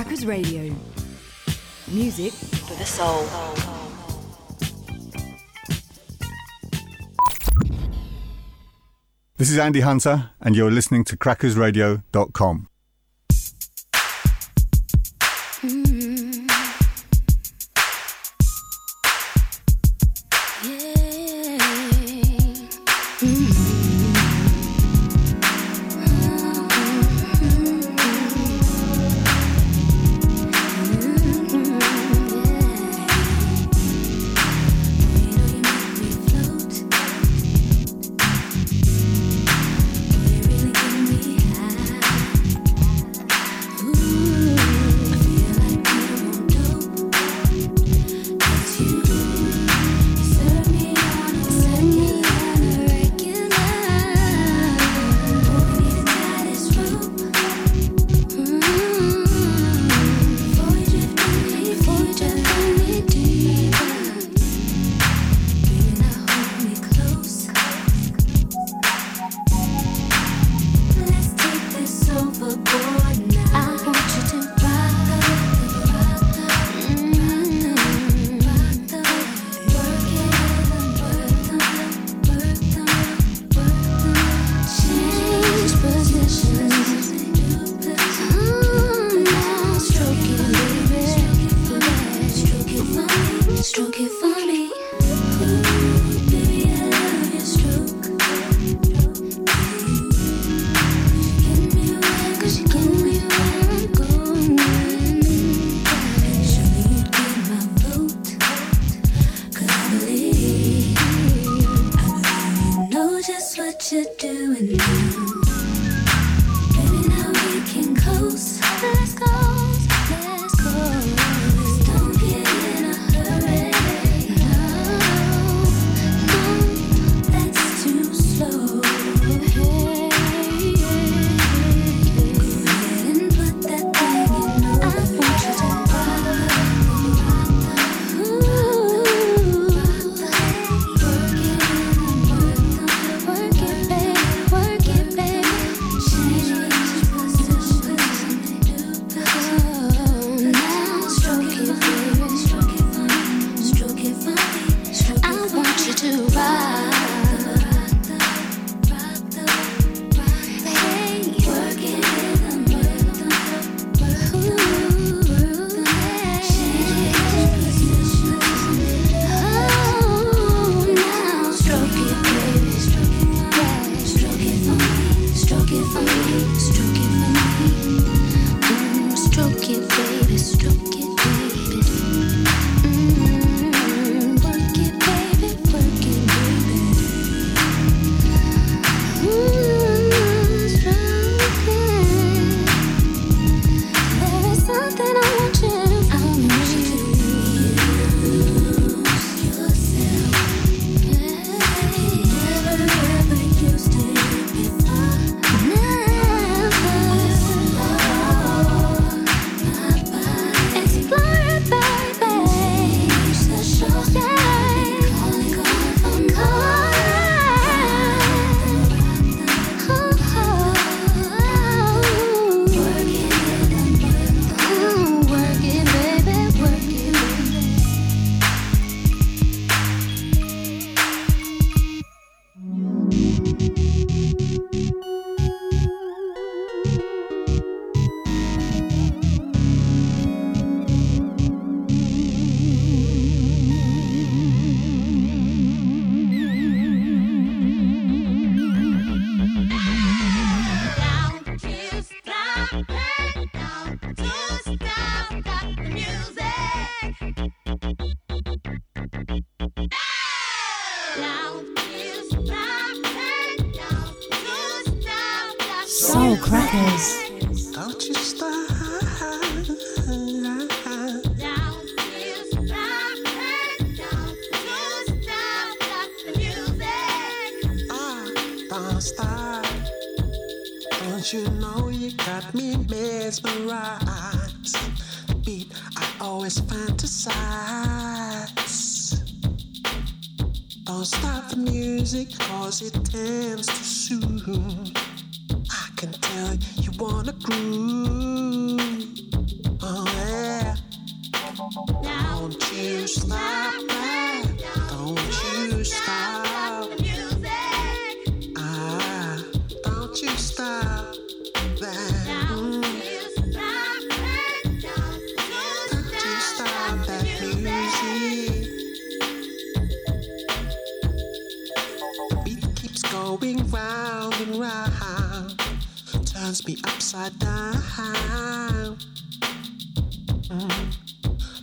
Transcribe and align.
Crackers 0.00 0.24
Radio. 0.24 0.74
Music 1.88 2.32
for 2.32 2.74
the 2.78 2.86
soul. 2.86 3.22
This 9.36 9.50
is 9.50 9.58
Andy 9.58 9.80
Hunter, 9.80 10.30
and 10.40 10.56
you're 10.56 10.70
listening 10.70 11.04
to 11.04 11.18
crackersradio.com. 11.18 12.69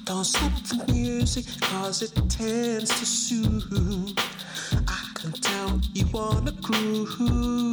Don't 0.06 0.24
stop 0.24 0.54
the 0.69 0.86
music, 0.94 1.45
cause 1.62 2.04
it 2.04 2.13
tends 2.30 2.92
to 3.00 3.06
soothe. 3.06 4.19
I 4.88 5.12
can 5.15 5.31
tell 5.31 5.81
you 5.95 6.06
wanna 6.13 6.51
groove. 6.51 7.67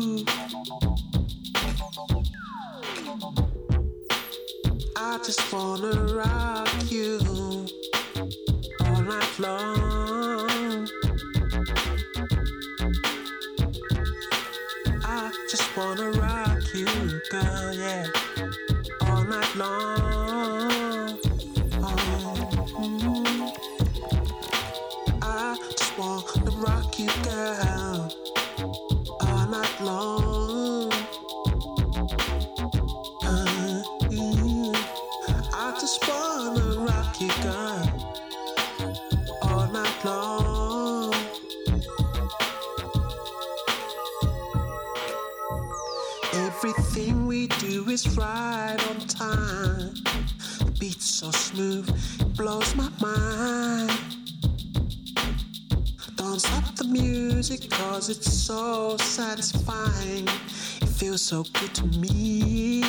So 61.24 61.42
good 61.54 61.74
to 61.74 61.86
me. 61.98 62.82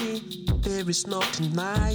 There 0.60 0.90
is 0.90 1.08
no 1.08 1.24
denying. 1.38 1.95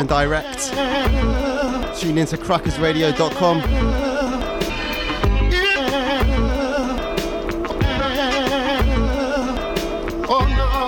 and 0.00 0.08
direct. 0.08 2.00
Tune 2.00 2.18
into 2.18 2.36
crackersradio.com. 2.36 3.58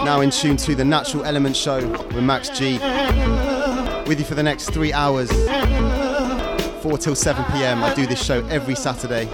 Now 0.04 0.21
in 0.21 0.31
tune 0.31 0.57
to 0.59 0.75
the 0.75 0.85
Natural 0.85 1.25
Element 1.25 1.57
Show 1.57 1.87
with 1.88 2.25
Max 2.25 2.49
G. 2.50 2.78
With 4.07 4.19
you 4.19 4.25
for 4.25 4.35
the 4.35 4.42
next 4.42 4.71
three 4.71 4.92
hours, 4.92 5.31
4 6.83 6.99
till 6.99 7.14
7 7.14 7.45
pm. 7.52 7.83
I 7.83 7.95
do 7.95 8.07
this 8.07 8.23
show 8.23 8.45
every 8.47 8.75
Saturday. 8.75 9.26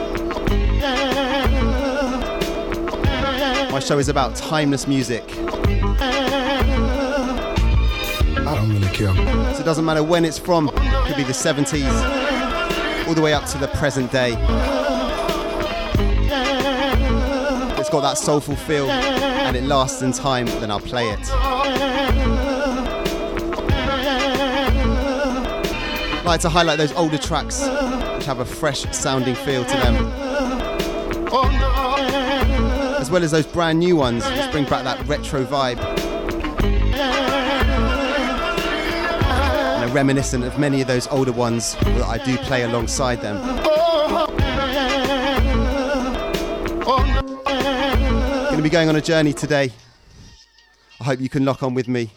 My 3.71 3.81
show 3.81 3.99
is 3.99 4.09
about 4.09 4.35
timeless 4.35 4.87
music 4.87 5.38
So 8.99 9.61
it 9.61 9.65
doesn't 9.65 9.85
matter 9.85 10.03
when 10.03 10.25
it's 10.25 10.39
from, 10.41 10.71
it 10.71 11.07
could 11.07 11.17
be 11.17 11.23
the 11.23 11.33
70s, 11.33 11.87
all 13.07 13.15
the 13.15 13.23
way 13.23 13.33
up 13.33 13.45
to 13.51 13.59
the 13.59 13.69
present 13.69 14.11
day. 14.11 14.33
It's 17.79 17.91
got 17.91 18.01
that 18.01 18.19
soulful 18.19 18.57
feel 18.57 18.91
and 18.91 19.57
it 19.57 19.63
lasts 19.63 20.03
in 20.03 20.11
time, 20.11 20.47
then 20.47 20.73
I'll 20.73 20.81
play 20.81 21.09
it. 21.11 21.31
I 26.11 26.23
like 26.25 26.41
to 26.41 26.49
highlight 26.49 26.79
those 26.79 26.93
older 26.95 27.19
tracks 27.19 27.61
which 28.17 28.27
have 28.27 28.41
a 28.41 28.45
fresh 28.45 28.81
sounding 28.91 29.37
feel 29.37 29.65
to 29.65 29.77
them. 29.77 29.95
As 33.01 33.13
well 33.13 33.23
as 33.23 33.31
those 33.31 33.47
brand 33.47 33.79
new 33.79 33.95
ones 33.95 34.29
which 34.29 34.51
bring 34.51 34.65
back 34.65 34.83
that 34.83 35.07
retro 35.07 35.45
vibe. 35.45 35.79
Reminiscent 39.99 40.45
of 40.45 40.57
many 40.61 40.81
of 40.81 40.87
those 40.87 41.09
older 41.09 41.33
ones 41.33 41.75
that 41.75 42.05
I 42.05 42.25
do 42.25 42.37
play 42.37 42.63
alongside 42.63 43.21
them. 43.21 43.37
Going 48.45 48.57
to 48.59 48.63
be 48.63 48.71
going 48.71 48.89
on 48.89 48.95
a 48.95 49.01
journey 49.01 49.33
today. 49.33 49.73
I 51.01 51.05
hope 51.05 51.21
you 51.21 51.29
can 51.29 51.45
lock 51.45 51.65
on 51.65 51.75
with 51.75 51.89
me. 51.89 52.13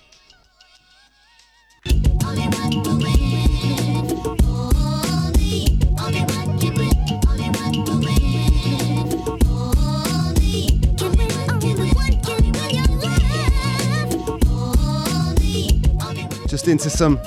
Just 16.47 16.67
into 16.67 16.91
some 16.91 17.19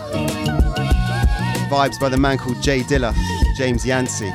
vibes 1.74 1.98
by 1.98 2.08
the 2.08 2.16
man 2.16 2.38
called 2.38 2.62
J 2.62 2.82
Dilla, 2.82 3.12
James 3.56 3.84
Yancey. 3.84 4.30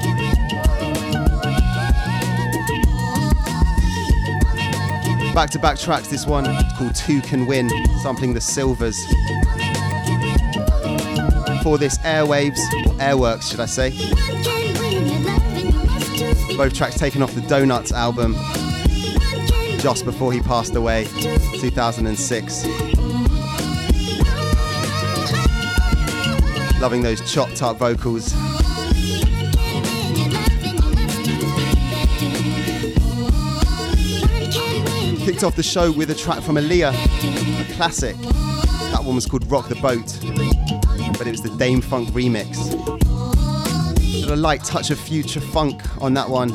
Back 5.34 5.50
to 5.52 5.60
back 5.60 5.80
tracks, 5.80 6.10
this 6.10 6.28
one 6.28 6.44
called 6.76 6.94
Two 6.96 7.22
Can 7.22 7.46
Win, 7.46 7.70
sampling 8.04 8.34
the 8.34 8.42
Silvers. 8.42 8.98
For 11.64 11.78
this 11.78 11.98
Airwaves, 12.00 12.60
or 12.86 12.94
Airworks 12.96 13.50
should 13.50 13.62
I 13.62 13.68
say. 13.68 13.92
Both 16.58 16.74
tracks 16.74 16.98
taken 16.98 17.22
off 17.22 17.34
the 17.34 17.42
Donuts 17.48 17.94
album 17.94 18.36
just 19.80 20.04
before 20.04 20.34
he 20.34 20.42
passed 20.42 20.76
away, 20.76 21.06
2006. 21.06 22.89
Loving 26.80 27.02
those 27.04 27.32
chopped 27.32 27.62
up 27.62 27.78
vocals. 27.78 28.34
Kicked 35.26 35.44
off 35.44 35.56
the 35.56 35.64
show 35.64 35.92
with 35.92 36.10
a 36.10 36.16
track 36.16 36.42
from 36.42 36.56
Aaliyah, 36.56 36.92
a 36.92 37.74
classic. 37.74 38.16
That 38.92 39.02
one 39.04 39.16
was 39.16 39.26
called 39.26 39.50
Rock 39.52 39.68
the 39.68 39.76
Boat, 39.76 40.18
but 41.18 41.28
it 41.28 41.32
was 41.32 41.42
the 41.42 41.54
Dam-Funk 41.58 42.10
remix. 42.10 42.58
Got 44.26 44.32
a 44.32 44.36
light 44.38 44.64
touch 44.64 44.90
of 44.90 45.00
future 45.00 45.42
funk 45.42 45.82
on 46.02 46.14
that 46.14 46.30
one. 46.30 46.50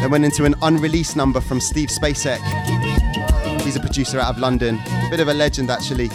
Then 0.00 0.10
went 0.10 0.24
into 0.24 0.44
an 0.44 0.54
unreleased 0.62 1.16
number 1.16 1.40
from 1.40 1.58
Steve 1.58 1.88
Spacek. 1.88 2.59
He's 3.70 3.76
a 3.76 3.80
producer 3.80 4.18
out 4.18 4.30
of 4.30 4.38
London, 4.40 4.80
bit 5.10 5.20
of 5.20 5.28
a 5.28 5.32
legend 5.32 5.70
actually. 5.70 6.10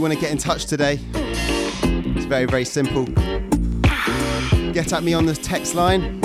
Want 0.00 0.14
to 0.14 0.20
get 0.20 0.30
in 0.30 0.38
touch 0.38 0.66
today, 0.66 1.00
it's 1.12 2.24
very, 2.24 2.46
very 2.46 2.64
simple. 2.64 3.04
Get 4.72 4.92
at 4.92 5.02
me 5.02 5.14
on 5.14 5.26
the 5.26 5.34
text 5.34 5.74
line 5.74 6.20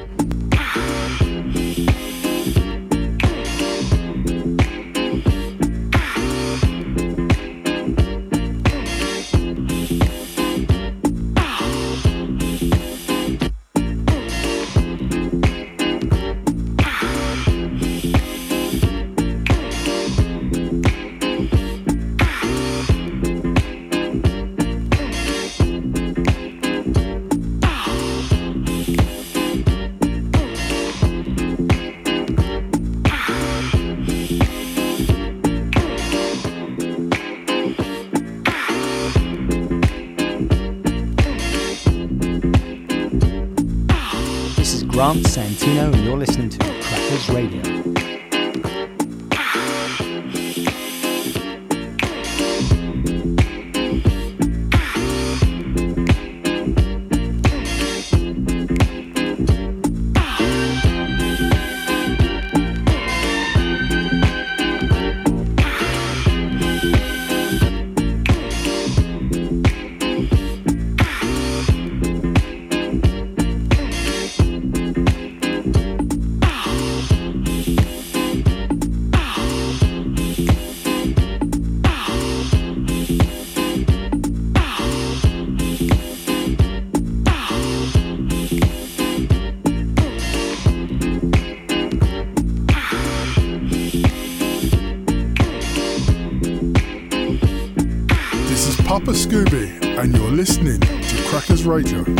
Scooby, 99.31 99.97
and 99.97 100.13
you're 100.17 100.29
listening 100.33 100.81
to 100.81 100.89
crackersradio.com. 101.31 102.20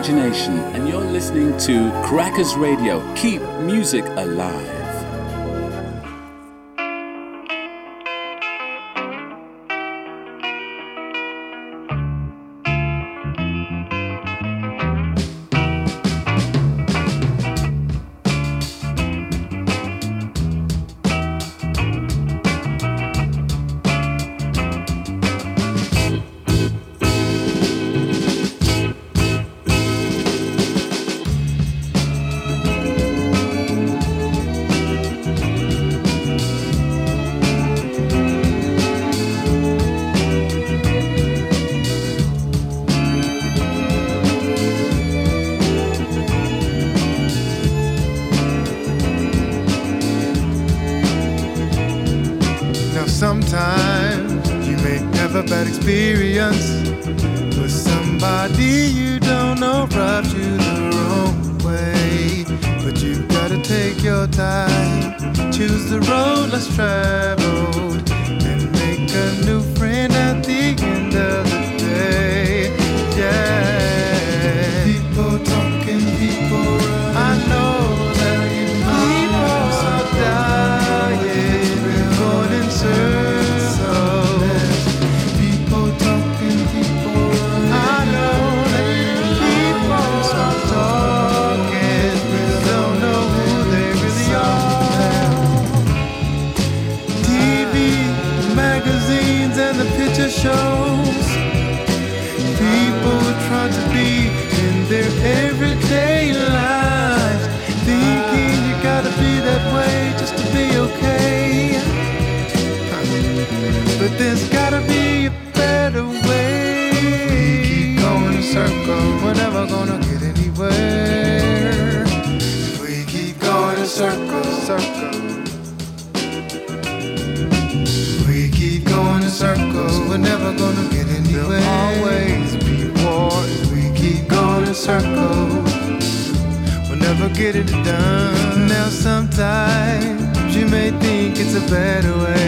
Imagination, 0.00 0.58
and 0.74 0.88
you're 0.88 1.04
listening 1.04 1.54
to 1.58 1.90
Crackers 2.02 2.54
Radio. 2.54 3.04
Keep 3.16 3.42
music 3.60 4.06
alive. 4.16 4.79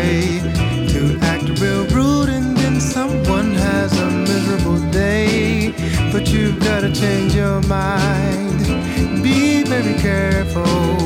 Way 0.02 0.40
to 0.92 1.18
act 1.32 1.48
real 1.60 1.84
rude 1.96 2.28
and 2.28 2.56
then 2.56 2.80
someone 2.80 3.50
has 3.68 3.90
a 4.06 4.10
miserable 4.10 4.80
day. 4.90 5.72
But 6.12 6.24
you've 6.32 6.60
gotta 6.60 6.90
change 6.92 7.34
your 7.34 7.60
mind. 7.62 8.58
Be 9.22 9.62
very 9.74 9.96
careful 10.08 10.98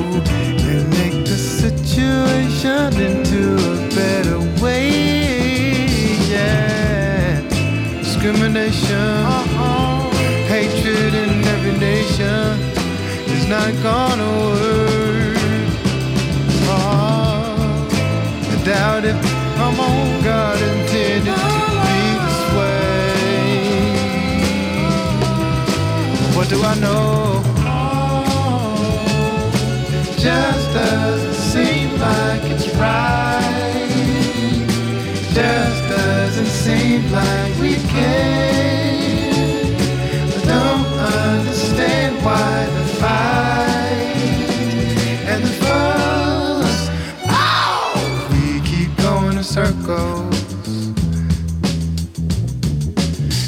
and 0.72 0.84
make 1.00 1.18
the 1.32 1.38
situation 1.62 2.90
into 3.08 3.42
a 3.74 3.76
better 4.00 4.40
way. 4.62 4.88
Yeah. 6.34 7.40
Discrimination, 8.02 9.10
uh-huh. 9.36 10.10
hatred 10.54 11.12
in 11.22 11.32
every 11.54 11.76
nation 11.90 12.46
is 13.34 13.44
not 13.48 13.72
gonna 13.82 14.05
What 26.46 26.54
do 26.54 26.62
I 26.62 26.74
know? 26.78 27.42
Just 30.16 30.72
doesn't 30.72 31.34
seem 31.34 31.98
like 31.98 32.42
it's 32.44 32.68
right. 32.76 33.88
Just 35.34 35.88
doesn't 35.88 36.46
seem 36.46 37.10
like 37.10 37.52
we 37.60 37.74
can. 37.90 39.74
I 40.22 40.44
don't 40.46 40.86
understand 41.34 42.24
why 42.24 42.66
the 42.66 42.84
fight 43.00 44.06
and 45.26 45.42
the 45.42 45.50
fuss. 45.64 46.90
Oh, 47.28 48.28
we 48.30 48.60
keep 48.60 48.96
going 48.98 49.36
in 49.36 49.42
circles. 49.42 50.36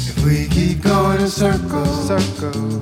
If 0.09 0.17
we 0.25 0.49
keep 0.49 0.83
going 0.83 1.21
in 1.21 1.29
circles, 1.29 2.07
circles, 2.09 2.78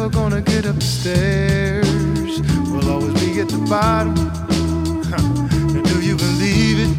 never 0.00 0.14
gonna 0.14 0.40
get 0.40 0.64
up 0.64 0.76
the 0.76 0.80
stairs. 0.80 2.40
We'll 2.70 2.90
always 2.90 3.12
be 3.22 3.38
at 3.38 3.48
the 3.48 3.58
bottom. 3.68 4.16
Huh. 5.10 5.20
Do 5.90 6.00
you 6.00 6.16
believe 6.16 6.78
it? 6.84 6.92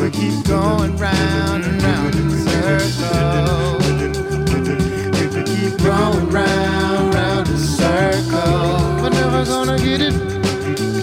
We 0.00 0.10
keep 0.10 0.42
going 0.46 0.96
round 0.96 1.64
and 1.66 1.82
round 1.82 2.14
in 2.14 2.30
circles. 2.48 3.84
We 5.34 5.42
keep 5.44 5.76
going 5.84 6.30
round, 6.30 7.12
round 7.14 7.48
in 7.48 7.58
circles, 7.58 9.02
we're 9.02 9.10
never 9.10 9.44
gonna 9.44 9.76
get 9.76 10.00
it. 10.00 10.14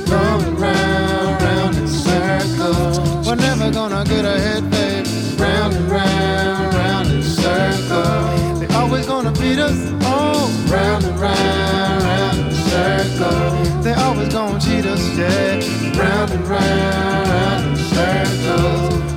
Going 0.09 0.55
round, 0.55 1.41
round 1.43 1.75
in 1.77 1.87
circles, 1.87 3.27
we're 3.27 3.35
never 3.35 3.69
gonna 3.69 4.03
get 4.05 4.25
ahead, 4.25 4.71
babe. 4.71 5.05
Round 5.39 5.75
and 5.75 5.91
round, 5.91 6.73
round 6.73 7.11
in 7.11 7.21
circles, 7.21 8.59
they 8.59 8.67
always 8.73 9.05
gonna 9.05 9.31
beat 9.33 9.59
us. 9.59 9.93
Round 11.25 11.39
and 11.39 12.03
round, 12.03 12.39
in 12.39 12.53
circles, 12.53 13.83
they 13.83 13.93
always 13.93 14.29
gonna 14.33 14.59
cheat 14.59 14.85
us, 14.85 15.17
yeah. 15.17 15.99
Round 15.99 16.31
and 16.31 16.47
round, 16.47 17.29
round 17.29 17.65
in 17.67 17.75
circles. 17.77 19.01
Oh, 19.01 19.14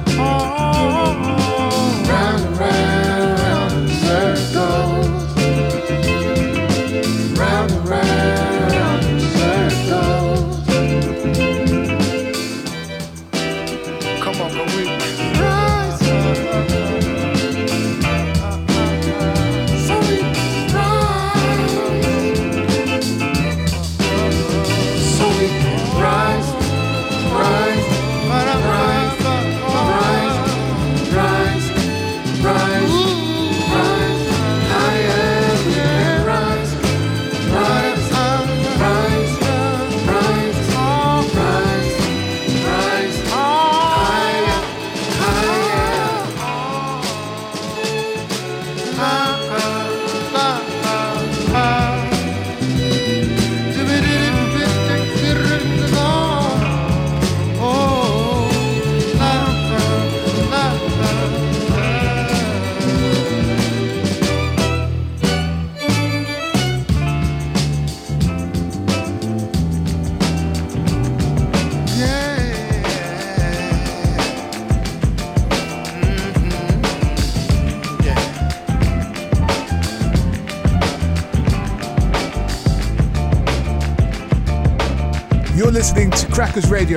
listening 86.58 86.96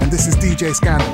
and 0.00 0.10
this 0.10 0.26
is 0.26 0.36
DJ 0.36 0.74
Scandal. 0.74 1.06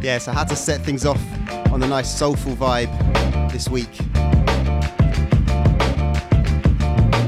Yeah, 0.00 0.16
so 0.18 0.32
I 0.32 0.34
had 0.36 0.48
to 0.48 0.56
set 0.56 0.80
things 0.80 1.04
off 1.04 1.20
on 1.70 1.82
a 1.82 1.86
nice 1.86 2.08
soulful 2.10 2.54
vibe 2.54 3.52
this 3.52 3.68
week. 3.68 3.92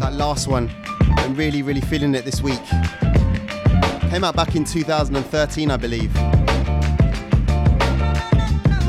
That 0.00 0.14
last 0.14 0.48
one, 0.48 0.70
I'm 1.18 1.34
really, 1.34 1.60
really 1.60 1.82
feeling 1.82 2.14
it 2.14 2.24
this 2.24 2.40
week. 2.40 2.64
Came 4.10 4.24
out 4.24 4.34
back 4.34 4.56
in 4.56 4.64
2013, 4.64 5.70
I 5.70 5.76
believe. 5.76 6.45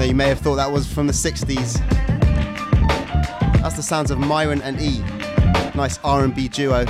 You 0.06 0.16
may 0.16 0.30
have 0.30 0.40
thought 0.40 0.56
that 0.56 0.72
was 0.72 0.92
from 0.92 1.08
the 1.08 1.14
60s. 1.14 1.80
That's 3.62 3.76
the 3.76 3.84
sounds 3.84 4.10
of 4.10 4.20
Myron 4.20 4.62
and 4.62 4.80
E. 4.80 5.00
Nice 5.76 6.00
R&B 6.04 6.48
duo. 6.48 6.86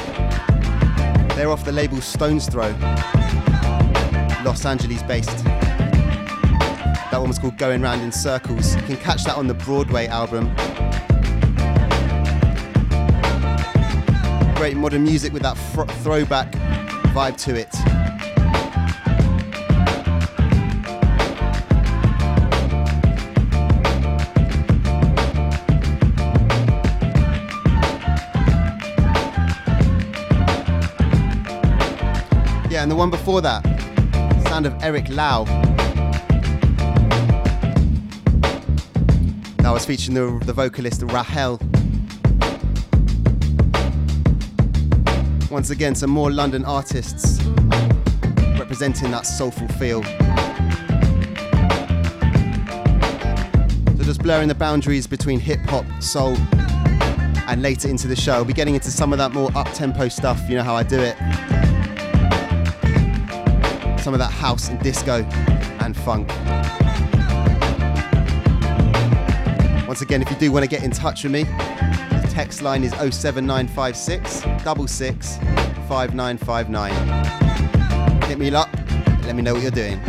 They're 1.35 1.49
off 1.49 1.65
the 1.65 1.71
label 1.71 1.99
Stones 1.99 2.47
Throw. 2.47 2.69
Los 4.43 4.65
Angeles 4.65 5.01
based. 5.03 5.43
That 5.45 7.17
one 7.17 7.29
was 7.29 7.39
called 7.39 7.57
Going 7.57 7.81
Round 7.81 8.01
in 8.01 8.11
Circles. 8.11 8.75
You 8.75 8.81
can 8.83 8.97
catch 8.97 9.23
that 9.23 9.35
on 9.35 9.47
the 9.47 9.55
Broadway 9.55 10.07
album. 10.07 10.53
Great 14.55 14.77
modern 14.77 15.03
music 15.03 15.33
with 15.33 15.41
that 15.41 15.57
fr- 15.57 15.85
throwback 16.03 16.51
vibe 17.13 17.37
to 17.37 17.55
it. 17.55 17.76
Yeah, 32.77 32.83
and 32.83 32.91
the 32.91 32.95
one 32.95 33.09
before 33.09 33.41
that, 33.41 33.65
sound 34.49 34.67
of 34.67 34.83
Eric 34.83 35.09
Lau. 35.09 35.45
That 39.63 39.71
was 39.71 39.83
featuring 39.83 40.13
the, 40.13 40.45
the 40.45 40.53
vocalist 40.53 41.01
Rahel. 41.07 41.59
Once 45.49 45.71
again, 45.71 45.95
some 45.95 46.11
more 46.11 46.29
London 46.29 46.63
artists 46.65 47.41
representing 48.59 49.09
that 49.09 49.25
soulful 49.25 49.67
feel. 49.69 50.03
So 53.97 54.03
just 54.03 54.21
blurring 54.21 54.49
the 54.49 54.55
boundaries 54.55 55.07
between 55.07 55.39
hip 55.39 55.61
hop, 55.61 55.85
soul, 55.99 56.37
and 57.47 57.63
later 57.63 57.87
into 57.87 58.07
the 58.07 58.15
show, 58.15 58.33
I'll 58.33 58.45
be 58.45 58.53
getting 58.53 58.75
into 58.75 58.91
some 58.91 59.13
of 59.13 59.17
that 59.17 59.31
more 59.31 59.49
up 59.55 59.73
tempo 59.73 60.09
stuff. 60.09 60.47
You 60.47 60.57
know 60.57 60.63
how 60.63 60.75
I 60.75 60.83
do 60.83 60.99
it. 60.99 61.17
Some 64.07 64.13
of 64.13 64.19
that 64.19 64.31
house 64.31 64.69
and 64.69 64.79
disco 64.79 65.21
and 65.81 65.93
funk. 65.93 66.29
Once 69.85 70.01
again, 70.01 70.21
if 70.21 70.31
you 70.31 70.37
do 70.37 70.49
want 70.49 70.63
to 70.63 70.69
get 70.69 70.81
in 70.81 70.91
touch 70.91 71.23
with 71.23 71.33
me, 71.33 71.43
the 71.43 72.29
text 72.31 72.61
line 72.61 72.85
is 72.85 72.91
07956 72.91 74.43
66 74.63 75.37
5959. 75.89 78.21
Hit 78.29 78.39
me 78.39 78.49
up, 78.55 78.69
let 79.25 79.35
me 79.35 79.41
know 79.41 79.53
what 79.53 79.61
you're 79.61 79.71
doing. 79.71 79.99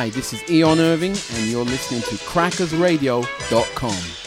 Hi, 0.00 0.08
this 0.08 0.32
is 0.32 0.50
Eon 0.50 0.78
Irving, 0.78 1.10
and 1.10 1.50
you're 1.50 1.62
listening 1.62 2.00
to 2.00 2.14
crackersradio.com. 2.24 4.19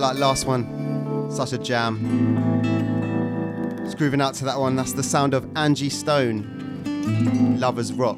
Like 0.00 0.16
last 0.16 0.46
one. 0.46 1.30
Such 1.30 1.52
a 1.52 1.58
jam. 1.58 2.00
Just 3.84 3.98
grooving 3.98 4.22
out 4.22 4.32
to 4.36 4.46
that 4.46 4.58
one. 4.58 4.74
That's 4.74 4.94
the 4.94 5.02
sound 5.02 5.34
of 5.34 5.46
Angie 5.56 5.90
Stone. 5.90 7.58
Lovers 7.60 7.92
Rock. 7.92 8.16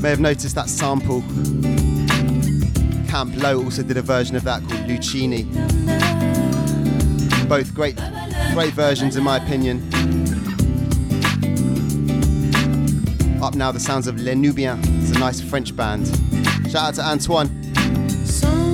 May 0.00 0.10
have 0.10 0.20
noticed 0.20 0.54
that 0.54 0.68
sample. 0.68 1.22
Camp 3.08 3.34
Lo 3.42 3.64
also 3.64 3.82
did 3.82 3.96
a 3.96 4.02
version 4.02 4.36
of 4.36 4.44
that 4.44 4.60
called 4.60 4.82
Luchini. 4.82 5.44
Both 7.48 7.74
great, 7.74 7.96
great 8.54 8.74
versions 8.74 9.16
in 9.16 9.24
my 9.24 9.38
opinion. 9.38 9.82
Up 13.42 13.56
now, 13.56 13.72
the 13.72 13.80
sounds 13.80 14.06
of 14.06 14.20
Les 14.20 14.36
Nubians. 14.36 14.86
It's 14.86 15.16
a 15.16 15.18
nice 15.18 15.40
French 15.40 15.74
band. 15.74 16.06
Shout 16.68 16.88
out 16.88 16.94
to 16.96 17.02
Antoine. 17.02 17.48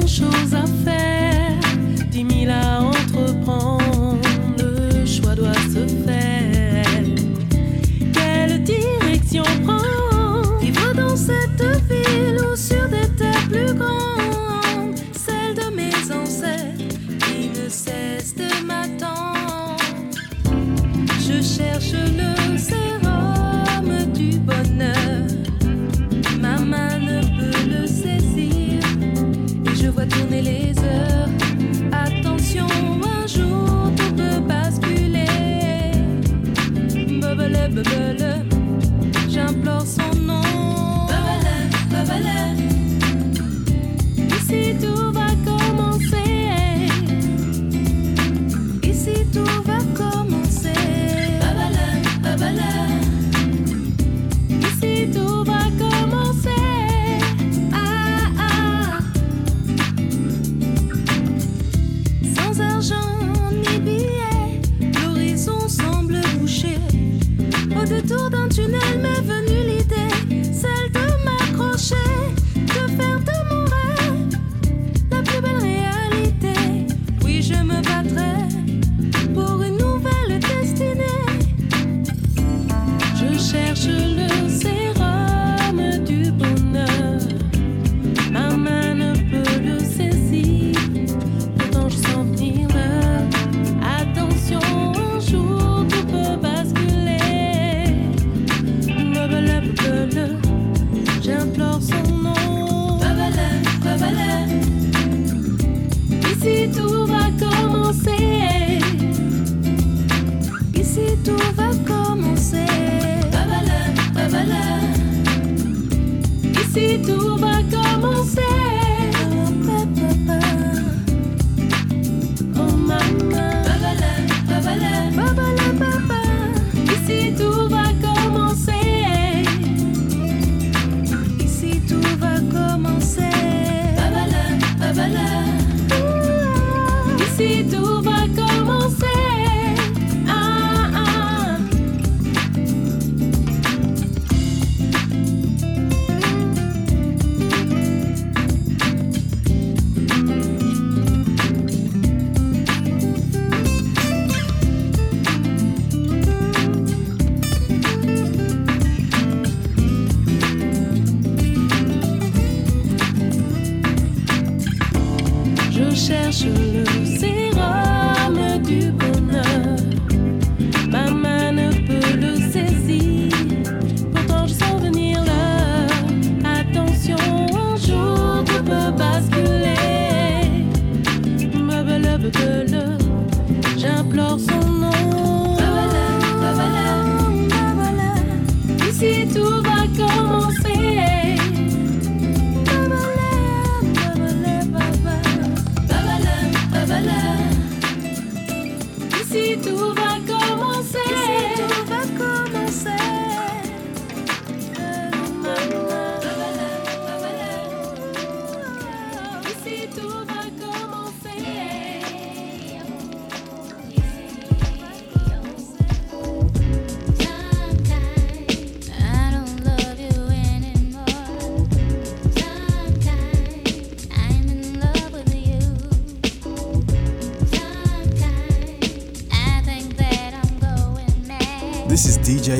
Choses 0.07 0.55
à 0.55 0.67
faire, 0.85 1.59
dix 2.11 2.25
mille 2.25 2.51
à 2.51 2.83
entreprendre. 2.83 3.82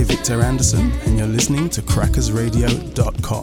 Victor 0.01 0.41
Anderson, 0.41 0.91
and 1.05 1.19
you're 1.19 1.27
listening 1.27 1.69
to 1.71 1.83
crackersradio.com. 1.83 3.42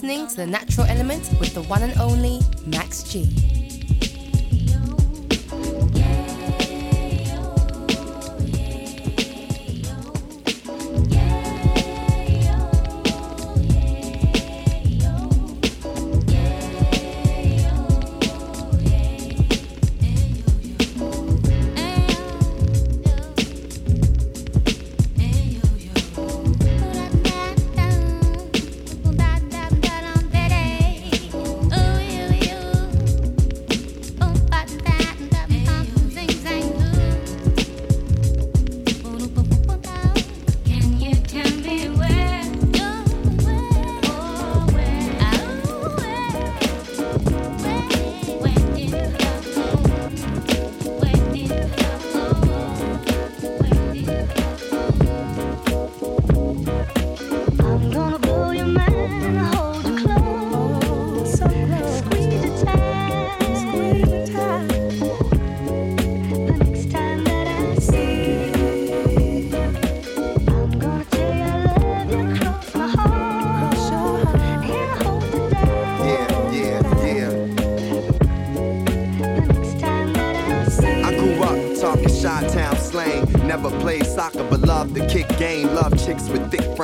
listening 0.00 0.28
to 0.28 0.36
The 0.36 0.46
Natural 0.46 0.86
Element 0.86 1.28
with 1.40 1.54
the 1.54 1.62
one 1.62 1.82
and 1.82 1.98
only 1.98 2.38
Max 2.66 3.02
G. 3.02 3.57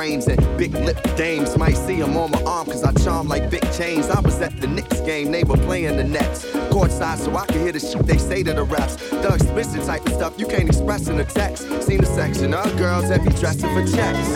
frames 0.05 0.27
and 0.27 0.57
big 0.57 0.73
lip 0.73 1.01
dames. 1.15 1.57
Might 1.57 1.77
see 1.77 1.99
'em 2.01 2.15
on 2.15 2.29
my 2.29 2.41
arm, 2.43 2.67
cause 2.67 2.83
I 2.83 2.91
charm 3.03 3.27
like 3.27 3.49
big 3.49 3.65
chains. 3.73 4.07
I 4.07 4.19
was 4.19 4.39
at 4.39 4.53
the 4.61 4.67
Knicks 4.67 4.99
game, 5.01 5.31
they 5.31 5.43
were 5.43 5.57
playing 5.57 5.97
the 5.97 6.03
Nets. 6.03 6.45
Courtside, 6.73 7.17
so 7.17 7.35
I 7.35 7.45
could 7.47 7.61
hear 7.65 7.71
the 7.71 7.79
shit 7.79 8.05
they 8.05 8.19
say 8.19 8.43
to 8.43 8.53
the 8.53 8.65
refs. 8.65 8.95
The 9.23 9.33
explicit 9.33 9.83
type 9.85 10.05
of 10.05 10.13
stuff 10.13 10.33
you 10.37 10.45
can't 10.45 10.67
express 10.69 11.07
in 11.07 11.19
a 11.19 11.23
text. 11.23 11.61
Seen 11.87 12.01
a 12.03 12.05
section 12.05 12.53
of 12.53 12.77
girls 12.77 13.09
that 13.09 13.23
be 13.23 13.31
dressing 13.41 13.71
for 13.75 13.83
checks. 13.95 14.27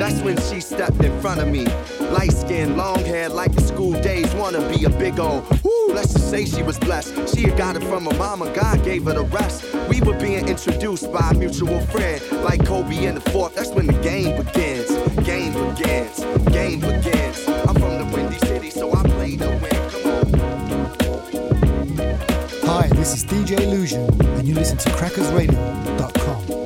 That's 0.00 0.20
when 0.22 0.36
she 0.48 0.60
stepped 0.60 1.02
in 1.04 1.12
front 1.20 1.40
of 1.40 1.48
me. 1.48 1.66
Light 2.18 2.32
skin, 2.32 2.76
long 2.78 3.04
hair, 3.04 3.28
like 3.28 3.52
the 3.54 3.64
school 3.72 3.92
days. 3.92 4.28
Wanna 4.34 4.62
be 4.72 4.84
a 4.84 4.90
big 5.04 5.20
old 5.20 5.42
woo. 5.62 5.92
Let's 5.92 6.14
just 6.14 6.30
say 6.30 6.46
she 6.46 6.62
was 6.62 6.78
blessed. 6.78 7.12
She 7.32 7.42
had 7.42 7.56
got 7.58 7.76
it 7.76 7.84
from 7.84 8.06
her 8.06 8.16
mama, 8.16 8.46
God 8.54 8.82
gave 8.84 9.04
her 9.04 9.14
the 9.14 9.26
rest. 9.38 9.64
We 9.90 10.00
were 10.00 10.18
being 10.26 10.48
introduced 10.48 11.12
by 11.12 11.30
a 11.32 11.34
mutual 11.34 11.80
friend, 11.92 12.18
like 12.48 12.64
Kobe 12.64 13.04
in 13.04 13.16
the 13.16 13.24
fourth. 13.32 13.54
That's 13.56 13.72
when 13.76 13.86
the 13.86 13.98
game 14.10 14.30
begins. 14.42 14.79
Game 15.30 15.52
begins. 15.52 16.18
Game 16.50 16.80
begins. 16.80 17.46
I'm 17.46 17.76
from 17.76 17.98
the 17.98 18.10
Windy 18.12 18.38
City, 18.38 18.68
so 18.68 18.92
I 18.92 19.02
play 19.04 19.36
to 19.36 19.46
win. 19.62 19.80
Hi, 22.64 22.88
this 22.88 23.14
is 23.14 23.24
DJ 23.24 23.60
Illusion, 23.60 24.10
and 24.36 24.48
you 24.48 24.56
listen 24.56 24.76
to 24.78 24.90
crackersradio.com. 24.90 26.59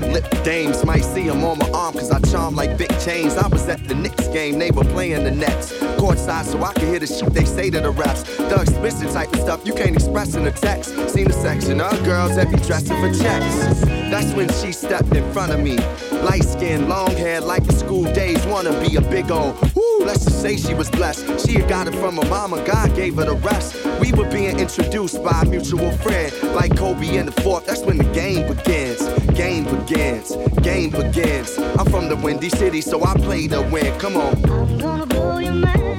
lip 0.00 0.28
dames. 0.44 0.84
Might 0.84 1.04
see 1.04 1.28
'em 1.28 1.44
on 1.44 1.58
my 1.58 1.70
arm, 1.70 1.94
cause 1.94 2.10
I 2.10 2.20
charm 2.20 2.56
like 2.56 2.76
big 2.76 2.90
chains. 3.00 3.36
I 3.36 3.46
was 3.48 3.68
at 3.68 3.86
the 3.88 3.94
Knicks 3.94 4.28
game, 4.28 4.58
they 4.58 4.70
were 4.70 4.84
playing 4.84 5.24
the 5.24 5.30
Nets. 5.30 5.72
Courtside, 5.98 6.46
so 6.46 6.62
I 6.62 6.72
could 6.72 6.88
hear 6.88 6.98
the 6.98 7.06
shit 7.06 7.32
they 7.32 7.44
say 7.44 7.70
to 7.70 7.80
the 7.80 7.92
refs. 7.92 8.24
The 8.36 8.60
explicit 8.60 9.12
type 9.12 9.32
of 9.32 9.40
stuff 9.40 9.60
you 9.64 9.74
can't 9.74 9.94
express 9.94 10.34
in 10.34 10.46
a 10.46 10.52
text. 10.52 10.90
Seen 11.10 11.28
a 11.28 11.32
section 11.32 11.80
of 11.80 12.02
girls 12.04 12.36
that 12.36 12.50
be 12.50 12.56
dressing 12.58 12.96
for 13.00 13.12
checks. 13.22 13.80
That's 14.10 14.32
when 14.34 14.48
she 14.60 14.72
stepped 14.72 15.14
in 15.14 15.30
front 15.32 15.52
of 15.52 15.60
me. 15.60 15.76
Light 16.22 16.44
skin, 16.44 16.88
long 16.88 17.12
hair, 17.16 17.40
like 17.40 17.64
the 17.64 17.72
school 17.72 18.04
days. 18.12 18.44
Wanna 18.46 18.72
be 18.80 18.96
a 18.96 19.00
big 19.00 19.30
old 19.30 19.54
woo. 19.74 20.04
Let's 20.04 20.24
just 20.24 20.40
say 20.40 20.56
she 20.56 20.74
was 20.74 20.90
blessed. 20.90 21.46
She 21.46 21.52
had 21.58 21.68
got 21.68 21.86
it 21.86 21.94
from 21.94 22.16
her 22.16 22.28
mama, 22.28 22.64
God 22.64 22.94
gave 22.96 23.16
her 23.16 23.24
the 23.24 23.36
rest. 23.36 23.76
We 24.00 24.12
were 24.12 24.28
being 24.30 24.58
introduced 24.58 25.22
by 25.22 25.42
a 25.42 25.44
mutual 25.44 25.92
friend, 25.98 26.32
like 26.54 26.76
Kobe 26.76 27.16
in 27.16 27.26
the 27.26 27.32
fourth. 27.42 27.66
That's 27.66 27.82
when 27.82 27.98
the 27.98 28.04
game 28.04 28.48
begins. 28.48 28.89
Game 29.40 29.64
begins. 29.64 30.36
Game 30.60 30.90
begins. 30.90 31.56
I'm 31.56 31.86
from 31.86 32.10
the 32.10 32.16
Windy 32.16 32.50
City, 32.50 32.82
so 32.82 33.02
I 33.02 33.14
play 33.14 33.48
to 33.48 33.62
win. 33.72 33.98
Come 33.98 34.18
on. 34.18 34.34
I'm 34.44 34.76
gonna 34.76 35.06
blow 35.06 35.38
your 35.38 35.54
mind 35.54 35.89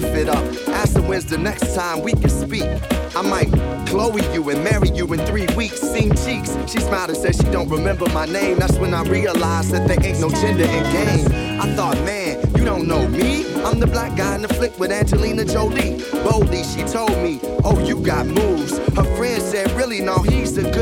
wife 0.00 0.14
it 0.16 0.28
up. 0.28 0.44
Ask 0.68 0.96
her 0.96 1.02
when's 1.02 1.26
the 1.26 1.36
next 1.36 1.74
time 1.74 2.00
we 2.00 2.12
can 2.12 2.30
speak. 2.30 2.66
I 3.14 3.20
might 3.20 3.50
Chloe 3.92 4.22
you 4.32 4.48
and 4.48 4.64
marry 4.64 4.88
you 4.88 5.04
in 5.12 5.20
three 5.26 5.46
weeks. 5.54 5.80
Seen 5.80 6.16
cheeks. 6.24 6.56
She 6.66 6.80
smiled 6.80 7.10
and 7.10 7.18
said 7.18 7.36
she 7.36 7.50
don't 7.52 7.68
remember 7.68 8.08
my 8.14 8.24
name. 8.24 8.58
That's 8.58 8.78
when 8.78 8.94
I 8.94 9.02
realized 9.02 9.70
that 9.72 9.86
there 9.86 10.02
ain't 10.02 10.18
no 10.18 10.30
gender 10.30 10.64
in 10.64 10.82
game. 10.92 11.60
I 11.60 11.74
thought, 11.76 11.96
man, 12.06 12.40
you 12.56 12.64
don't 12.64 12.88
know 12.88 13.06
me. 13.06 13.44
I'm 13.64 13.80
the 13.80 13.86
black 13.86 14.16
guy 14.16 14.34
in 14.34 14.40
the 14.40 14.48
flick 14.48 14.78
with 14.78 14.90
Angelina 14.90 15.44
Jolie. 15.44 16.02
Boldly, 16.24 16.62
she 16.64 16.84
told 16.84 17.10
me, 17.18 17.38
Oh, 17.64 17.78
you 17.84 18.00
got 18.00 18.26
moves. 18.26 18.78
Her 18.96 19.04
friend 19.16 19.42
said, 19.42 19.70
Really, 19.72 20.00
no, 20.00 20.20
he's 20.20 20.56
a 20.56 20.62
good 20.70 20.81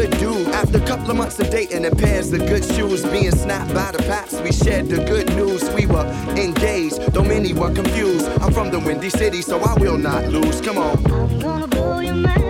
of 1.09 1.17
months 1.17 1.39
of 1.39 1.51
dating 1.51 1.85
and 1.85 1.99
pairs 1.99 2.33
of 2.33 2.41
good 2.41 2.65
shoes, 2.65 3.05
being 3.07 3.31
snapped 3.31 3.73
by 3.75 3.93
the 3.93 3.99
paps, 3.99 4.41
we 4.41 4.53
shared 4.53 4.89
the 4.89 5.05
good 5.05 5.29
news. 5.37 5.69
We 5.71 5.87
were 5.87 6.07
engaged, 6.37 7.01
though 7.13 7.25
many 7.25 7.53
were 7.53 7.73
confused. 7.73 8.27
I'm 8.41 8.53
from 8.53 8.71
the 8.71 8.79
Windy 8.79 9.11
City, 9.11 9.43
so 9.43 9.61
I 9.61 9.75
will 9.75 9.99
not 9.99 10.29
lose. 10.29 10.61
Come 10.61 10.79
on. 10.79 10.99
I'm 11.11 11.39
gonna 11.41 11.67
blow 11.67 12.01
your 12.01 12.15
mind 12.15 12.50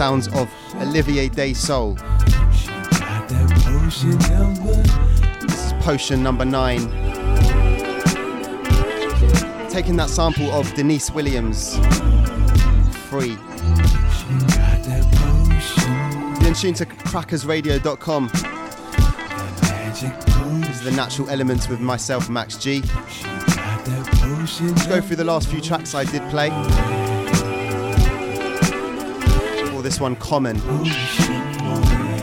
sounds 0.00 0.28
of 0.28 0.50
Oliver 0.76 1.10
Daysoul. 1.10 1.94
This 5.42 5.66
is 5.66 5.72
potion 5.84 6.22
number 6.22 6.46
nine. 6.46 6.88
Taking 9.68 9.96
that 9.96 10.08
sample 10.08 10.50
of 10.52 10.72
Deniece 10.72 11.10
Williams. 11.10 11.76
Free. 13.10 13.36
You're 16.42 16.54
tune 16.54 16.72
to 16.72 16.86
crackersradio.com. 16.86 18.30
This 20.62 20.76
is 20.78 20.82
the 20.82 20.92
natural 20.92 21.28
elements 21.28 21.68
with 21.68 21.80
myself, 21.80 22.30
Max 22.30 22.56
G. 22.56 22.80
Let's 24.30 24.86
go 24.86 25.02
through 25.02 25.16
the 25.16 25.24
last 25.24 25.48
few 25.48 25.60
tracks 25.60 25.94
I 25.94 26.04
did 26.04 26.22
play 26.30 26.48
this 29.90 29.98
one 29.98 30.14
Common. 30.14 30.56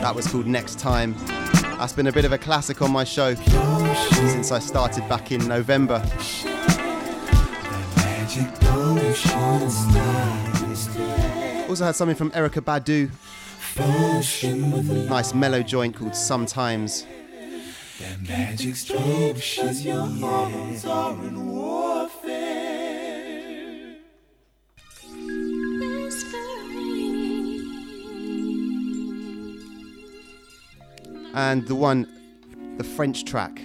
That 0.00 0.14
was 0.14 0.26
called 0.26 0.46
Next 0.46 0.78
Time. 0.78 1.14
That's 1.76 1.92
been 1.92 2.06
a 2.06 2.12
bit 2.12 2.24
of 2.24 2.32
a 2.32 2.38
classic 2.38 2.80
on 2.80 2.90
my 2.90 3.04
show 3.04 3.34
since 3.34 4.50
I 4.52 4.58
started 4.58 5.06
back 5.06 5.32
in 5.32 5.46
November. 5.46 5.96
Also 11.68 11.84
had 11.84 11.94
something 11.94 12.16
from 12.16 12.30
Erykah 12.30 12.62
Badu. 12.64 13.10
Nice 15.10 15.34
mellow 15.34 15.62
joint 15.62 15.94
called 15.94 16.16
Sometimes. 16.16 17.04
Magic 18.26 18.76
strobe 18.76 19.84
your 19.84 20.06
hormones 20.06 20.86
are 20.86 21.12
in 21.12 21.47
and 31.38 31.64
the 31.68 31.74
one, 31.74 32.04
the 32.78 32.84
French 32.84 33.24
track. 33.24 33.62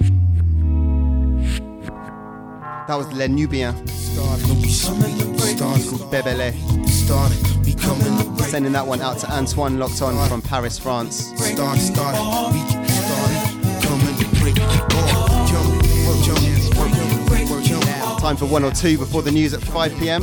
That 2.88 2.96
was 2.96 3.12
Les 3.14 3.28
Nubians. 3.28 3.92
Stars 3.92 4.44
Bebela. 6.12 6.54
Sending 8.42 8.74
that 8.74 8.86
one 8.86 9.02
out 9.02 9.18
to 9.18 9.32
Antoine 9.32 9.80
Locked 9.80 10.04
On 10.04 10.30
from 10.30 10.44
Paris, 10.44 10.78
France. 10.78 11.32
Time 18.20 18.38
for 18.38 18.46
one 18.46 18.64
or 18.64 18.72
two 18.72 19.00
before 19.00 19.24
the 19.24 19.32
news 19.32 19.56
at 19.56 19.62
5 19.62 19.98
pm. 19.98 20.22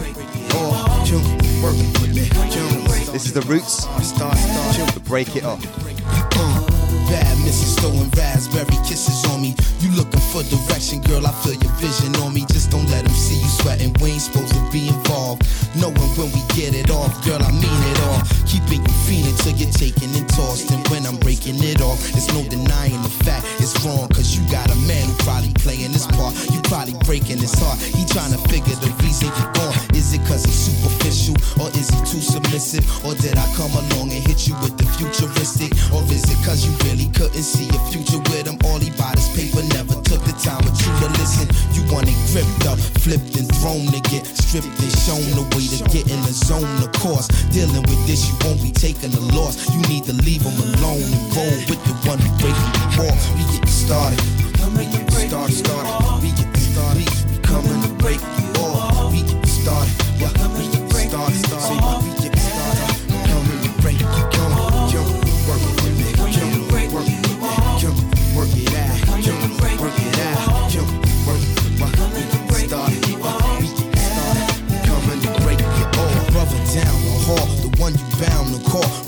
This 3.11 3.27
is 3.27 3.33
the 3.33 3.43
roots. 3.43 3.87
To 4.95 5.01
break 5.01 5.35
it 5.35 5.45
off. 5.45 5.81
Misses 7.51 7.75
throwing 7.83 8.09
raspberry 8.15 8.79
kisses 8.87 9.27
on 9.35 9.43
me. 9.43 9.57
You 9.83 9.91
looking 9.99 10.23
for 10.31 10.47
direction, 10.47 11.03
girl? 11.03 11.27
I 11.27 11.35
feel 11.43 11.59
your 11.59 11.75
vision 11.83 12.15
on 12.23 12.31
me. 12.33 12.47
Just 12.47 12.71
don't 12.71 12.87
let 12.95 13.03
them 13.03 13.13
see 13.13 13.43
you 13.43 13.51
sweating. 13.59 13.91
We 13.99 14.15
ain't 14.15 14.23
supposed 14.23 14.55
to 14.55 14.63
be 14.71 14.87
involved. 14.87 15.43
Knowing 15.75 16.15
when 16.15 16.31
we 16.31 16.47
get 16.55 16.79
it 16.79 16.95
off, 16.95 17.11
girl, 17.27 17.43
I 17.43 17.51
mean 17.51 17.83
it 17.91 17.99
all. 18.07 18.23
Keeping 18.47 18.87
you 18.87 18.95
feeling 19.03 19.35
till 19.43 19.59
you're 19.59 19.75
taken 19.75 20.15
and 20.15 20.31
tossed. 20.31 20.71
And 20.71 20.79
when 20.95 21.03
I'm 21.03 21.19
breaking 21.19 21.59
it 21.59 21.83
off, 21.83 21.99
there's 22.15 22.31
no 22.31 22.47
denying 22.47 23.03
the 23.03 23.11
fact 23.27 23.43
it's 23.59 23.75
wrong. 23.83 24.07
Cause 24.15 24.31
you 24.39 24.47
got 24.47 24.71
a 24.71 24.79
man 24.87 25.03
who 25.11 25.15
probably 25.27 25.51
playing 25.59 25.91
this 25.91 26.07
part. 26.07 26.39
You 26.55 26.63
probably 26.71 26.95
breaking 27.03 27.43
his 27.43 27.59
heart. 27.59 27.83
He 27.83 28.07
trying 28.07 28.31
to 28.31 28.39
figure 28.47 28.79
the 28.79 28.95
reason 29.03 29.27
you're 29.27 29.55
gone. 29.59 29.75
Is 29.99 30.15
it 30.15 30.23
cause 30.31 30.47
he's 30.47 30.71
superficial? 30.71 31.35
Or 31.59 31.67
is 31.75 31.91
he 31.91 31.99
too 32.07 32.23
submissive? 32.23 32.87
Or 33.03 33.19
did 33.19 33.35
I 33.35 33.47
come 33.59 33.75
along 33.75 34.15
and 34.15 34.23
hit 34.23 34.47
you 34.47 34.55
with 34.63 34.79
the 34.79 34.87
futuristic? 34.95 35.75
Or 35.91 36.07
is 36.15 36.23
it 36.31 36.39
cause 36.47 36.63
you 36.63 36.71
really 36.87 37.11
couldn't 37.11 37.40
see 37.43 37.69
a 37.69 37.81
future 37.89 38.21
with 38.29 38.47
him? 38.47 38.59
All 38.65 38.79
he 38.79 38.91
bought 38.97 39.17
his 39.17 39.29
paper, 39.33 39.63
never 39.75 39.95
took 40.05 40.21
the 40.25 40.37
time 40.37 40.61
with 40.65 40.77
you 40.81 40.93
to 41.01 41.09
listen. 41.17 41.47
You 41.73 41.83
want 41.93 42.09
it 42.09 42.19
gripped 42.33 42.67
up, 42.69 42.79
flipped 43.01 43.37
and 43.41 43.49
thrown 43.61 43.87
to 43.89 44.01
get 44.13 44.27
stripped 44.27 44.69
and 44.69 44.93
shown 44.93 45.25
the 45.37 45.45
way 45.57 45.65
to 45.67 45.81
get 45.89 46.11
in 46.11 46.21
the 46.23 46.35
zone. 46.35 46.69
Of 46.85 46.93
course, 47.01 47.29
dealing 47.51 47.83
with 47.89 48.03
this, 48.07 48.29
you 48.29 48.35
won't 48.45 48.63
be 48.63 48.71
taking 48.71 49.13
a 49.15 49.23
loss. 49.37 49.71
You 49.73 49.81
need 49.89 50.05
to 50.05 50.15
leave 50.27 50.43
him 50.43 50.57
alone 50.57 51.05
and 51.05 51.25
roll 51.37 51.59
with 51.69 51.81
the 51.89 51.95
one 52.09 52.19
who 52.19 52.31
breaking 52.41 52.73
you 52.77 53.09
off. 53.09 53.21
We 53.37 53.45
get 53.57 53.69
started. 53.69 54.21
We 54.77 54.87
get 54.87 55.11
started, 55.11 55.55
started. 55.55 56.23
We 56.23 56.31
get 56.37 56.51
started. 56.57 57.09
We 57.31 57.37
coming 57.43 57.81
to 57.83 57.91
break 58.01 58.21
you 58.21 58.49
off. 58.63 59.13
We 59.13 59.23
get 59.23 59.47
started. 59.47 60.00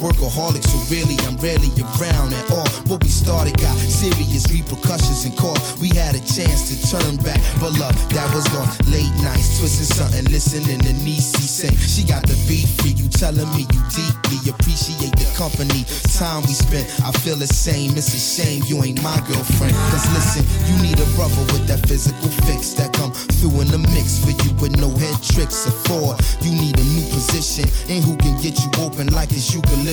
Workaholic, 0.02 0.66
so 0.66 0.78
really 0.90 1.14
I'm 1.30 1.38
rarely 1.38 1.70
around 1.78 2.34
at 2.34 2.50
all. 2.50 2.66
What 2.90 3.06
we 3.06 3.08
started 3.08 3.54
got 3.62 3.78
serious 3.78 4.50
repercussions 4.50 5.24
and 5.24 5.36
cost. 5.38 5.78
We 5.78 5.94
had 5.94 6.18
a 6.18 6.22
chance 6.26 6.74
to 6.74 6.76
turn 6.90 7.22
back, 7.22 7.38
but 7.62 7.70
love, 7.78 7.94
that 8.10 8.26
was 8.34 8.42
on 8.58 8.66
late 8.90 9.14
nights, 9.22 9.62
twisting 9.62 9.86
something, 9.86 10.26
listening 10.26 10.82
to 10.82 10.92
Niecy 11.06 11.46
say 11.46 11.70
she 11.78 12.02
got 12.02 12.26
the 12.26 12.34
beat 12.50 12.66
for 12.82 12.90
you, 12.90 13.06
telling 13.14 13.46
me 13.54 13.62
you 13.70 13.80
deeply 13.94 14.50
appreciate 14.50 15.14
the 15.14 15.28
company, 15.38 15.86
time 16.18 16.42
we 16.50 16.54
spent. 16.58 16.82
I 17.06 17.14
feel 17.22 17.38
the 17.38 17.46
same, 17.46 17.94
it's 17.94 18.10
a 18.10 18.18
shame 18.18 18.66
you 18.66 18.82
ain't 18.82 18.98
my 19.06 19.22
girlfriend. 19.30 19.78
Cause 19.94 20.06
listen, 20.18 20.42
you 20.66 20.82
need 20.82 20.98
a 20.98 21.06
brother 21.14 21.46
with 21.54 21.70
that 21.70 21.86
physical 21.86 22.26
fix 22.42 22.74
that 22.74 22.90
come 22.90 23.14
through 23.38 23.54
in 23.62 23.68
the 23.70 23.78
mix 23.94 24.18
for 24.18 24.34
you 24.34 24.50
with 24.58 24.74
no 24.82 24.90
head 24.98 25.14
tricks 25.22 25.62
or 25.62 25.74
fraud. 25.86 26.18
You 26.42 26.50
need 26.58 26.74
a 26.74 26.86
new 26.90 27.06
position 27.14 27.70
and 27.86 28.02
who 28.02 28.18
can 28.18 28.34
get 28.42 28.58
you 28.58 28.70
open 28.82 29.14
like 29.14 29.30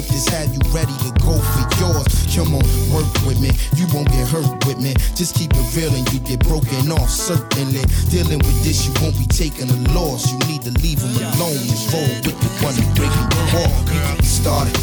this 0.07 0.25
eucalyptus, 0.25 0.29
have 0.29 0.53
you 0.53 0.61
ready 0.71 0.93
to 1.03 1.11
go 1.19 1.33
for 1.35 1.65
yours. 1.79 2.07
Come 2.35 2.55
on, 2.55 2.63
work 2.93 3.09
with 3.25 3.39
me, 3.41 3.51
you 3.75 3.87
won't 3.93 4.07
get 4.09 4.27
hurt 4.27 4.65
with 4.65 4.79
me. 4.79 4.93
Just 5.15 5.35
keep 5.35 5.51
it 5.53 5.75
real 5.75 5.93
and 5.93 6.07
you 6.13 6.19
get 6.19 6.39
broken 6.39 6.91
off, 6.91 7.09
certainly. 7.09 7.83
Dealing 8.09 8.39
with 8.39 8.63
this, 8.63 8.85
you 8.85 8.93
won't 9.01 9.17
be 9.17 9.25
taking 9.25 9.69
a 9.69 9.79
loss. 9.93 10.31
You 10.31 10.39
need 10.47 10.61
to 10.63 10.71
leave 10.81 10.99
them 10.99 11.15
alone 11.35 11.57
and 11.57 11.79
roll 11.91 12.11
with 12.23 12.37
the 12.39 12.49
one 12.63 12.75
that 12.75 12.89
breaking 12.95 13.29
the 13.29 13.43
wall. 13.53 13.73
We 13.87 13.97
get 13.99 14.25
started, 14.25 14.75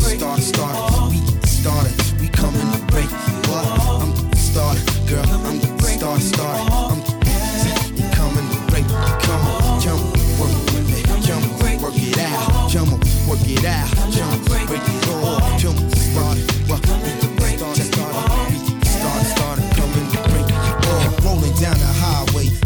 started, 0.00 0.42
started. 0.42 1.10
We 1.10 1.18
get 1.20 1.46
started, 1.46 2.20
we 2.20 2.28
coming 2.28 2.68
to 2.72 2.80
break 2.92 3.10
up. 3.12 4.02
I'm 4.02 4.32
started, 4.36 4.86
girl. 5.08 5.24
I'm 5.28 5.71
work 13.28 13.40
it 13.44 13.64
out, 13.64 13.88
jump, 14.10 14.41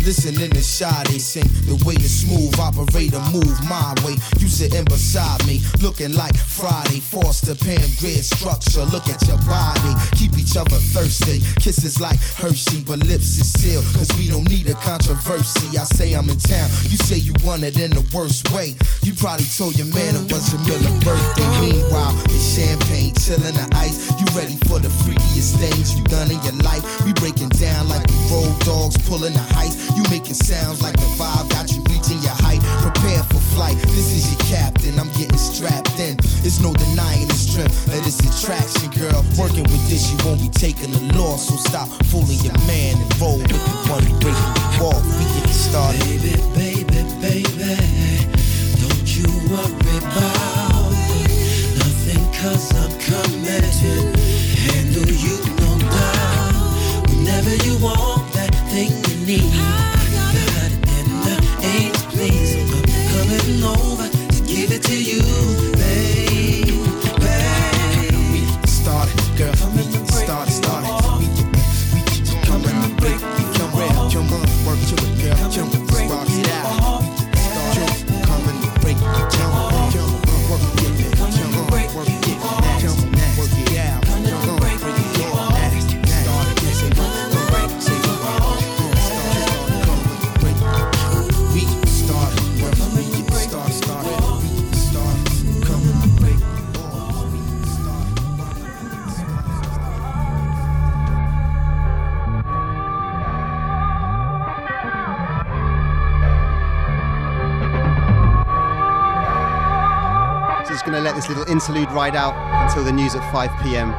listening 0.07 0.50
to 0.50 0.62
Sade 0.62 1.20
sing. 1.20 1.50
The 1.66 1.74
way 1.82 1.98
the 1.98 2.07
smooth 2.07 2.54
operator 2.62 3.18
move 3.34 3.59
my 3.66 3.90
way. 4.07 4.14
You 4.38 4.46
sitting 4.46 4.84
beside 4.84 5.44
me, 5.46 5.59
looking 5.82 6.14
like 6.14 6.38
Friday. 6.38 7.02
Foster 7.02 7.59
Pam 7.59 7.82
grid 7.98 8.22
structure. 8.22 8.86
Look 8.94 9.11
at 9.11 9.18
your 9.26 9.42
body, 9.42 9.92
keep 10.14 10.38
each 10.38 10.57
other 10.57 10.78
thirsty. 10.94 11.42
Kisses 11.59 11.98
like 12.00 12.22
Hershey, 12.38 12.86
but 12.86 13.02
lips 13.11 13.34
is 13.42 13.50
sealed. 13.50 13.84
Cause 13.98 14.07
we 14.14 14.30
don't 14.30 14.46
need 14.48 14.70
a 14.70 14.78
controversy. 14.86 15.74
I 15.74 15.82
say 15.82 16.14
I'm 16.14 16.30
in 16.30 16.38
town, 16.38 16.70
you 16.86 16.96
say 17.02 17.18
you 17.18 17.34
want 17.42 17.66
it 17.66 17.74
in 17.80 17.90
the 17.90 18.07
worst 18.14 18.46
way. 18.54 18.78
You 19.02 19.12
probably 19.18 19.50
told 19.59 19.74
your 19.74 19.90
man 19.90 20.14
it 20.14 20.30
was 20.30 20.54
your 20.54 20.62
Miller 20.70 20.94
birthday. 21.02 21.50
Meanwhile, 21.59 22.14
it's 22.30 22.54
champagne, 22.54 23.11
chilling 23.18 23.59
the 23.59 23.66
ice. 23.74 24.07
You 24.22 24.26
ready 24.38 24.54
for 24.70 24.78
the 24.78 24.92
freakiest 25.02 25.59
things 25.59 25.98
you 25.98 26.04
done 26.07 26.30
in 26.30 26.38
your 26.46 26.62
life? 26.62 26.86
We 27.02 27.11
breaking 27.18 27.50
down 27.59 27.88
like 27.90 28.07
we 28.07 28.14
road 28.30 28.54
dogs, 28.62 28.94
pulling 29.11 29.34
the 29.34 29.42
heights. 29.50 29.95
You 29.97 30.03
making 30.11 30.36
sounds 30.36 30.82
like 30.82 30.92
the 30.92 31.09
vibe 31.16 31.49
got 31.49 31.72
you 31.72 31.80
reaching 31.88 32.20
your 32.20 32.36
height. 32.44 32.61
Prepare 32.84 33.24
for 33.32 33.40
flight. 33.57 33.80
This 33.97 34.12
is 34.12 34.28
your 34.28 34.44
captain. 34.44 34.92
I'm 35.01 35.09
getting 35.16 35.40
strapped 35.40 35.97
in. 35.97 36.20
There's 36.44 36.61
no 36.61 36.74
denying 36.76 37.24
the 37.28 37.32
strength 37.32 37.88
of 37.88 38.05
this 38.05 38.20
attraction, 38.20 38.92
girl. 38.92 39.24
Working 39.40 39.64
with 39.64 39.80
this, 39.88 40.12
you 40.12 40.20
won't 40.20 40.44
be 40.44 40.53
taking 40.53 40.92
a 40.92 41.01
loss. 41.16 41.49
So 41.49 41.57
stop 41.57 41.88
fooling 42.12 42.36
your 42.44 42.53
man 42.68 43.01
and 43.01 43.09
roll 43.16 43.40
with 43.40 43.49
the 43.49 43.72
one 43.88 44.05
the 44.05 44.68
wall. 44.76 45.01
We 45.16 45.24
get 45.32 45.49
started. 45.49 46.05
Baby, 46.05 46.36
baby, 46.53 47.01
baby, 47.24 47.72
don't 48.76 49.09
you 49.16 49.24
worry 49.49 49.97
about 49.97 50.92
nothing 51.80 52.20
cause 52.36 52.68
I'm 52.76 52.92
to 53.01 53.92
handle 54.61 55.09
you 55.09 55.40
no 55.57 55.72
doubt. 55.88 57.09
Whenever 57.09 57.57
you 57.64 57.80
want 57.80 58.28
that 58.36 58.53
thing 58.68 59.16
I'm 59.29 59.47
to 64.79 65.03
you, 65.03 65.66
interlude 111.57 111.90
ride 111.92 112.14
out 112.14 112.34
until 112.68 112.84
the 112.84 112.92
news 112.92 113.14
at 113.14 113.32
5 113.32 113.50
pm. 113.62 113.90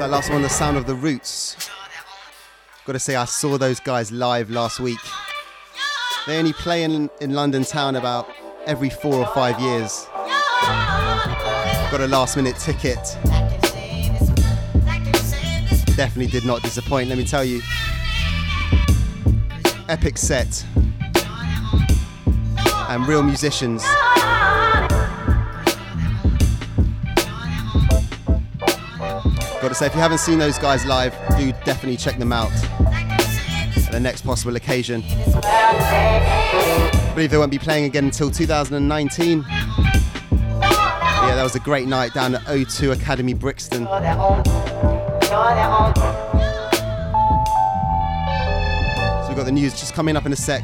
That 0.00 0.10
last 0.10 0.30
one, 0.30 0.42
the 0.42 0.48
sound 0.48 0.76
of 0.76 0.84
the 0.84 0.96
roots. 0.96 1.70
Got 2.86 2.94
to 2.94 2.98
say, 2.98 3.14
I 3.14 3.24
saw 3.24 3.56
those 3.56 3.78
guys 3.78 4.10
live 4.10 4.50
last 4.50 4.80
week. 4.80 4.98
They 6.26 6.40
only 6.40 6.52
play 6.52 6.82
in, 6.82 7.08
in 7.20 7.34
London 7.34 7.62
town 7.62 7.94
about 7.94 8.28
every 8.66 8.90
four 8.90 9.14
or 9.14 9.26
five 9.28 9.60
years. 9.60 10.08
Got 11.92 12.00
a 12.00 12.08
last 12.08 12.36
minute 12.36 12.56
ticket. 12.56 12.98
Definitely 15.94 16.32
did 16.32 16.44
not 16.44 16.62
disappoint, 16.62 17.08
let 17.08 17.16
me 17.16 17.24
tell 17.24 17.44
you. 17.44 17.62
Epic 19.88 20.18
set. 20.18 20.66
And 22.88 23.06
real 23.06 23.22
musicians. 23.22 23.84
Got 29.60 29.68
to 29.68 29.74
say, 29.74 29.86
if 29.86 29.94
you 29.94 30.00
haven't 30.00 30.18
seen 30.18 30.38
those 30.38 30.58
guys 30.58 30.86
live, 30.86 31.14
do 31.36 31.52
definitely 31.66 31.98
check 31.98 32.16
them 32.16 32.32
out. 32.32 32.50
at 33.90 33.92
the 33.92 34.00
next 34.00 34.22
possible 34.22 34.56
occasion. 34.56 35.04
I 35.06 37.12
believe 37.14 37.30
they 37.30 37.36
won't 37.36 37.50
be 37.50 37.58
playing 37.58 37.84
again 37.84 38.06
until 38.06 38.30
2019. 38.30 39.44
Yeah, 39.50 41.34
that 41.34 41.42
was 41.42 41.56
a 41.56 41.60
great 41.60 41.88
night 41.88 42.14
down 42.14 42.36
at 42.36 42.40
O2 42.44 42.92
Academy 42.92 43.34
Brixton. 43.34 43.84
So 43.84 43.92
we've 49.28 49.36
got 49.36 49.44
the 49.44 49.52
news 49.52 49.78
just 49.78 49.92
coming 49.92 50.16
up 50.16 50.24
in 50.24 50.32
a 50.32 50.36
sec, 50.36 50.62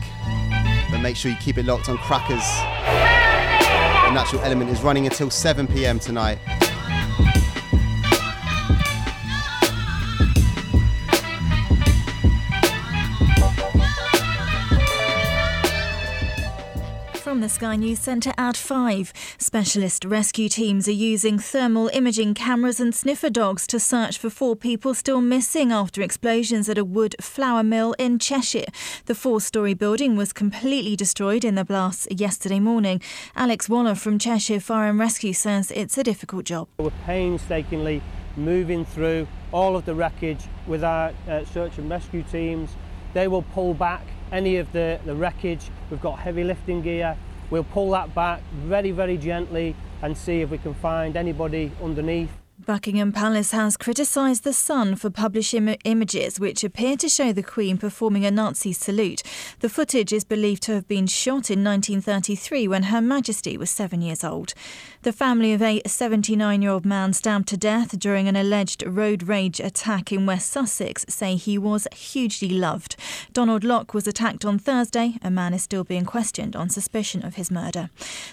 but 0.91 1.01
make 1.01 1.17
sure 1.17 1.31
you 1.31 1.37
keep 1.37 1.59
it 1.59 1.67
locked 1.67 1.91
on 1.91 1.99
Crackers. 1.99 2.47
The 4.07 4.13
Natural 4.13 4.41
Element 4.41 4.71
is 4.71 4.81
running 4.81 5.05
until 5.05 5.29
7 5.29 5.67
pm 5.67 5.99
tonight. 5.99 6.39
The 17.47 17.51
Sky 17.51 17.77
News 17.77 18.01
Centre 18.01 18.33
at 18.37 18.57
5, 18.57 19.13
specialist 19.39 20.05
rescue 20.05 20.49
teams 20.49 20.89
are 20.89 21.03
using 21.13 21.39
thermal 21.39 21.89
imaging 21.93 22.35
cameras 22.35 22.81
and 22.81 22.93
sniffer 22.93 23.31
dogs 23.31 23.69
to 23.69 23.79
search 23.79 24.19
for 24.19 24.31
four 24.31 24.57
people 24.57 24.95
still 24.95 25.21
missing 25.21 25.71
after 25.71 26.03
explosions 26.03 26.69
at 26.69 26.77
a 26.77 26.85
wood 26.85 27.15
flour 27.21 27.63
mill 27.63 27.95
in 28.01 28.19
Cheshire. 28.19 28.65
The 29.05 29.15
four 29.15 29.41
story 29.41 29.75
building 29.75 30.17
was 30.17 30.33
completely 30.33 30.97
destroyed 30.97 31.45
in 31.45 31.55
the 31.55 31.65
blasts 31.65 32.09
yesterday 32.11 32.59
morning. 32.59 33.01
Alex 33.37 33.69
Waller 33.69 33.95
from 33.95 34.19
Cheshire 34.19 34.59
Fire 34.59 34.91
and 34.91 34.99
Rescue 34.99 35.33
says 35.33 35.71
it's 35.71 35.97
a 35.97 36.03
difficult 36.03 36.47
job. 36.47 36.67
We're 36.79 36.91
painstakingly 37.05 38.03
moving 38.37 38.85
through 38.85 39.29
all 39.53 39.77
of 39.77 39.85
the 39.85 39.95
wreckage 39.95 40.43
with 40.67 40.83
our 40.83 41.13
uh, 41.29 41.45
search 41.45 41.79
and 41.79 41.89
rescue 41.89 42.25
teams. 42.25 42.71
They 43.15 43.29
will 43.29 43.43
pull 43.43 43.73
back 43.73 44.03
any 44.33 44.57
of 44.57 44.73
the, 44.73 44.99
the 45.05 45.15
wreckage. 45.15 45.71
We've 45.91 46.01
got 46.01 46.19
heavy 46.19 46.43
lifting 46.43 46.83
gear. 46.83 47.17
We'll 47.51 47.65
pull 47.65 47.91
that 47.91 48.15
back 48.15 48.41
very, 48.65 48.91
very 48.91 49.17
gently 49.17 49.77
and 50.03 50.17
see 50.17 50.41
if 50.41 50.51
we 50.51 50.59
can 50.59 50.75
find 50.75 51.17
anybody 51.17 51.73
underneath. 51.83 52.31
Buckingham 52.65 53.13
Palace 53.13 53.51
has 53.51 53.77
criticised 53.77 54.43
The 54.43 54.53
Sun 54.55 54.97
for 54.97 55.11
publishing 55.11 55.69
Im- 55.69 55.77
images 55.85 56.41
which 56.41 56.65
appear 56.65 56.97
to 56.97 57.09
show 57.09 57.31
the 57.31 57.43
Queen 57.43 57.77
performing 57.77 58.25
a 58.25 58.31
Nazi 58.31 58.73
salute. 58.73 59.23
The 59.61 59.69
footage 59.69 60.11
is 60.11 60.25
believed 60.25 60.63
to 60.65 60.73
have 60.75 60.89
been 60.89 61.07
shot 61.07 61.51
in 61.51 61.63
1933 61.63 62.67
when 62.67 62.85
Her 62.85 63.03
Majesty 63.03 63.59
was 63.59 63.71
seven 63.71 64.01
years 64.01 64.25
old. 64.25 64.55
The 65.07 65.13
family 65.13 65.53
of 65.53 65.63
a 65.63 65.81
79 65.87 66.63
year 66.63 66.71
old 66.73 66.85
man 66.85 67.13
stabbed 67.13 67.47
to 67.51 67.57
death 67.57 67.97
during 67.97 68.27
an 68.27 68.35
alleged 68.35 68.83
road 68.85 69.29
rage 69.29 69.61
attack 69.61 70.11
in 70.11 70.27
West 70.27 70.51
Sussex 70.51 71.07
say 71.09 71.37
he 71.37 71.57
was 71.57 71.87
hugely 71.95 72.49
loved. 72.49 72.97
Donald 73.33 73.63
Locke 73.63 73.95
was 73.95 74.09
attacked 74.09 74.45
on 74.45 74.59
Thursday. 74.59 75.15
A 75.23 75.31
man 75.31 75.55
is 75.55 75.63
still 75.63 75.85
being 75.85 76.05
questioned 76.05 76.57
on 76.57 76.71
suspicion 76.71 77.25
of 77.25 77.37
his 77.37 77.53
murder. 77.53 77.89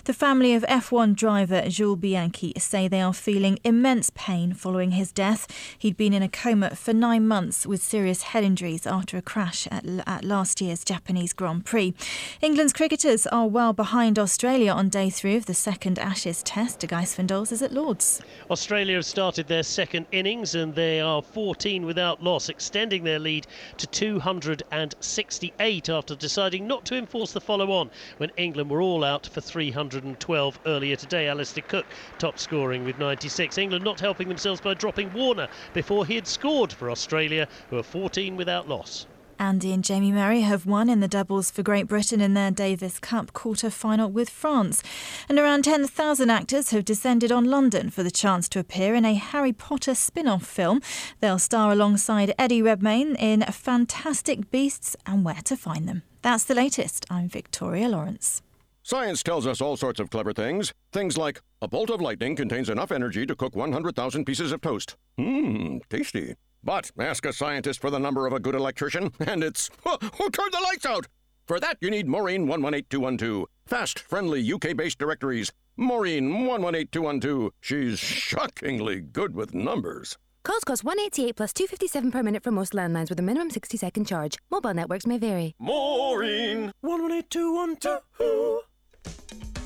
The 0.06 0.16
family 0.16 0.56
of 0.56 0.64
F1 0.64 1.16
driver 1.16 1.62
Jules 1.70 2.00
Bianchi 2.00 2.54
say 2.58 2.88
they 2.88 3.02
are 3.02 3.14
feeling 3.14 3.60
immense 3.64 4.10
pain 4.16 4.56
following 4.56 4.94
his 4.94 5.12
death. 5.12 5.46
He'd 5.78 5.96
been 5.96 6.12
in 6.12 6.24
a 6.24 6.28
coma 6.28 6.76
for 6.76 6.92
nine 6.92 7.28
months 7.28 7.68
with 7.68 7.84
serious 7.84 8.24
head 8.24 8.44
injuries 8.44 8.88
after 8.88 9.16
a 9.16 9.22
crash 9.22 9.68
at, 9.70 9.86
at 10.08 10.24
last 10.24 10.60
year's 10.60 10.84
Japanese 10.84 11.34
Grand 11.34 11.66
Prix. 11.66 11.94
England's 12.42 12.74
cricketers 12.74 13.28
are 13.28 13.46
well 13.46 13.74
behind 13.74 14.18
Australia 14.18 14.72
on 14.72 14.90
day 14.90 15.12
three 15.12 15.36
of 15.36 15.46
the 15.46 15.54
second 15.54 16.00
Ashes 16.00 16.42
test. 16.42 16.63
Guy 16.64 17.04
Swindells 17.04 17.52
is 17.52 17.62
at 17.62 17.74
Lords. 17.74 18.22
Australia 18.50 18.96
have 18.96 19.06
started 19.06 19.48
their 19.48 19.64
second 19.64 20.06
innings 20.14 20.56
and 20.56 20.74
they 20.74 21.02
are 21.02 21.22
14 21.22 21.86
without 21.86 22.24
loss, 22.24 22.48
extending 22.48 23.04
their 23.04 23.20
lead 23.20 23.46
to 23.76 23.86
268 23.86 25.90
after 25.90 26.16
deciding 26.16 26.66
not 26.66 26.86
to 26.86 26.96
enforce 26.96 27.34
the 27.34 27.42
follow 27.42 27.70
on 27.70 27.92
when 28.16 28.32
England 28.38 28.70
were 28.70 28.82
all 28.82 29.04
out 29.04 29.28
for 29.28 29.42
312 29.42 30.60
earlier 30.66 30.96
today. 30.96 31.28
Alastair 31.28 31.66
Cook 31.68 31.86
top 32.18 32.40
scoring 32.40 32.86
with 32.86 32.98
96. 32.98 33.58
England 33.58 33.84
not 33.84 34.00
helping 34.00 34.30
themselves 34.30 34.62
by 34.62 34.74
dropping 34.74 35.12
Warner 35.12 35.50
before 35.74 36.06
he 36.06 36.16
had 36.16 36.28
scored 36.28 36.72
for 36.72 36.90
Australia, 36.90 37.46
who 37.72 37.78
are 37.78 37.84
14 37.84 38.38
without 38.38 38.70
loss. 38.70 39.06
Andy 39.44 39.74
and 39.74 39.84
Jamie 39.84 40.14
Murray 40.14 40.40
have 40.40 40.66
won 40.66 40.90
in 40.90 41.02
the 41.02 41.08
doubles 41.10 41.52
for 41.52 41.64
Great 41.64 41.88
Britain 41.88 42.22
in 42.22 42.34
their 42.34 42.50
Davis 42.50 42.98
Cup 42.98 43.34
quarter 43.34 43.70
final 43.70 44.10
with 44.10 44.30
France. 44.30 44.82
And 45.28 45.38
around 45.38 45.66
10,000 45.66 46.30
actors 46.30 46.70
have 46.70 46.86
descended 46.86 47.30
on 47.30 47.44
London 47.44 47.90
for 47.90 48.04
the 48.04 48.10
chance 48.10 48.48
to 48.50 48.60
appear 48.60 48.96
in 48.96 49.04
a 49.04 49.16
Harry 49.16 49.52
Potter 49.52 49.96
spin 49.96 50.30
off 50.30 50.46
film. 50.46 50.82
They'll 51.20 51.40
star 51.40 51.74
alongside 51.74 52.34
Eddie 52.40 52.62
Redmayne 52.62 53.18
in 53.18 53.42
Fantastic 53.42 54.50
Beasts 54.50 54.96
and 55.06 55.26
Where 55.26 55.42
to 55.44 55.58
Find 55.58 55.90
Them. 55.90 56.04
That's 56.22 56.46
the 56.46 56.56
latest. 56.56 57.06
I'm 57.10 57.28
Victoria 57.28 57.90
Lawrence. 57.90 58.42
Science 58.82 59.22
tells 59.24 59.46
us 59.46 59.60
all 59.60 59.76
sorts 59.76 60.00
of 60.00 60.10
clever 60.10 60.32
things. 60.32 60.74
Things 60.94 61.18
like 61.18 61.42
a 61.62 61.68
bolt 61.68 61.90
of 61.90 62.00
lightning 62.00 62.38
contains 62.38 62.70
enough 62.70 62.94
energy 62.94 63.26
to 63.26 63.36
cook 63.36 63.58
100,000 63.58 64.24
pieces 64.24 64.54
of 64.54 64.62
toast. 64.62 64.96
Mmm, 65.20 65.82
tasty. 65.90 66.36
But 66.64 66.92
ask 66.98 67.26
a 67.26 67.34
scientist 67.34 67.82
for 67.82 67.90
the 67.90 68.00
number 68.00 68.26
of 68.26 68.34
a 68.34 68.40
good 68.40 68.56
electrician, 68.56 69.12
and 69.20 69.44
it's 69.44 69.70
who, 69.84 69.98
who 70.18 70.30
turned 70.30 70.54
the 70.54 70.62
lights 70.64 70.86
out? 70.86 71.08
For 71.46 71.60
that, 71.60 71.78
you 71.82 71.90
need 71.90 72.08
Maureen 72.08 72.48
118212. 72.48 73.48
Fast, 73.66 74.00
friendly, 74.00 74.52
UK 74.52 74.78
based 74.78 74.98
directories. 74.98 75.52
Maureen 75.76 76.48
118212. 76.48 77.52
She's 77.60 78.00
shockingly 78.00 79.02
good 79.02 79.36
with 79.36 79.54
numbers. 79.54 80.18
Calls 80.44 80.64
cost 80.64 80.84
188 80.84 81.36
plus 81.36 81.54
257 81.54 82.12
per 82.12 82.24
minute 82.24 82.44
for 82.44 82.52
most 82.52 82.74
landlines 82.74 83.10
with 83.10 83.20
a 83.20 83.24
minimum 83.24 83.50
60 83.50 83.78
second 83.78 84.06
charge. 84.06 84.38
Mobile 84.50 84.74
networks 84.74 85.08
may 85.08 85.18
vary. 85.18 85.56
Maureen 85.60 86.72
118212. 86.82 89.63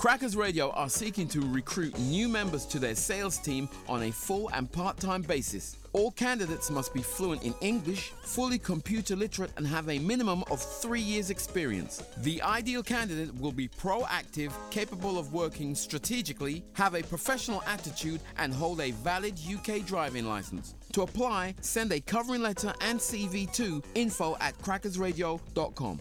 Crackers 0.00 0.34
Radio 0.34 0.70
are 0.70 0.88
seeking 0.88 1.28
to 1.28 1.42
recruit 1.52 1.98
new 1.98 2.26
members 2.26 2.64
to 2.64 2.78
their 2.78 2.94
sales 2.94 3.36
team 3.36 3.68
on 3.86 4.04
a 4.04 4.10
full 4.10 4.48
and 4.54 4.72
part 4.72 4.96
time 4.96 5.20
basis. 5.20 5.76
All 5.92 6.10
candidates 6.12 6.70
must 6.70 6.94
be 6.94 7.02
fluent 7.02 7.42
in 7.42 7.52
English, 7.60 8.14
fully 8.22 8.58
computer 8.58 9.14
literate, 9.14 9.50
and 9.58 9.66
have 9.66 9.90
a 9.90 9.98
minimum 9.98 10.42
of 10.50 10.58
three 10.58 11.02
years' 11.02 11.28
experience. 11.28 12.02
The 12.22 12.40
ideal 12.40 12.82
candidate 12.82 13.38
will 13.38 13.52
be 13.52 13.68
proactive, 13.68 14.52
capable 14.70 15.18
of 15.18 15.34
working 15.34 15.74
strategically, 15.74 16.64
have 16.72 16.94
a 16.94 17.02
professional 17.02 17.62
attitude, 17.66 18.22
and 18.38 18.54
hold 18.54 18.80
a 18.80 18.92
valid 18.92 19.38
UK 19.38 19.84
driving 19.84 20.24
license. 20.24 20.76
To 20.92 21.02
apply, 21.02 21.56
send 21.60 21.92
a 21.92 22.00
covering 22.00 22.40
letter 22.40 22.72
and 22.80 22.98
CV 22.98 23.52
to 23.52 23.82
info 23.94 24.38
at 24.40 24.56
crackersradio.com. 24.60 26.00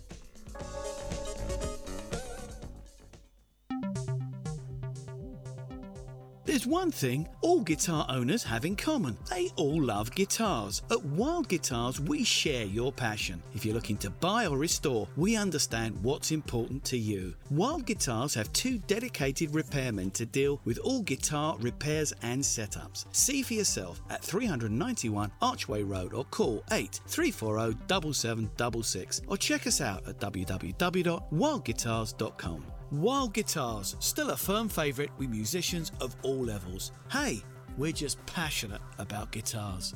There's 6.50 6.66
one 6.66 6.90
thing 6.90 7.30
all 7.42 7.62
guitar 7.62 8.08
owners 8.10 8.42
have 8.42 8.66
in 8.66 8.76
common. 8.76 9.16
They 9.30 9.52
all 9.56 9.84
love 9.84 10.16
guitars. 10.16 10.82
At 10.90 11.06
Wild 11.06 11.48
Guitars, 11.48 12.02
we 12.02 12.24
share 12.24 12.66
your 12.66 12.92
passion. 12.92 13.44
If 13.54 13.64
you're 13.64 13.76
looking 13.76 13.98
to 13.98 14.10
buy 14.10 14.48
or 14.48 14.58
restore, 14.58 15.08
we 15.16 15.36
understand 15.36 16.02
what's 16.02 16.32
important 16.32 16.84
to 16.86 16.98
you. 16.98 17.36
Wild 17.52 17.86
Guitars 17.86 18.34
have 18.34 18.52
two 18.52 18.80
dedicated 18.88 19.52
repairmen 19.52 20.12
to 20.14 20.26
deal 20.26 20.60
with 20.66 20.80
all 20.80 21.04
guitar 21.04 21.56
repairs 21.60 22.16
and 22.24 22.42
setups. 22.42 23.06
See 23.12 23.44
for 23.44 23.54
yourself 23.54 24.02
at 24.10 24.24
391 24.24 25.32
Archway 25.44 25.84
Road 25.84 26.16
or 26.16 26.26
call 26.26 26.64
8 26.72 27.00
340 27.06 27.78
7766 28.14 29.22
or 29.28 29.38
check 29.38 29.68
us 29.68 29.82
out 29.82 30.08
at 30.08 30.20
www.wildguitars.com. 30.20 32.64
Wild 32.92 33.34
Guitars, 33.34 33.96
still 34.00 34.32
a 34.32 34.38
firm 34.38 34.68
favourite 34.68 35.12
with 35.20 35.30
musicians 35.30 35.92
of 36.02 36.16
all 36.24 36.40
levels. 36.44 36.92
Hey, 37.12 37.44
we're 37.78 37.92
just 37.92 38.24
passionate 38.26 38.82
about 38.98 39.32
guitars. 39.32 39.94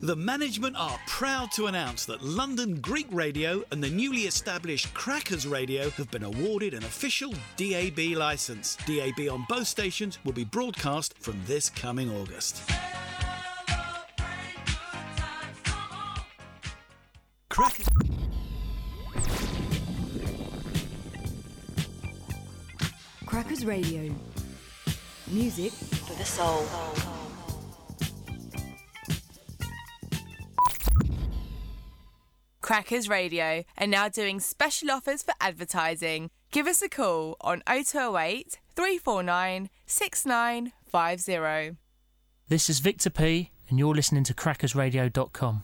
The 0.00 0.16
management 0.16 0.76
are 0.76 0.98
proud 1.06 1.50
to 1.52 1.66
announce 1.66 2.04
that 2.06 2.22
London 2.22 2.80
Greek 2.80 3.06
Radio 3.10 3.62
and 3.70 3.82
the 3.82 3.88
newly 3.88 4.22
established 4.22 4.92
Crackers 4.92 5.46
Radio 5.46 5.88
have 5.90 6.10
been 6.10 6.24
awarded 6.24 6.74
an 6.74 6.82
official 6.82 7.32
DAB 7.56 7.98
licence. 8.16 8.76
DAB 8.86 9.30
on 9.30 9.46
both 9.48 9.66
stations 9.66 10.18
will 10.24 10.34
be 10.34 10.44
broadcast 10.44 11.14
from 11.20 11.40
this 11.46 11.70
coming 11.70 12.10
August. 12.10 12.68
Crackers. 17.54 17.86
Crackers 23.26 23.64
Radio. 23.64 24.12
Music 25.28 25.70
for 25.70 26.14
the 26.14 26.24
soul. 26.24 26.66
Crackers 32.60 33.08
Radio 33.08 33.62
are 33.78 33.86
now 33.86 34.08
doing 34.08 34.40
special 34.40 34.90
offers 34.90 35.22
for 35.22 35.34
advertising. 35.40 36.30
Give 36.50 36.66
us 36.66 36.82
a 36.82 36.88
call 36.88 37.36
on 37.40 37.62
0208 37.68 38.58
349 38.74 39.70
6950. 39.86 41.76
This 42.48 42.68
is 42.68 42.80
Victor 42.80 43.10
P, 43.10 43.52
and 43.68 43.78
you're 43.78 43.94
listening 43.94 44.24
to 44.24 44.34
crackersradio.com. 44.34 45.62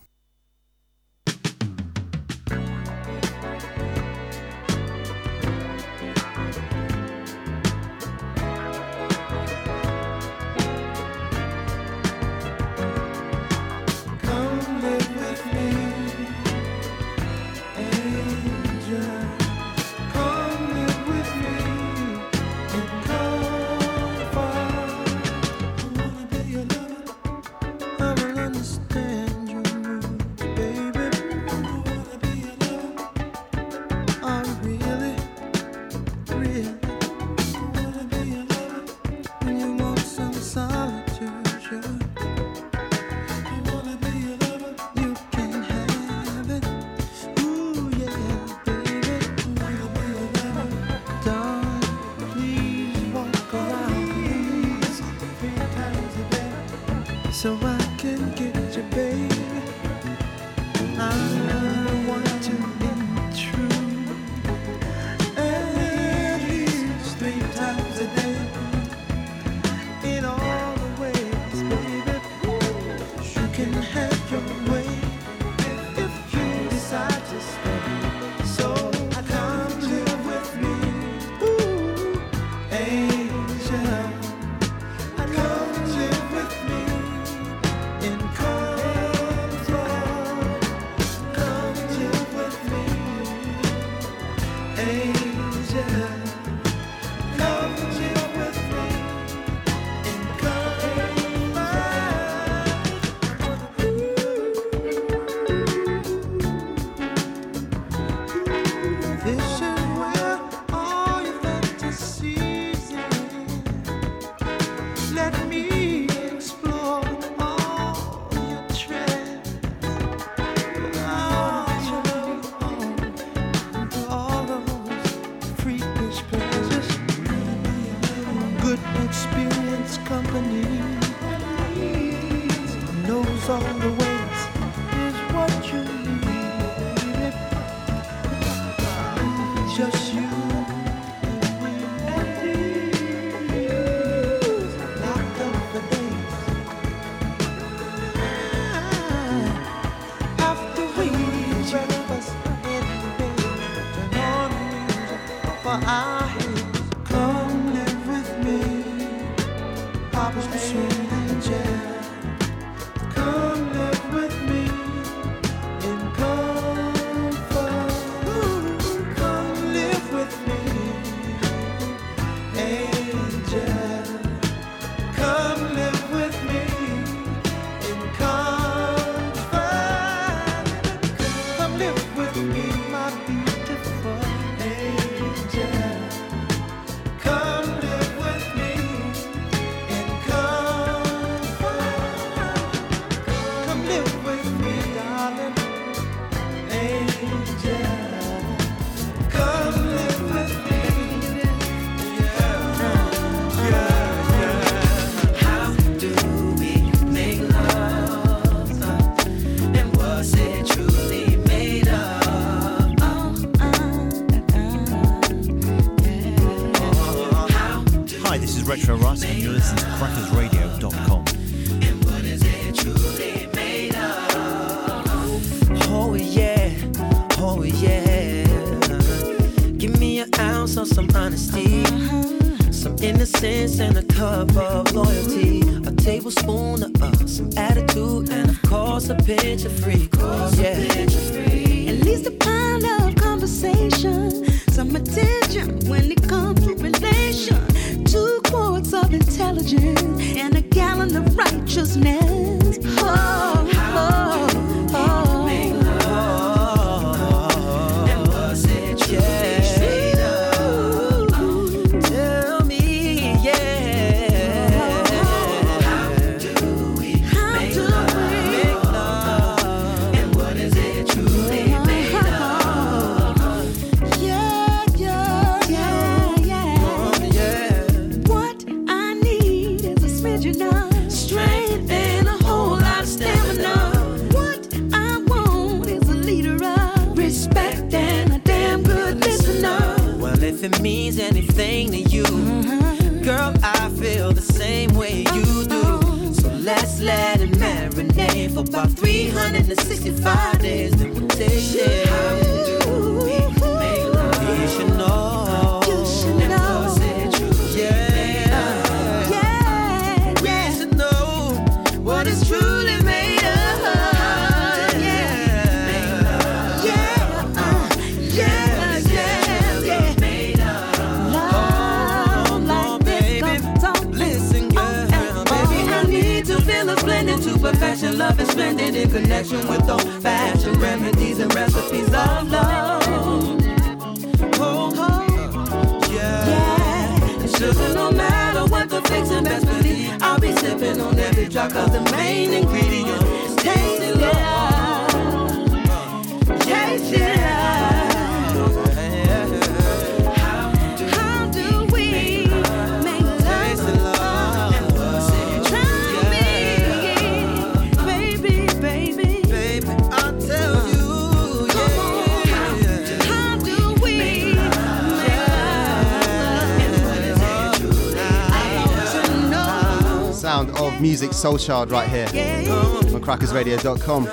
Musiq 371.00 371.30
Soulchild 371.30 371.90
right 371.90 372.08
here 372.08 372.26
on 372.26 373.22
crackersradio.com. 373.22 374.26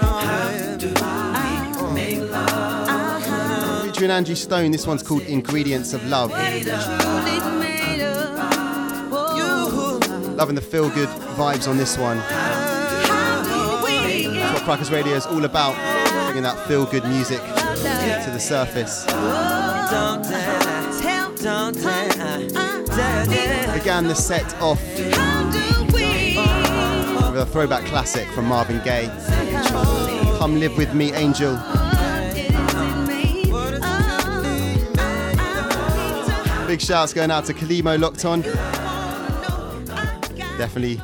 Featuring 3.86 4.12
Angie 4.12 4.36
Stone, 4.36 4.72
this 4.72 4.86
one's 4.86 5.02
called 5.02 5.22
Ingredients 5.22 5.94
of 5.94 6.06
Love. 6.08 6.32
Loving 10.36 10.56
the 10.56 10.62
feel 10.62 10.90
good 10.90 11.08
vibes 11.38 11.70
on 11.70 11.78
this 11.78 11.98
one. 11.98 12.18
That's 12.18 14.54
what 14.54 14.64
Crackers 14.64 14.92
Radio 14.92 15.14
is 15.14 15.26
all 15.26 15.46
about, 15.46 15.74
bringing 16.26 16.44
that 16.44 16.68
feel 16.68 16.86
good 16.86 17.06
music 17.06 17.40
to 17.40 18.30
the 18.34 18.40
surface. 18.40 19.06
Began 23.74 24.08
the 24.08 24.16
set 24.16 24.54
off 24.62 24.82
with 27.38 27.48
a 27.48 27.52
throwback 27.52 27.86
classic 27.86 28.28
from 28.30 28.46
Marvin 28.46 28.82
Gaye. 28.84 29.08
Come 30.40 30.60
live 30.60 30.76
with 30.76 30.94
me, 30.96 31.14
Angel. 31.14 31.54
Big 36.66 36.82
shouts 36.82 37.14
going 37.14 37.30
out 37.30 37.46
to 37.46 37.54
Kalimo 37.54 38.00
locked 38.00 38.26
on. 38.26 38.42
Definitely 40.58 41.00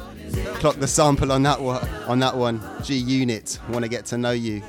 clock 0.56 0.78
the 0.78 0.88
sample 0.88 1.32
on 1.32 1.44
that 1.44 1.62
one. 1.62 1.88
On 2.08 2.18
that 2.20 2.36
one, 2.36 2.62
G 2.82 2.96
Unit. 2.96 3.60
Want 3.70 3.84
to 3.84 3.90
get 3.90 4.06
to 4.08 4.18
know 4.18 4.32
you. 4.32 4.64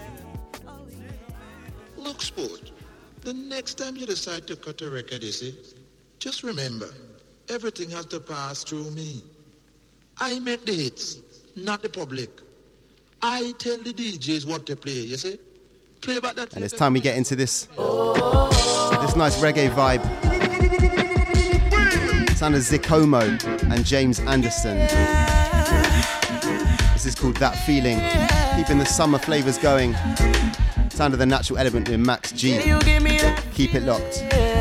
Look, 1.97 2.21
sport, 2.21 2.73
the 3.23 3.33
next 3.33 3.79
time 3.79 3.97
you 3.97 4.05
decide 4.05 4.47
to 4.49 4.57
cut 4.57 4.83
a 4.83 4.91
record, 4.91 5.23
you 5.23 5.33
see, 5.33 5.57
just 6.19 6.43
remember, 6.43 6.91
everything 7.49 7.89
has 7.91 8.05
to 8.07 8.21
pass 8.21 8.65
through 8.65 8.91
me. 8.91 9.23
I 10.19 10.39
make 10.39 10.65
the 10.65 10.75
hits, 10.75 11.23
not 11.57 11.83
the 11.83 11.89
public. 11.89 12.31
I 13.23 13.55
tell 13.59 13.79
the 13.79 13.93
DJs 13.93 14.47
what 14.47 14.67
to 14.67 14.77
play, 14.77 14.93
you 14.93 15.17
see? 15.17 15.39
Play 16.01 16.21
back 16.21 16.35
that 16.37 16.55
And 16.55 16.63
it's 16.63 16.75
time 16.75 16.93
we 16.93 17.01
get 17.01 17.17
into 17.17 17.35
this 17.35 17.67
this 17.67 19.17
nice 19.17 19.41
reggae 19.41 19.71
vibe. 19.71 20.03
Sound 22.37 22.55
of 22.57 22.63
Zikomo 22.63 23.23
and 23.73 23.85
James 23.87 24.21
Anderson. 24.21 24.77
This 26.93 27.07
is 27.07 27.15
called 27.15 27.37
That 27.39 27.57
Feeling. 27.65 28.01
Keeping 28.57 28.79
the 28.79 28.85
summer 28.85 29.19
flavours 29.19 29.57
going. 29.57 29.95
Sound 30.91 31.15
of 31.15 31.19
the 31.19 31.27
natural 31.27 31.59
element 31.59 31.89
with 31.89 32.01
Max 32.01 32.33
G. 32.33 32.59
Keep 33.55 33.75
it 33.75 33.85
locked. 33.85 34.54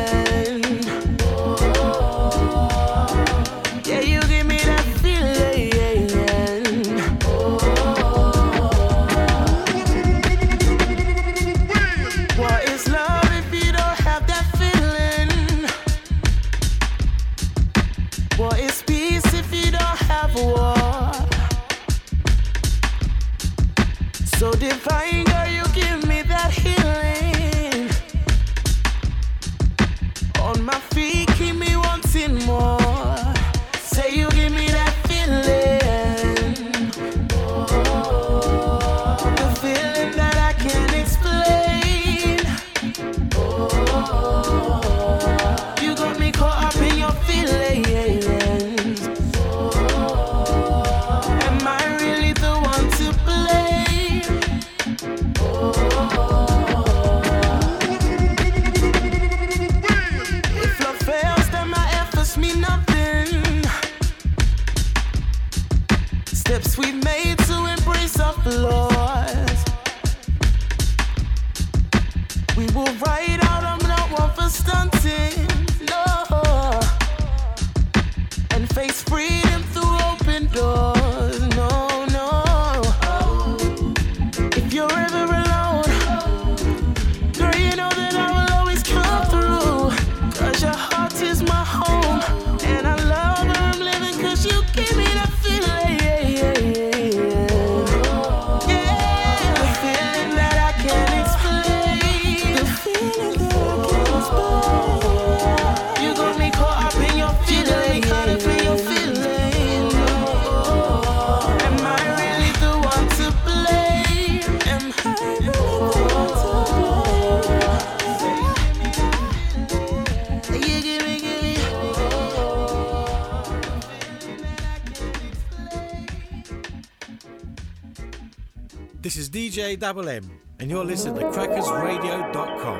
Is 129.74 129.80
Double 129.80 130.08
M, 130.08 130.40
and 130.60 130.70
you're 130.70 130.86
listening 130.86 131.16
to 131.16 131.24
crackersradio.com. 131.26 132.80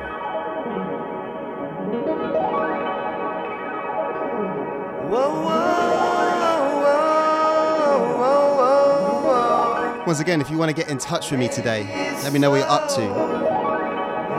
Whoa, 5.10 5.42
whoa, 5.42 6.80
whoa, 6.82 8.16
whoa, 8.16 9.22
whoa. 9.24 10.04
Once 10.06 10.20
again, 10.20 10.40
if 10.40 10.48
you 10.50 10.56
want 10.56 10.70
to 10.70 10.74
get 10.74 10.88
in 10.88 10.96
touch 10.98 11.30
with 11.30 11.40
me 11.40 11.48
today, 11.48 11.82
let 12.22 12.32
me 12.32 12.38
know 12.38 12.50
what 12.50 12.58
you're 12.58 12.68
up 12.68 12.88
to. 12.90 13.00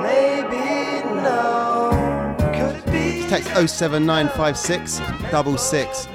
Maybe 0.01 1.03
no. 1.21 1.91
Could 2.53 2.75
it 2.77 2.85
be? 2.85 3.27
Just 3.27 3.29
text 3.29 3.49
07956 3.77 5.01
66 5.61 6.07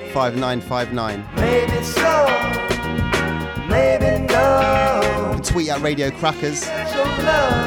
tweet 5.51 5.69
at 5.69 5.81
Radio 5.83 6.11
Crackers 6.13 6.63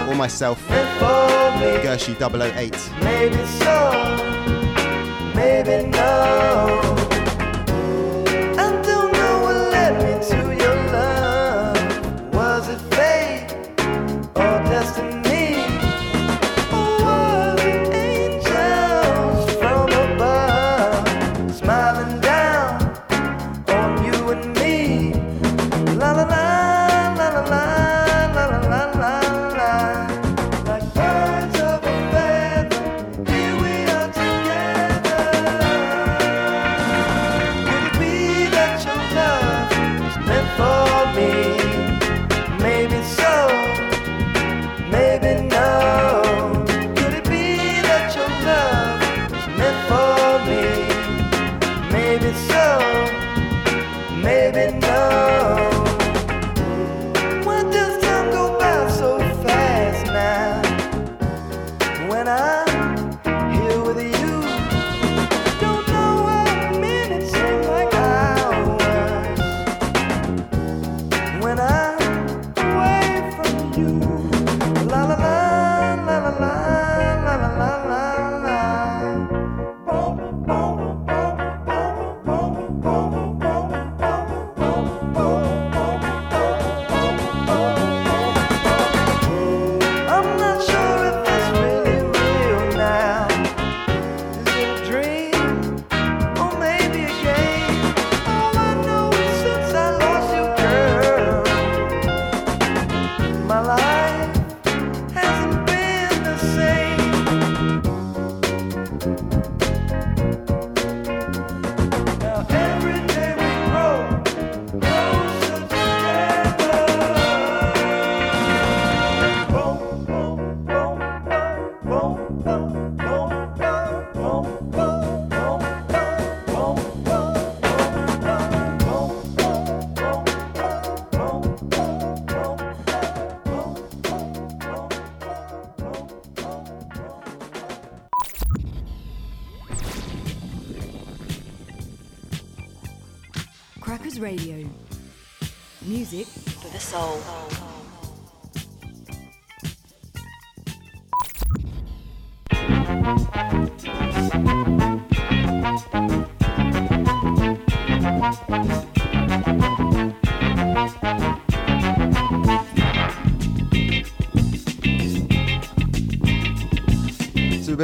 or 0.10 0.16
myself, 0.16 0.58
for. 0.62 0.74
Gershie008. 1.84 3.04
Maybe 3.04 3.46
so. 3.46 5.34
Maybe 5.36 5.90
no. 5.90 6.93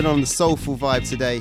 On 0.09 0.21
the 0.21 0.25
soulful 0.25 0.75
vibe 0.75 1.07
today. 1.07 1.39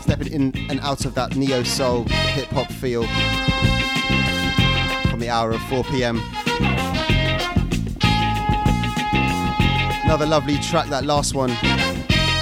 Stepping 0.00 0.32
in 0.32 0.70
and 0.70 0.80
out 0.80 1.04
of 1.04 1.14
that 1.14 1.36
neo 1.36 1.62
soul 1.62 2.04
hip 2.04 2.48
hop 2.48 2.72
feel 2.72 3.02
from 5.10 5.20
the 5.20 5.28
hour 5.28 5.50
of 5.50 5.60
4 5.64 5.84
pm. 5.84 6.18
Another 10.02 10.24
lovely 10.24 10.56
track, 10.60 10.88
that 10.88 11.04
last 11.04 11.34
one, 11.34 11.50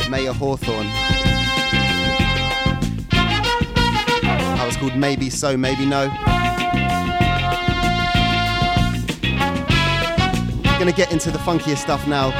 Mayer 0.09 0.33
Hawthorne. 0.33 0.87
That 4.23 4.65
was 4.65 4.77
called 4.77 4.95
Maybe 4.97 5.29
So, 5.29 5.57
Maybe 5.57 5.87
No. 5.87 6.07
Gonna 10.79 10.93
get 10.93 11.11
into 11.11 11.33
the 11.33 11.39
funkier 11.39 11.77
stuff 11.77 12.07
now. 12.07 12.31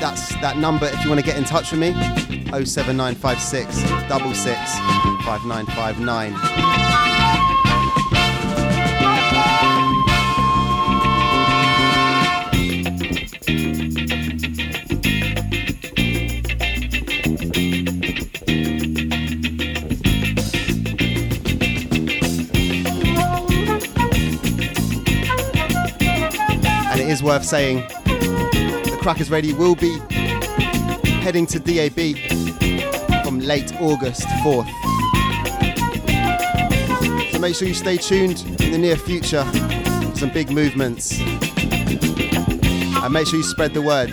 Repeat 0.00 0.40
that, 0.42 0.56
number 0.58 0.86
if 0.86 1.02
you 1.02 1.10
want 1.10 1.18
to 1.18 1.26
get 1.26 1.36
in 1.36 1.42
touch 1.42 1.72
with 1.72 1.80
me 1.80 1.92
07956 2.64 3.74
66 3.74 4.78
5959. 5.24 6.34
And 26.92 27.00
it 27.00 27.08
is 27.08 27.20
worth 27.20 27.44
saying 27.44 27.82
Crackers 28.98 29.30
Radio 29.30 29.56
will 29.56 29.74
be 29.74 29.98
heading 31.20 31.46
to 31.46 31.58
DAB 31.58 32.16
from 33.24 33.38
late 33.38 33.72
August 33.80 34.22
4th. 34.42 34.68
So 37.32 37.38
make 37.38 37.54
sure 37.54 37.68
you 37.68 37.74
stay 37.74 37.96
tuned 37.96 38.42
in 38.60 38.72
the 38.72 38.78
near 38.78 38.96
future 38.96 39.44
some 40.16 40.30
big 40.30 40.50
movements. 40.50 41.20
And 41.20 43.12
make 43.12 43.28
sure 43.28 43.38
you 43.38 43.44
spread 43.44 43.72
the 43.72 43.82
word. 43.82 44.10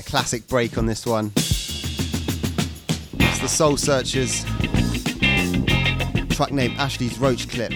Classic 0.00 0.48
break 0.48 0.78
on 0.78 0.86
this 0.86 1.04
one. 1.04 1.30
It's 1.36 3.38
the 3.40 3.48
Soul 3.48 3.76
Searchers. 3.76 4.44
Track 6.34 6.52
name 6.52 6.74
Ashley's 6.78 7.18
Roach 7.18 7.50
Clip. 7.50 7.70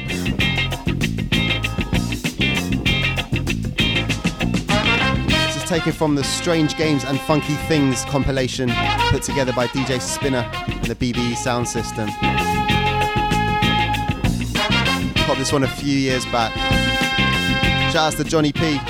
This 5.27 5.57
is 5.57 5.65
taken 5.65 5.93
from 5.93 6.15
the 6.15 6.25
Strange 6.25 6.79
Games 6.79 7.05
and 7.05 7.21
Funky 7.21 7.53
Things 7.69 8.07
compilation 8.07 8.71
put 9.11 9.23
together 9.23 9.53
by 9.53 9.67
DJ 9.67 10.01
Spinner 10.01 10.51
and 10.69 10.87
the 10.87 10.95
BBE 10.95 11.37
sound 11.37 11.69
system. 11.69 12.09
Popped 15.27 15.39
this 15.39 15.53
one 15.53 15.65
a 15.65 15.69
few 15.69 15.99
years 15.99 16.25
back. 16.27 16.55
Shout 17.93 17.97
outs 17.97 18.17
to 18.17 18.25
Johnny 18.25 18.53
P. 18.53 18.81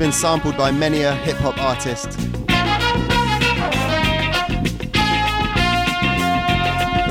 been 0.00 0.12
sampled 0.12 0.56
by 0.56 0.70
many 0.70 1.02
a 1.02 1.14
hip 1.14 1.36
hop 1.36 1.58
artist. 1.58 2.18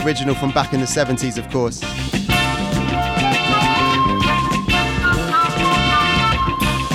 Original 0.03 0.33
from 0.33 0.51
back 0.51 0.73
in 0.73 0.79
the 0.79 0.87
70s, 0.87 1.37
of 1.37 1.47
course. 1.51 1.83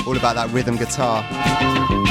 All 0.05 0.17
about 0.17 0.35
that 0.35 0.51
rhythm 0.51 0.77
guitar. 0.77 2.04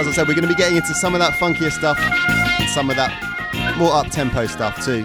As 0.00 0.08
I 0.08 0.12
said, 0.12 0.26
we're 0.28 0.34
going 0.34 0.48
to 0.48 0.48
be 0.48 0.54
getting 0.54 0.78
into 0.78 0.94
some 0.94 1.14
of 1.14 1.20
that 1.20 1.34
funkier 1.34 1.70
stuff 1.70 1.98
and 2.00 2.70
some 2.70 2.88
of 2.88 2.96
that 2.96 3.12
more 3.76 3.92
up-tempo 3.92 4.46
stuff 4.46 4.82
too 4.82 5.04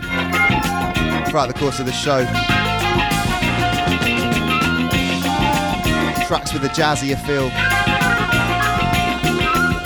throughout 1.30 1.48
the 1.48 1.54
course 1.54 1.80
of 1.80 1.86
the 1.86 1.92
show. 1.92 2.24
Tracks 6.28 6.54
with 6.54 6.64
a 6.64 6.70
jazzier 6.70 7.20
feel. 7.26 7.50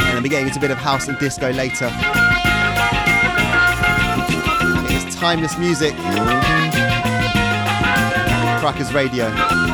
And 0.05 0.15
then 0.15 0.21
be 0.21 0.29
getting 0.29 0.47
into 0.47 0.59
a 0.59 0.61
bit 0.61 0.69
of 0.69 0.77
house 0.77 1.07
and 1.07 1.17
disco 1.17 1.51
later. 1.53 1.89
It 4.85 5.07
is 5.07 5.15
timeless 5.15 5.57
music. 5.57 5.95
Crackers 8.59 8.93
Radio. 8.93 9.68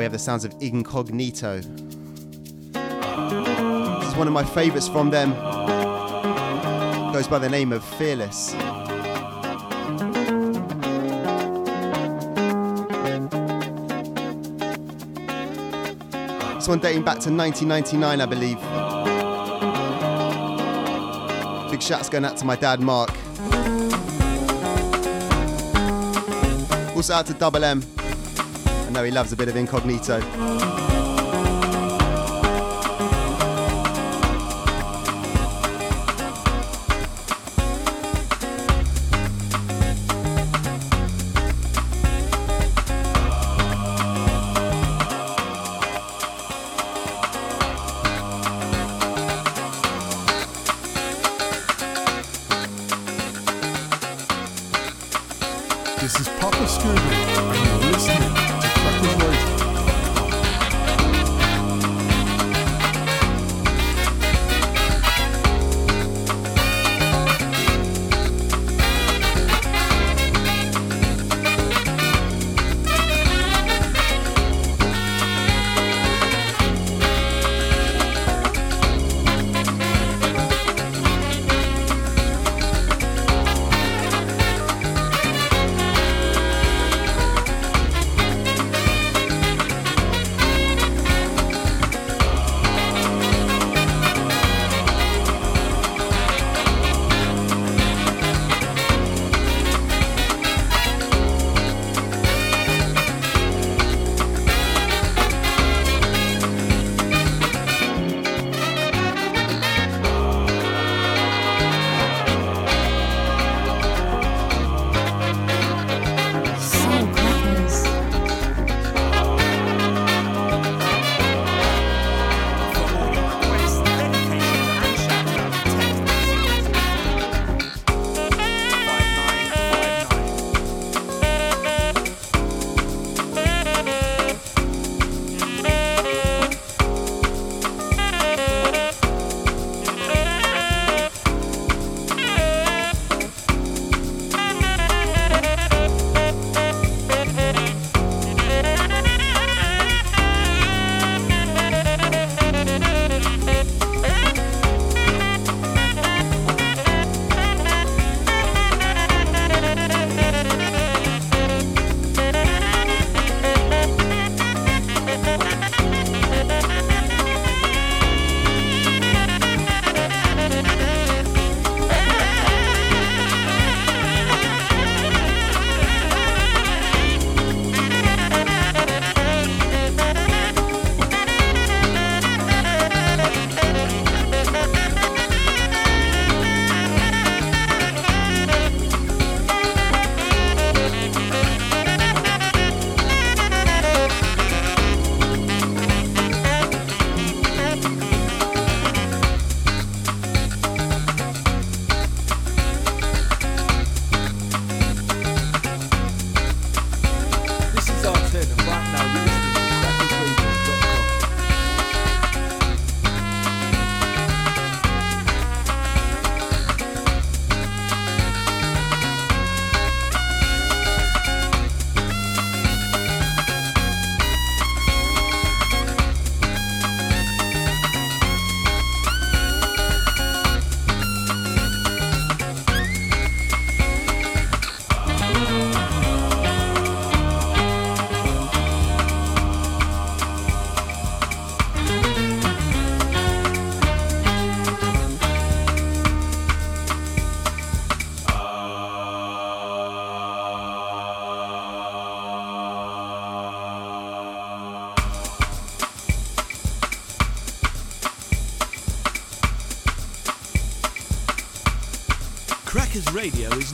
We 0.00 0.04
have 0.04 0.12
the 0.12 0.18
sounds 0.18 0.46
of 0.46 0.54
Incognito. 0.62 1.56
This 1.60 1.66
is 4.08 4.14
one 4.16 4.26
of 4.26 4.32
my 4.32 4.42
favourites 4.42 4.88
from 4.88 5.10
them. 5.10 5.34
Goes 7.12 7.28
by 7.28 7.38
the 7.38 7.50
name 7.50 7.70
of 7.70 7.84
Fearless. 7.84 8.52
This 16.54 16.66
one 16.66 16.78
dating 16.78 17.02
back 17.02 17.18
to 17.18 17.30
1999, 17.30 18.20
I 18.22 18.26
believe. 18.26 18.58
Big 21.70 21.82
shouts 21.82 22.08
going 22.08 22.24
out 22.24 22.38
to 22.38 22.46
my 22.46 22.56
dad, 22.56 22.80
Mark. 22.80 23.10
Also 26.96 27.12
out 27.12 27.26
to 27.26 27.34
Double 27.34 27.62
M. 27.62 27.82
Know 29.00 29.04
he 29.06 29.10
loves 29.10 29.32
a 29.32 29.36
bit 29.36 29.48
of 29.48 29.56
incognito. 29.56 30.89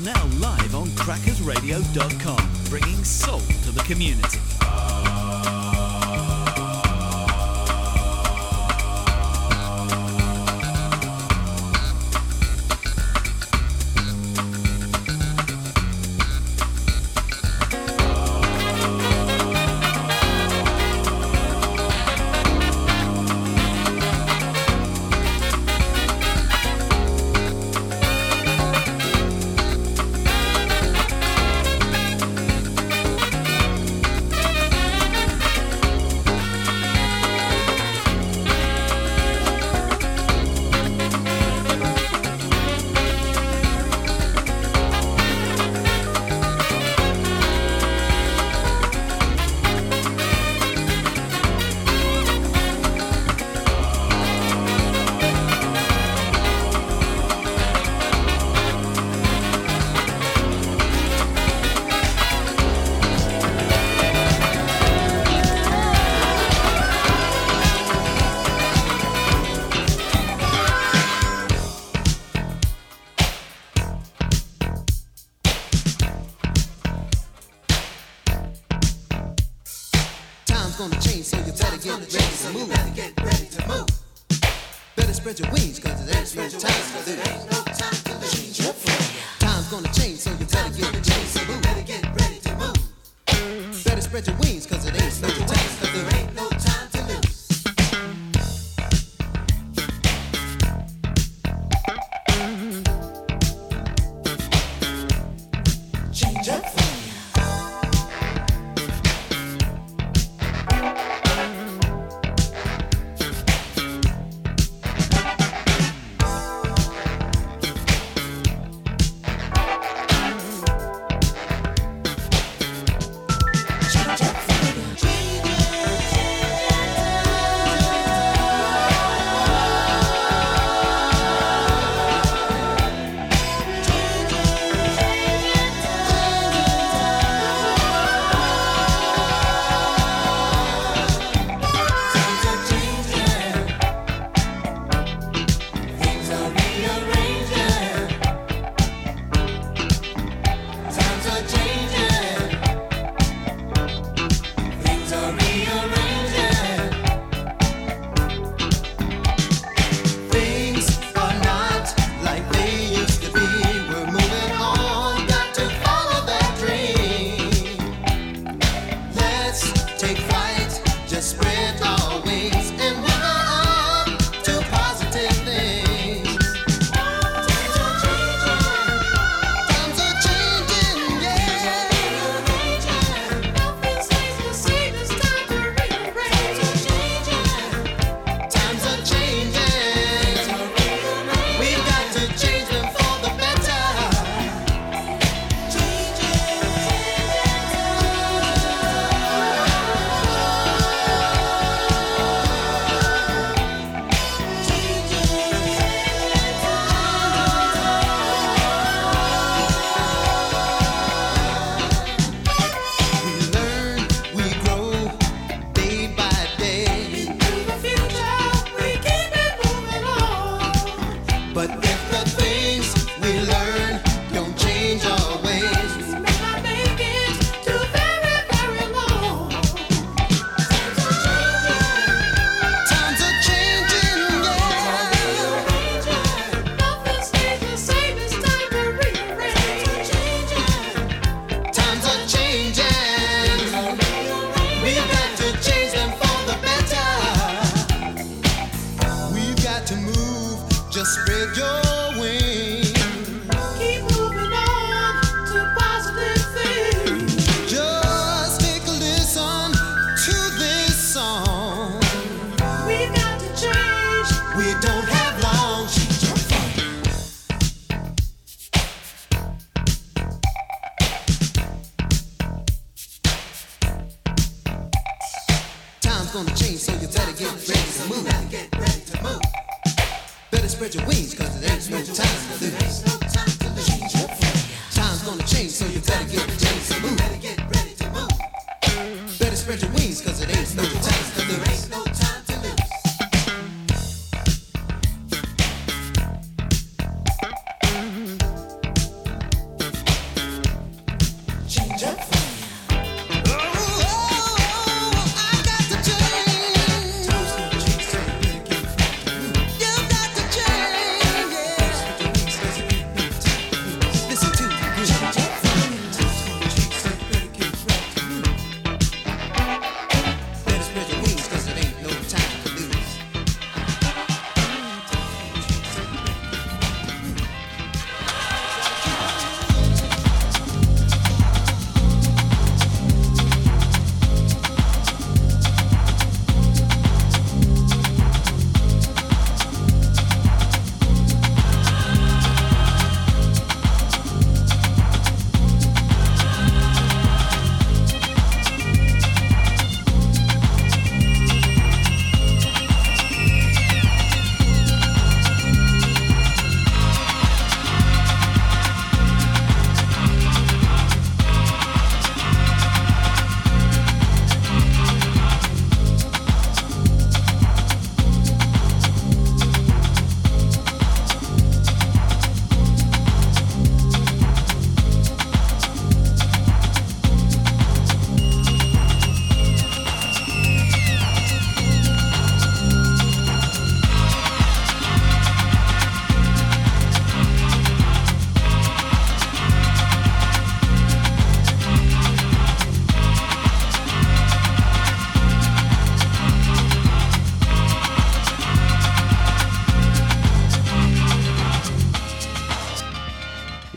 Now 0.00 0.26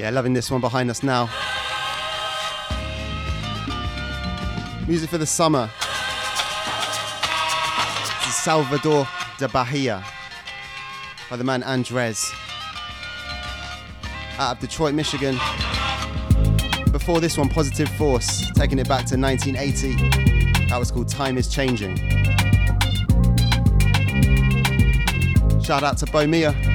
Yeah, 0.10 0.16
loving 0.16 0.34
this 0.34 0.50
one 0.50 0.60
behind 0.60 0.90
us 0.90 1.04
now. 1.04 1.30
Music 4.88 5.08
for 5.08 5.20
the 5.20 5.26
summer. 5.28 5.70
Salvador 8.32 9.08
de 9.38 9.48
Bahia 9.50 10.04
by 11.30 11.36
the 11.36 11.44
man 11.44 11.62
Andres 11.62 12.26
out 14.40 14.54
of 14.56 14.60
Detroit, 14.60 14.96
Michigan. 14.96 15.36
Before 16.92 17.20
this 17.20 17.38
one, 17.38 17.48
Positive 17.48 17.90
Force, 17.90 18.50
taking 18.54 18.80
it 18.80 18.88
back 18.88 19.06
to 19.06 19.16
1980. 19.16 20.66
That 20.70 20.80
was 20.80 20.90
called 20.90 21.08
Time 21.08 21.38
is 21.38 21.48
Changing. 21.48 21.98
Shout 25.62 25.84
out 25.84 26.00
to 26.00 26.08
Bomia. 26.08 26.69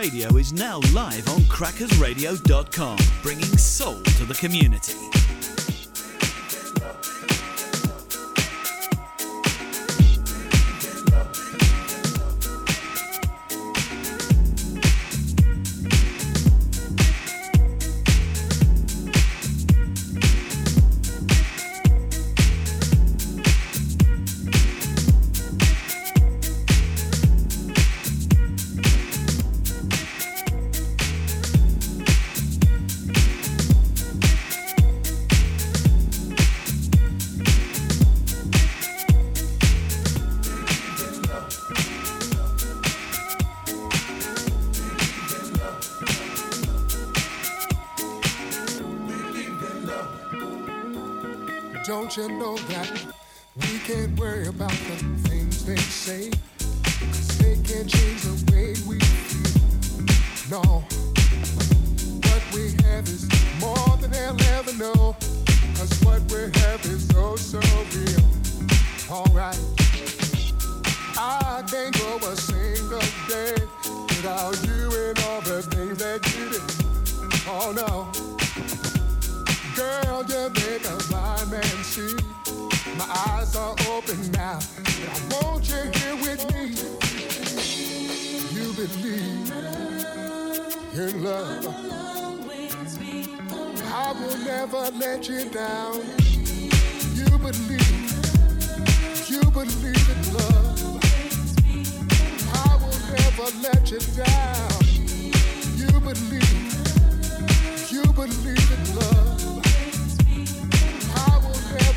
Radio 0.00 0.38
is 0.38 0.54
now 0.54 0.80
live 0.94 1.28
on 1.28 1.40
crackersradio.com, 1.40 2.96
bringing 3.22 3.58
soul 3.58 4.00
to 4.00 4.24
the 4.24 4.32
community. 4.32 5.09
Don't 52.10 52.28
you 52.28 52.38
know 52.38 52.56
that 52.56 52.90
we 53.54 53.78
can't 53.86 54.18
worry 54.18 54.48
about 54.48 54.70
the 54.70 54.96
things 55.28 55.64
they 55.64 55.76
say? 55.76 56.30
Cause 56.58 57.38
they 57.38 57.54
can't 57.54 57.88
change 57.88 58.22
the 58.22 58.34
way 58.50 58.74
we 58.84 58.98
feel. 58.98 60.50
No. 60.50 60.82
What 62.26 62.42
we 62.52 62.72
have 62.82 63.06
is 63.06 63.28
more 63.60 63.96
than 63.98 64.10
they'll 64.10 64.42
ever 64.58 64.72
know. 64.72 65.14
Cause 65.76 66.02
what 66.02 66.20
we 66.32 66.50
have 66.62 66.84
is 66.86 67.06
so 67.10 67.36
so 67.36 67.60
real. 67.94 68.24
Alright. 69.08 69.60
I 71.16 71.62
can't 71.70 71.96
go 71.96 72.16
a 72.26 72.34
single 72.34 72.98
day 73.28 73.54
without 74.08 74.58
you 74.66 74.90
and 75.06 75.18
all 75.28 75.42
the 75.42 75.62
things 75.62 75.98
that 75.98 76.26
you 76.34 76.50
did. 76.50 77.46
Oh 77.46 77.70
no. 77.70 78.10
Girl, 79.76 80.24
you 80.28 80.50
make 80.50 80.84
a 80.84 80.99
eyes 83.28 83.56
are 83.56 83.74
open 83.90 84.30
now. 84.32 84.58
And 84.78 85.32
I 85.32 85.42
want 85.42 85.68
you 85.68 85.82
here 85.98 86.16
with 86.16 86.42
me. 86.54 86.64
You 88.54 88.72
believe 88.72 89.52
in 90.94 91.24
love. 91.24 91.66
I 93.92 94.12
will 94.12 94.38
never 94.38 94.90
let 94.98 95.28
you 95.28 95.44
down. 95.50 95.96
You 97.14 97.38
believe, 97.38 98.12
you 99.28 99.42
believe 99.50 100.08
in 100.14 100.22
love. 100.34 101.00
I 102.54 102.76
will 102.80 103.00
never 103.16 103.46
let 103.60 103.90
you 103.90 104.00
down. 104.16 104.70
You 105.76 106.00
believe, 106.00 106.72
you 107.90 108.04
believe 108.12 108.70
in 108.72 108.96
love. 108.96 109.29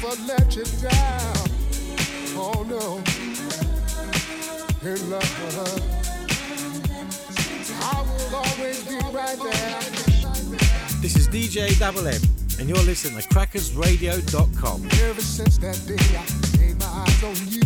Never 0.04 0.22
let 0.24 0.54
you 0.54 0.66
down. 0.82 1.48
Oh 2.36 2.66
no, 2.68 3.02
in 4.84 5.10
love. 5.10 5.24
I 7.80 8.02
will 8.02 8.36
always 8.36 8.84
be 8.84 8.96
right 9.14 9.38
there. 9.38 9.80
This 11.00 11.16
is 11.16 11.30
DJ 11.30 11.80
Double 11.80 12.06
M, 12.06 12.20
and 12.60 12.68
you're 12.68 12.84
listening 12.84 13.22
to 13.22 13.28
crackersradio.com. 13.30 14.90
Ever 15.04 15.22
since 15.22 15.58
that 15.60 15.80
day 15.88 15.96
I 16.18 16.26
laid 16.58 16.78
my 16.80 16.86
eyes 16.86 17.24
on 17.24 17.36
you, 17.48 17.64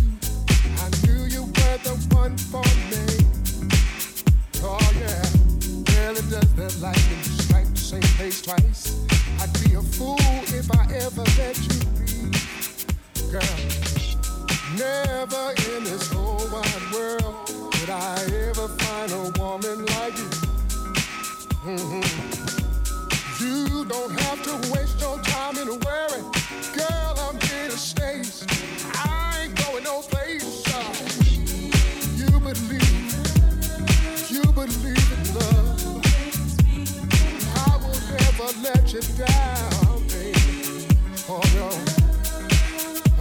I 0.78 0.90
knew 1.08 1.24
you 1.26 1.42
were 1.42 1.78
the 1.82 1.98
one 2.14 2.38
for 2.38 2.62
me. 2.92 3.08
Oh 4.62 4.78
yeah, 5.00 6.06
really 6.06 6.22
does 6.30 6.54
that 6.54 6.78
lightning 6.82 7.24
strike 7.24 7.74
the 7.74 7.80
same 7.80 8.02
place 8.02 8.44
twice? 8.44 8.96
I'd 9.42 9.52
be 9.66 9.74
a 9.74 9.82
fool 9.82 10.20
if 10.20 10.70
I 10.72 10.84
ever 10.94 11.24
let 11.40 11.58
you 11.58 11.97
girl. 13.32 13.58
Never 14.78 15.54
in 15.74 15.84
this 15.84 16.10
whole 16.12 16.48
wide 16.52 16.94
world 16.94 17.50
would 17.50 17.90
I 17.90 18.16
ever 18.48 18.68
find 18.68 19.12
a 19.12 19.40
woman 19.40 19.86
like 19.86 20.18
you. 20.18 20.30
Mhm. 21.66 22.04
You 23.40 23.86
don't 23.86 24.12
have 24.22 24.42
to 24.44 24.54
waste 24.74 25.00
your 25.02 25.20
time 25.20 25.58
in 25.58 25.68
worry. 25.82 26.24
Girl, 26.76 27.14
I'm 27.26 27.40
here 27.42 27.70
to 27.70 27.78
stay. 27.78 28.22
I 28.94 29.44
ain't 29.44 29.56
going 29.66 29.84
no 29.84 30.02
place. 30.02 30.64
You 32.16 32.32
believe, 32.40 33.14
you 34.30 34.44
believe 34.54 35.12
in 35.18 35.24
love. 35.36 36.02
I 37.66 37.78
will 37.84 38.02
never 38.16 38.50
let 38.64 38.94
you 38.94 39.02
down, 39.26 40.08
baby. 40.08 40.88
Oh 41.30 41.42
no, 41.56 41.97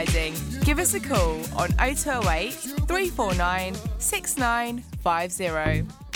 advertising. 0.00 0.60
Give 0.64 0.78
us 0.78 0.94
a 0.94 1.00
call 1.00 1.40
on 1.56 1.70
0208 1.78 2.52
349 2.52 3.74
6950. 3.98 6.09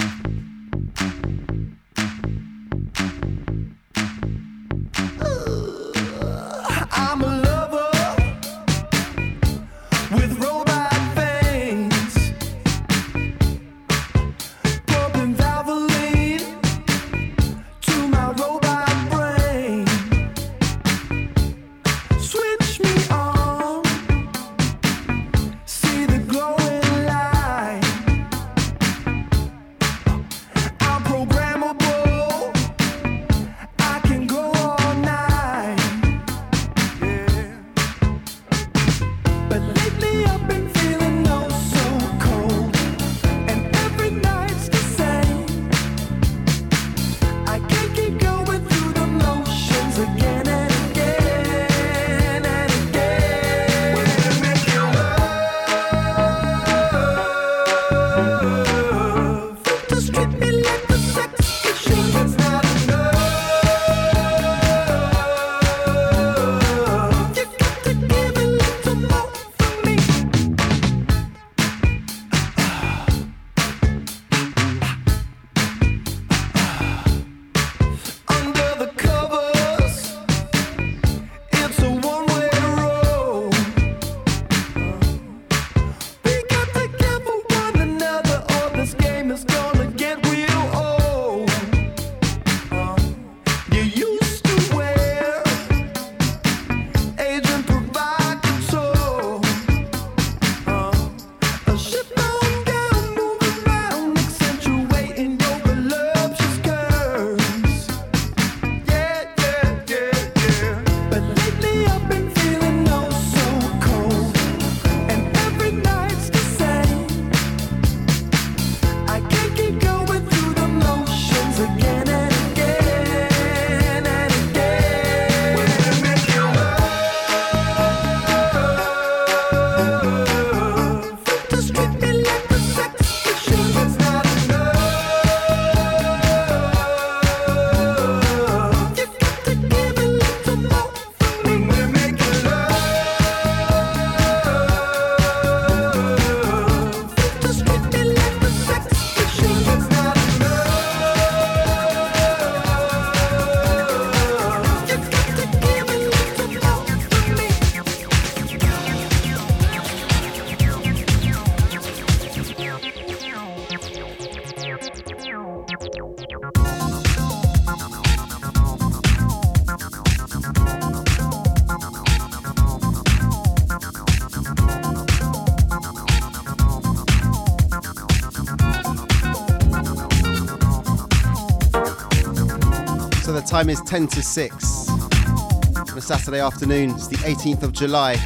Time 183.55 183.70
is 183.70 183.81
10 183.82 184.09
to 184.09 184.20
6 184.20 184.89
on 184.90 185.97
a 185.97 186.01
Saturday 186.01 186.40
afternoon. 186.40 186.90
It's 186.90 187.06
the 187.06 187.14
18th 187.18 187.62
of 187.62 187.70
July. 187.70 188.16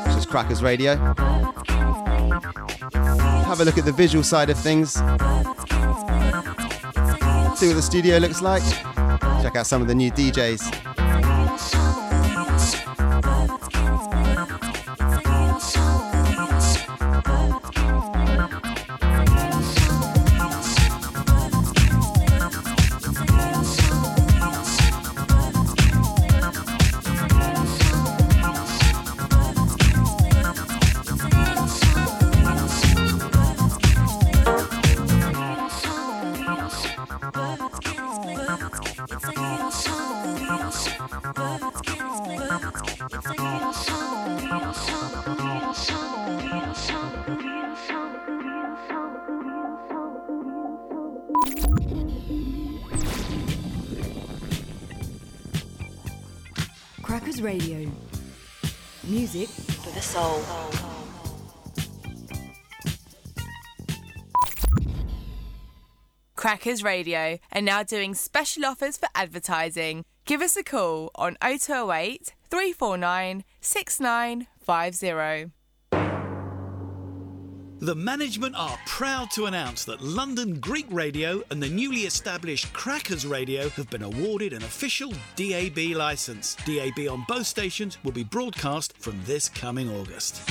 It's 0.07 0.15
just 0.15 0.29
Crackers 0.29 0.63
Radio. 0.63 0.95
Have 3.43 3.59
a 3.59 3.65
look 3.65 3.77
at 3.77 3.83
the 3.83 3.91
visual 3.91 4.23
side 4.23 4.49
of 4.49 4.57
things. 4.57 4.93
See 4.93 5.01
what 7.67 7.75
the 7.75 7.81
studio 7.81 8.19
looks 8.19 8.41
like. 8.41 8.63
Check 9.43 9.57
out 9.57 9.67
some 9.67 9.81
of 9.81 9.89
the 9.89 9.95
new 9.95 10.11
DJs. 10.11 10.78
Crackers 66.69 66.83
Radio 66.83 67.39
are 67.51 67.63
now 67.63 67.81
doing 67.81 68.13
special 68.13 68.63
offers 68.63 68.95
for 68.95 69.09
advertising. 69.15 70.05
Give 70.25 70.39
us 70.39 70.55
a 70.55 70.61
call 70.61 71.09
on 71.15 71.35
0208 71.41 72.35
349 72.51 73.43
6950. 73.59 75.51
The 77.79 77.95
management 77.95 78.55
are 78.55 78.77
proud 78.85 79.31
to 79.31 79.47
announce 79.47 79.83
that 79.85 80.03
London 80.03 80.59
Greek 80.59 80.85
Radio 80.91 81.41
and 81.49 81.59
the 81.59 81.69
newly 81.69 82.01
established 82.01 82.71
Crackers 82.71 83.25
Radio 83.25 83.69
have 83.69 83.89
been 83.89 84.03
awarded 84.03 84.53
an 84.53 84.61
official 84.61 85.11
DAB 85.37 85.95
licence. 85.95 86.55
DAB 86.67 87.07
on 87.09 87.25
both 87.27 87.47
stations 87.47 87.97
will 88.03 88.11
be 88.11 88.23
broadcast 88.23 88.95
from 88.99 89.19
this 89.25 89.49
coming 89.49 89.89
August. 89.89 90.47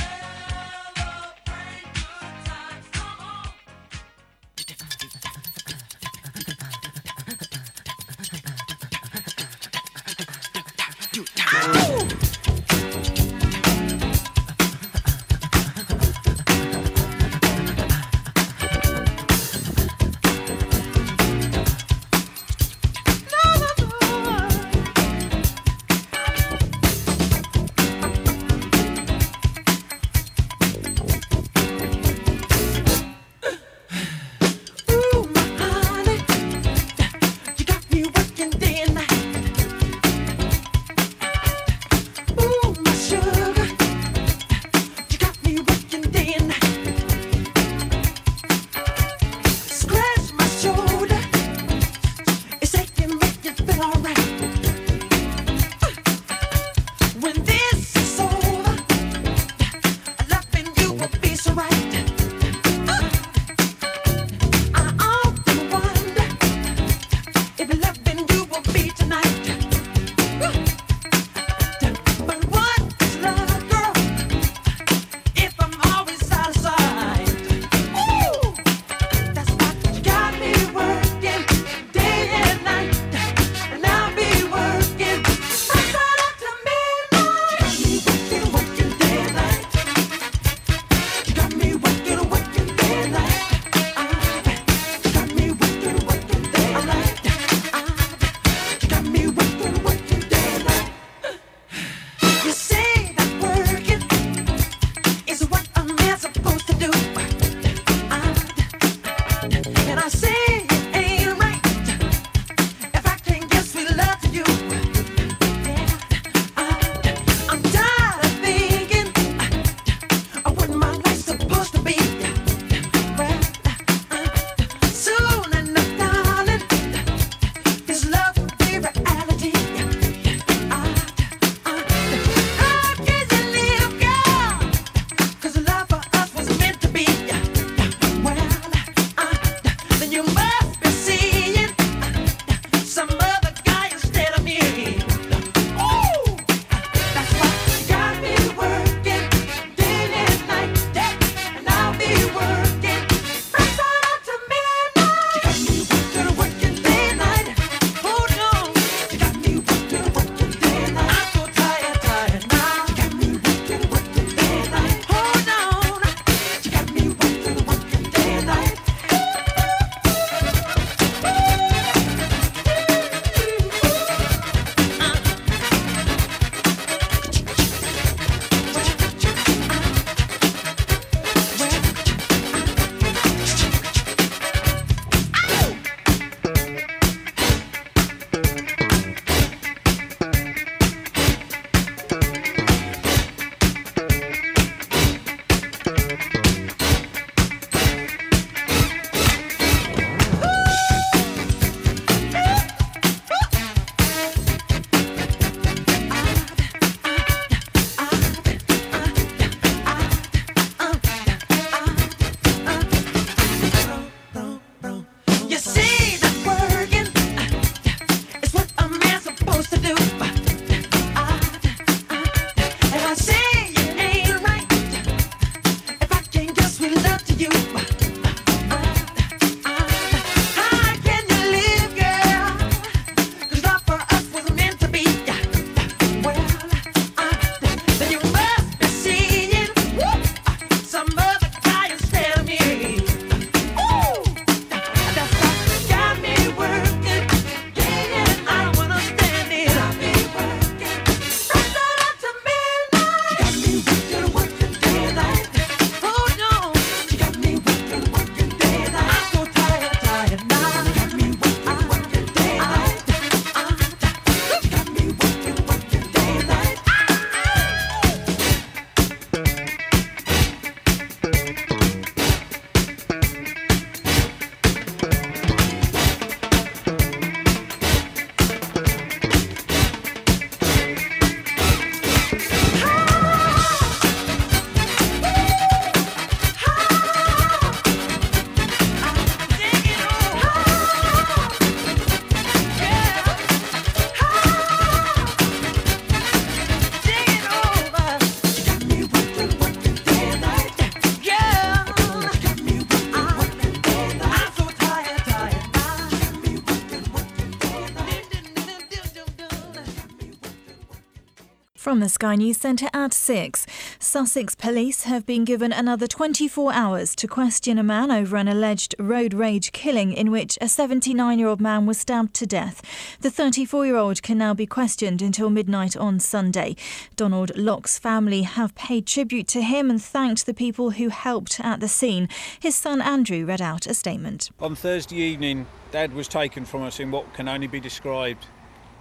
From 311.98 312.04
the 312.04 312.08
Sky 312.10 312.36
News 312.36 312.58
Centre 312.58 312.88
at 312.94 313.12
6, 313.12 313.66
Sussex 313.98 314.54
police 314.54 315.02
have 315.02 315.26
been 315.26 315.44
given 315.44 315.72
another 315.72 316.06
24 316.06 316.72
hours 316.72 317.16
to 317.16 317.26
question 317.26 317.76
a 317.76 317.82
man 317.82 318.12
over 318.12 318.36
an 318.36 318.46
alleged 318.46 318.94
road 319.00 319.34
rage 319.34 319.72
killing 319.72 320.12
in 320.12 320.30
which 320.30 320.56
a 320.60 320.68
79 320.68 321.40
year 321.40 321.48
old 321.48 321.60
man 321.60 321.86
was 321.86 321.98
stabbed 321.98 322.34
to 322.34 322.46
death. 322.46 322.82
The 323.20 323.32
34 323.32 323.84
year 323.84 323.96
old 323.96 324.22
can 324.22 324.38
now 324.38 324.54
be 324.54 324.64
questioned 324.64 325.20
until 325.20 325.50
midnight 325.50 325.96
on 325.96 326.20
Sunday. 326.20 326.76
Donald 327.16 327.50
Locke's 327.56 327.98
family 327.98 328.42
have 328.42 328.76
paid 328.76 329.04
tribute 329.04 329.48
to 329.48 329.62
him 329.62 329.90
and 329.90 330.00
thanked 330.00 330.46
the 330.46 330.54
people 330.54 330.90
who 330.90 331.08
helped 331.08 331.58
at 331.58 331.80
the 331.80 331.88
scene. 331.88 332.28
His 332.60 332.76
son 332.76 333.02
Andrew 333.02 333.44
read 333.44 333.60
out 333.60 333.88
a 333.88 333.94
statement. 333.94 334.50
On 334.60 334.76
Thursday 334.76 335.16
evening, 335.16 335.66
Dad 335.90 336.12
was 336.12 336.28
taken 336.28 336.64
from 336.64 336.84
us 336.84 337.00
in 337.00 337.10
what 337.10 337.34
can 337.34 337.48
only 337.48 337.66
be 337.66 337.80
described 337.80 338.46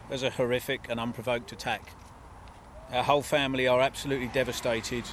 as 0.10 0.24
a 0.24 0.32
horrific 0.32 0.88
and 0.90 0.99
unprovoked 0.99 1.52
attack. 1.52 1.91
Our 2.91 3.03
whole 3.03 3.22
family 3.22 3.68
are 3.68 3.81
absolutely 3.81 4.27
devastated 4.27 5.03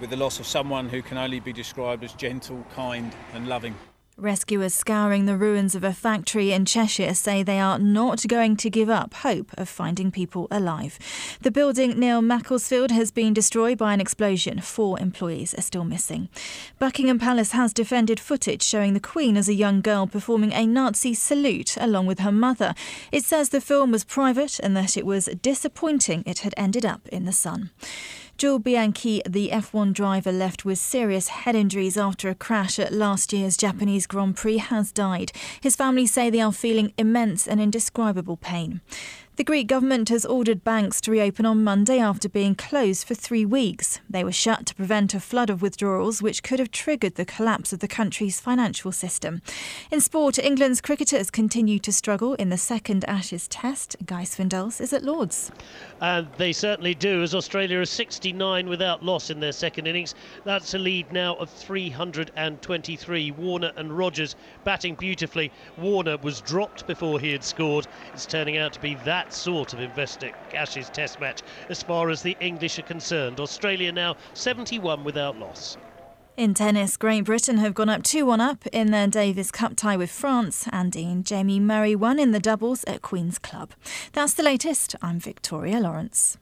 with 0.00 0.08
the 0.08 0.16
loss 0.16 0.40
of 0.40 0.46
someone 0.46 0.88
who 0.88 1.02
can 1.02 1.18
only 1.18 1.38
be 1.38 1.52
described 1.52 2.02
as 2.02 2.14
gentle, 2.14 2.64
kind, 2.74 3.14
and 3.34 3.46
loving. 3.46 3.74
Rescuers 4.20 4.74
scouring 4.74 5.24
the 5.24 5.36
ruins 5.36 5.74
of 5.74 5.82
a 5.82 5.94
factory 5.94 6.52
in 6.52 6.66
Cheshire 6.66 7.14
say 7.14 7.42
they 7.42 7.58
are 7.58 7.78
not 7.78 8.28
going 8.28 8.54
to 8.58 8.68
give 8.68 8.90
up 8.90 9.14
hope 9.14 9.50
of 9.56 9.66
finding 9.66 10.10
people 10.10 10.46
alive. 10.50 10.98
The 11.40 11.50
building 11.50 11.98
near 11.98 12.20
Macclesfield 12.20 12.90
has 12.90 13.10
been 13.10 13.32
destroyed 13.32 13.78
by 13.78 13.94
an 13.94 14.00
explosion. 14.00 14.60
Four 14.60 15.00
employees 15.00 15.54
are 15.54 15.62
still 15.62 15.84
missing. 15.84 16.28
Buckingham 16.78 17.18
Palace 17.18 17.52
has 17.52 17.72
defended 17.72 18.20
footage 18.20 18.62
showing 18.62 18.92
the 18.92 19.00
Queen 19.00 19.38
as 19.38 19.48
a 19.48 19.54
young 19.54 19.80
girl 19.80 20.06
performing 20.06 20.52
a 20.52 20.66
Nazi 20.66 21.14
salute 21.14 21.78
along 21.78 22.04
with 22.04 22.18
her 22.18 22.32
mother. 22.32 22.74
It 23.10 23.24
says 23.24 23.48
the 23.48 23.60
film 23.60 23.90
was 23.90 24.04
private 24.04 24.60
and 24.60 24.76
that 24.76 24.98
it 24.98 25.06
was 25.06 25.30
disappointing 25.40 26.24
it 26.26 26.40
had 26.40 26.52
ended 26.58 26.84
up 26.84 27.08
in 27.08 27.24
the 27.24 27.32
sun. 27.32 27.70
Jules 28.40 28.62
Bianchi, 28.62 29.20
the 29.28 29.50
F1 29.50 29.92
driver 29.92 30.32
left 30.32 30.64
with 30.64 30.78
serious 30.78 31.28
head 31.28 31.54
injuries 31.54 31.98
after 31.98 32.30
a 32.30 32.34
crash 32.34 32.78
at 32.78 32.90
last 32.90 33.34
year's 33.34 33.54
Japanese 33.54 34.06
Grand 34.06 34.34
Prix, 34.34 34.56
has 34.56 34.92
died. 34.92 35.30
His 35.60 35.76
family 35.76 36.06
say 36.06 36.30
they 36.30 36.40
are 36.40 36.50
feeling 36.50 36.94
immense 36.96 37.46
and 37.46 37.60
indescribable 37.60 38.38
pain. 38.38 38.80
The 39.40 39.44
Greek 39.44 39.68
government 39.68 40.10
has 40.10 40.26
ordered 40.26 40.64
banks 40.64 41.00
to 41.00 41.10
reopen 41.10 41.46
on 41.46 41.64
Monday 41.64 41.98
after 41.98 42.28
being 42.28 42.54
closed 42.54 43.06
for 43.06 43.14
three 43.14 43.46
weeks. 43.46 43.98
They 44.06 44.22
were 44.22 44.32
shut 44.32 44.66
to 44.66 44.74
prevent 44.74 45.14
a 45.14 45.18
flood 45.18 45.48
of 45.48 45.62
withdrawals, 45.62 46.20
which 46.20 46.42
could 46.42 46.58
have 46.58 46.70
triggered 46.70 47.14
the 47.14 47.24
collapse 47.24 47.72
of 47.72 47.78
the 47.78 47.88
country's 47.88 48.38
financial 48.38 48.92
system. 48.92 49.40
In 49.90 50.02
sport, 50.02 50.38
England's 50.38 50.82
cricketers 50.82 51.30
continue 51.30 51.78
to 51.78 51.90
struggle 51.90 52.34
in 52.34 52.50
the 52.50 52.58
second 52.58 53.02
Ashes 53.08 53.48
Test. 53.48 53.96
Guy 54.04 54.24
Swindells 54.24 54.78
is 54.78 54.92
at 54.92 55.04
Lords. 55.04 55.50
And 56.02 56.28
they 56.36 56.52
certainly 56.52 56.94
do, 56.94 57.22
as 57.22 57.34
Australia 57.34 57.80
is 57.80 57.88
69 57.88 58.68
without 58.68 59.02
loss 59.02 59.30
in 59.30 59.40
their 59.40 59.52
second 59.52 59.86
innings. 59.86 60.14
That's 60.44 60.74
a 60.74 60.78
lead 60.78 61.10
now 61.14 61.36
of 61.36 61.48
323. 61.48 63.30
Warner 63.30 63.72
and 63.76 63.96
Rogers 63.96 64.36
batting 64.64 64.96
beautifully. 64.96 65.50
Warner 65.78 66.18
was 66.18 66.42
dropped 66.42 66.86
before 66.86 67.18
he 67.18 67.32
had 67.32 67.42
scored. 67.42 67.86
It's 68.12 68.26
turning 68.26 68.58
out 68.58 68.74
to 68.74 68.80
be 68.80 68.96
that 69.06 69.29
sort 69.32 69.72
of 69.72 69.80
investing 69.80 70.32
Ashes 70.54 70.90
Test 70.90 71.20
match 71.20 71.42
as 71.68 71.82
far 71.82 72.10
as 72.10 72.22
the 72.22 72.36
English 72.40 72.78
are 72.78 72.82
concerned. 72.82 73.40
Australia 73.40 73.92
now 73.92 74.16
71 74.34 75.04
without 75.04 75.38
loss. 75.38 75.76
In 76.36 76.54
tennis, 76.54 76.96
Great 76.96 77.24
Britain 77.24 77.58
have 77.58 77.74
gone 77.74 77.88
up 77.88 78.02
2 78.02 78.24
1 78.24 78.40
up 78.40 78.66
in 78.68 78.90
their 78.90 79.06
Davis 79.06 79.50
Cup 79.50 79.76
tie 79.76 79.96
with 79.96 80.10
France. 80.10 80.66
Andy 80.72 81.04
and 81.04 81.26
Jamie 81.26 81.60
Murray 81.60 81.94
won 81.94 82.18
in 82.18 82.30
the 82.30 82.40
doubles 82.40 82.82
at 82.84 83.02
Queen's 83.02 83.38
Club. 83.38 83.72
That's 84.12 84.32
the 84.34 84.42
latest. 84.42 84.96
I'm 85.02 85.20
Victoria 85.20 85.80
Lawrence. 85.80 86.38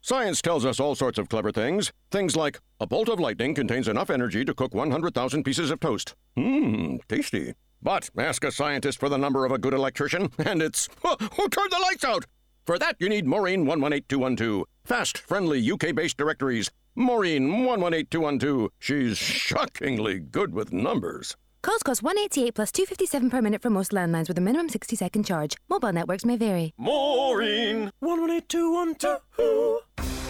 Science 0.00 0.40
tells 0.42 0.64
us 0.64 0.80
all 0.80 0.94
sorts 0.94 1.18
of 1.18 1.28
clever 1.28 1.52
things. 1.52 1.92
Things 2.10 2.34
like 2.34 2.60
a 2.80 2.86
bolt 2.86 3.08
of 3.08 3.20
lightning 3.20 3.54
contains 3.54 3.88
enough 3.88 4.10
energy 4.10 4.44
to 4.44 4.54
cook 4.54 4.74
100,000 4.74 5.44
pieces 5.44 5.70
of 5.70 5.78
toast. 5.80 6.14
Mmm, 6.36 6.98
tasty. 7.08 7.54
But 7.82 8.10
ask 8.16 8.44
a 8.44 8.52
scientist 8.52 8.98
for 8.98 9.08
the 9.08 9.18
number 9.18 9.44
of 9.44 9.52
a 9.52 9.58
good 9.58 9.74
electrician, 9.74 10.30
and 10.38 10.62
it's 10.62 10.88
who 11.02 11.48
turned 11.48 11.72
the 11.72 11.80
lights 11.82 12.04
out? 12.04 12.26
For 12.64 12.78
that, 12.78 12.96
you 13.00 13.08
need 13.08 13.26
Maureen 13.26 13.66
118212. 13.66 14.64
Fast, 14.84 15.18
friendly, 15.18 15.70
UK 15.70 15.94
based 15.94 16.16
directories. 16.16 16.70
Maureen 16.94 17.64
118212. 17.64 18.70
She's 18.78 19.18
shockingly 19.18 20.20
good 20.20 20.54
with 20.54 20.72
numbers. 20.72 21.36
Calls 21.62 21.82
cost 21.82 22.02
188 22.02 22.54
plus 22.54 22.72
257 22.72 23.30
per 23.30 23.40
minute 23.40 23.62
for 23.62 23.70
most 23.70 23.92
landlines 23.92 24.28
with 24.28 24.38
a 24.38 24.40
minimum 24.40 24.68
60 24.68 24.96
second 24.96 25.24
charge. 25.24 25.56
Mobile 25.68 25.92
networks 25.92 26.24
may 26.24 26.36
vary. 26.36 26.72
Maureen 26.76 27.90
118212. 28.00 30.21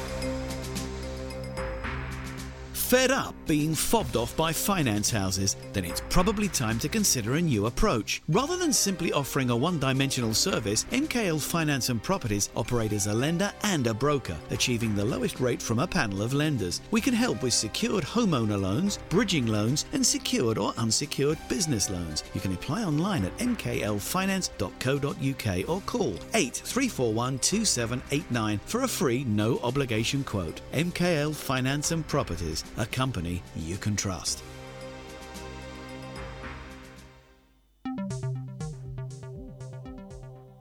Fed 2.93 3.11
up 3.11 3.35
being 3.47 3.75
fobbed 3.75 4.17
off 4.17 4.37
by 4.37 4.53
finance 4.53 5.11
houses? 5.11 5.57
Then 5.73 5.87
it's 5.87 6.03
probably 6.11 6.47
time 6.47 6.79
to 6.81 6.91
consider 6.91 7.37
a 7.37 7.41
new 7.41 7.65
approach. 7.65 8.21
Rather 8.29 8.59
than 8.59 8.75
simply 8.75 9.15
offering 9.15 9.49
a 9.49 9.57
one 9.57 9.79
dimensional 9.79 10.35
service, 10.35 10.85
MKL 10.93 11.41
Finance 11.41 11.89
and 11.89 12.03
Properties 12.03 12.51
operate 12.55 12.93
as 12.93 13.07
a 13.07 13.15
lender 13.15 13.51
and 13.63 13.87
a 13.87 13.95
broker, 13.95 14.37
achieving 14.51 14.95
the 14.95 15.07
lowest 15.07 15.41
rate 15.41 15.63
from 15.63 15.79
a 15.79 15.87
panel 15.87 16.21
of 16.21 16.35
lenders. 16.35 16.83
We 16.91 17.01
can 17.01 17.15
help 17.15 17.43
with 17.43 17.55
secured 17.55 18.05
homeowner 18.05 18.61
loans, 18.61 18.99
bridging 19.09 19.47
loans, 19.47 19.87
and 19.95 20.05
secured 20.05 20.59
or 20.59 20.75
unsecured 20.77 21.39
business 21.49 21.89
loans. 21.89 22.25
You 22.35 22.43
can 22.43 22.53
apply 22.53 22.85
online 22.85 23.25
at 23.25 23.35
mklfinance.co.uk 23.39 25.69
or 25.71 25.81
call 25.87 26.13
8341 26.35 27.39
2789 27.39 28.61
for 28.67 28.83
a 28.83 28.89
free 28.89 29.25
no 29.25 29.59
obligation 29.63 30.23
quote. 30.25 30.61
MKL 30.75 31.35
Finance 31.35 31.93
and 31.93 32.07
Properties, 32.07 32.65
a 32.83 32.87
company 32.87 33.41
you 33.55 33.77
can 33.77 33.95
trust. 33.95 34.43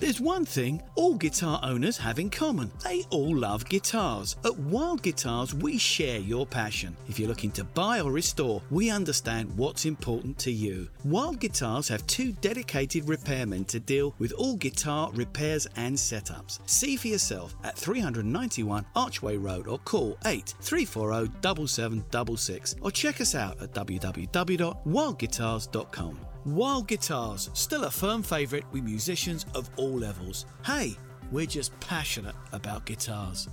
There's 0.02 0.20
one 0.20 0.44
thing 0.46 0.82
all 0.96 1.14
guitar 1.14 1.60
owners 1.62 1.96
have 1.98 2.18
in 2.18 2.32
common. 2.32 2.72
They 2.84 3.06
all 3.12 3.38
love 3.38 3.70
guitars. 3.70 4.36
At 4.44 4.58
Wild 4.58 5.04
Guitars, 5.04 5.54
we 5.54 5.78
share 5.78 6.18
your 6.18 6.48
passion. 6.48 6.98
If 7.08 7.20
you're 7.20 7.30
looking 7.30 7.52
to 7.52 7.64
buy 7.64 8.02
or 8.02 8.12
restore, 8.12 8.64
we 8.72 8.90
understand 8.90 9.56
what's 9.56 9.86
important 9.86 10.40
to 10.40 10.52
you. 10.52 10.90
Wild 11.04 11.40
Guitars 11.40 11.88
have 11.90 12.08
two 12.08 12.32
dedicated 12.42 13.06
repairmen 13.06 13.68
to 13.68 13.80
deal 13.80 14.16
with 14.18 14.32
all 14.32 14.56
guitar 14.56 15.12
repairs 15.14 15.68
and 15.76 15.96
setups. 15.96 16.68
See 16.68 16.96
for 16.96 17.10
yourself 17.10 17.54
at 17.64 17.78
391 17.78 18.84
Archway 18.96 19.38
Road 19.38 19.68
or 19.68 19.78
call 19.78 20.18
8 20.26 20.56
340 20.62 21.68
7766 21.68 22.76
or 22.82 22.90
check 22.90 23.22
us 23.22 23.36
out 23.36 23.62
at 23.62 23.72
www.wildguitars.com. 23.76 26.31
Wild 26.46 26.88
Guitars, 26.88 27.52
still 27.54 27.84
a 27.84 27.92
firm 27.92 28.24
favourite 28.24 28.66
with 28.72 28.84
musicians 28.84 29.46
of 29.54 29.70
all 29.76 29.94
levels. 29.94 30.48
Hey, 30.66 30.98
we're 31.32 31.46
just 31.46 31.80
passionate 31.80 32.36
about 32.52 32.86
guitars. 32.88 33.48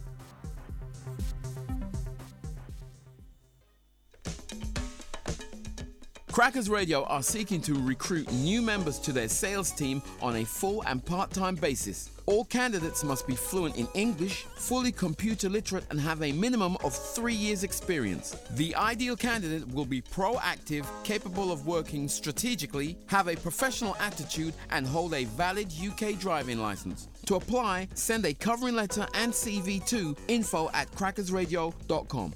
Crackers 6.32 6.70
Radio 6.70 7.04
are 7.04 7.22
seeking 7.22 7.60
to 7.62 7.74
recruit 7.74 8.32
new 8.32 8.62
members 8.62 8.98
to 9.00 9.12
their 9.12 9.28
sales 9.28 9.70
team 9.70 10.00
on 10.22 10.36
a 10.36 10.44
full 10.44 10.82
and 10.86 11.04
part 11.04 11.30
time 11.30 11.56
basis. 11.56 12.17
All 12.28 12.44
candidates 12.44 13.02
must 13.04 13.26
be 13.26 13.34
fluent 13.34 13.78
in 13.78 13.88
English, 13.94 14.44
fully 14.54 14.92
computer 14.92 15.48
literate, 15.48 15.84
and 15.88 15.98
have 15.98 16.22
a 16.22 16.30
minimum 16.30 16.76
of 16.84 16.94
three 16.94 17.32
years' 17.32 17.62
experience. 17.62 18.36
The 18.50 18.76
ideal 18.76 19.16
candidate 19.16 19.66
will 19.72 19.86
be 19.86 20.02
proactive, 20.02 20.84
capable 21.04 21.50
of 21.50 21.66
working 21.66 22.06
strategically, 22.06 22.98
have 23.06 23.28
a 23.28 23.36
professional 23.36 23.96
attitude, 23.98 24.52
and 24.68 24.86
hold 24.86 25.14
a 25.14 25.24
valid 25.24 25.72
UK 25.72 26.18
driving 26.18 26.58
license. 26.58 27.08
To 27.24 27.36
apply, 27.36 27.88
send 27.94 28.26
a 28.26 28.34
covering 28.34 28.74
letter 28.74 29.06
and 29.14 29.32
CV 29.32 29.82
to 29.86 30.14
info 30.28 30.68
at 30.74 30.90
crackersradio.com. 30.90 32.34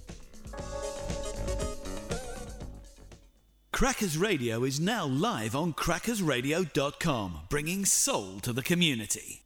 Crackers 3.73 4.16
Radio 4.16 4.64
is 4.64 4.81
now 4.81 5.05
live 5.05 5.55
on 5.55 5.74
crackersradio.com, 5.74 7.40
bringing 7.51 7.85
soul 7.85 8.40
to 8.40 8.55
the 8.55 8.62
community. 8.62 9.41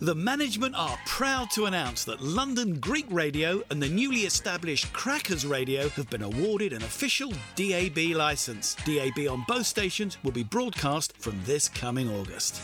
The 0.00 0.14
management 0.14 0.76
are 0.76 0.96
proud 1.06 1.50
to 1.50 1.64
announce 1.64 2.04
that 2.04 2.20
London 2.20 2.78
Greek 2.78 3.06
Radio 3.10 3.64
and 3.68 3.82
the 3.82 3.88
newly 3.88 4.20
established 4.20 4.92
Crackers 4.92 5.44
Radio 5.44 5.88
have 5.88 6.08
been 6.08 6.22
awarded 6.22 6.72
an 6.72 6.82
official 6.82 7.32
DAB 7.56 7.98
license. 8.14 8.76
DAB 8.84 9.26
on 9.28 9.44
both 9.48 9.66
stations 9.66 10.16
will 10.22 10.30
be 10.30 10.44
broadcast 10.44 11.16
from 11.16 11.40
this 11.44 11.68
coming 11.68 12.08
August. 12.08 12.60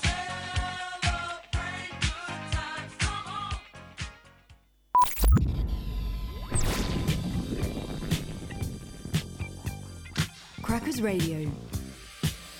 Crackers 10.62 11.02
Radio. 11.02 11.50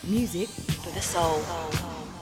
Music 0.03 0.49
for 0.49 0.91
the 0.91 1.01
soul. 1.01 1.41
Hush 1.45 2.14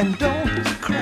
and 0.00 0.16
don't 0.18 0.64
cry. 0.80 0.96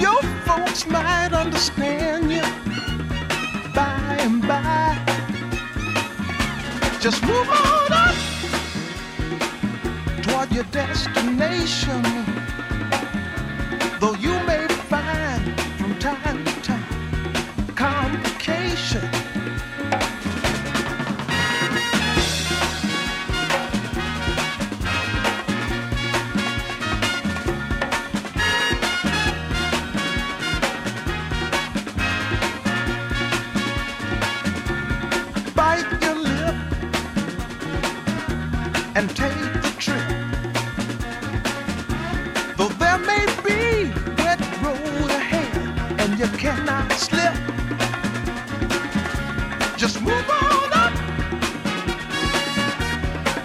Your 0.00 0.22
folks 0.46 0.86
might 0.86 1.34
understand 1.34 2.32
you 2.32 2.40
by 3.74 4.16
and 4.20 4.40
by. 4.40 4.96
Just 7.00 7.22
move 7.24 7.48
on 7.50 7.92
up 7.92 8.16
toward 10.22 10.50
your 10.50 10.64
destination. 10.72 12.27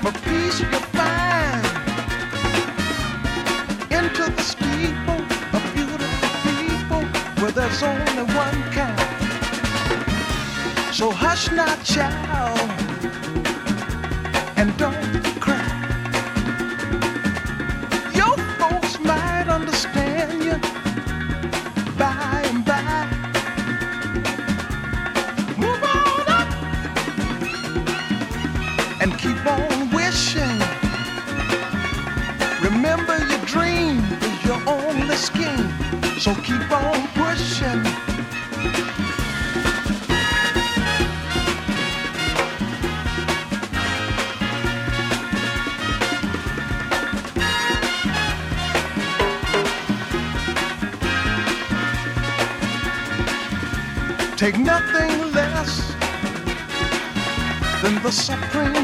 For 0.03 0.11
peace 0.11 0.59
you'll 0.59 0.88
find 0.99 1.65
into 3.89 4.23
the 4.30 4.41
steeple 4.41 5.21
of 5.55 5.63
beautiful 5.73 6.30
people 6.43 7.03
where 7.41 7.51
there's 7.51 7.81
only 7.81 8.23
one 8.35 8.63
kind. 8.73 8.99
So 10.93 11.09
hush 11.09 11.49
now, 11.51 11.73
child, 11.84 12.73
supreme 58.24 58.82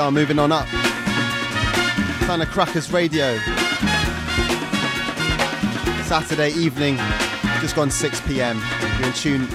are 0.00 0.10
moving 0.10 0.38
on 0.38 0.50
up. 0.50 0.66
Of 2.30 2.48
Crackers 2.50 2.90
Radio. 2.92 3.36
Saturday 6.04 6.52
evening, 6.52 6.96
just 7.60 7.74
gone 7.74 7.90
6 7.90 8.20
pm. 8.22 8.62
You're 8.98 9.08
in 9.08 9.12
tune 9.12 9.48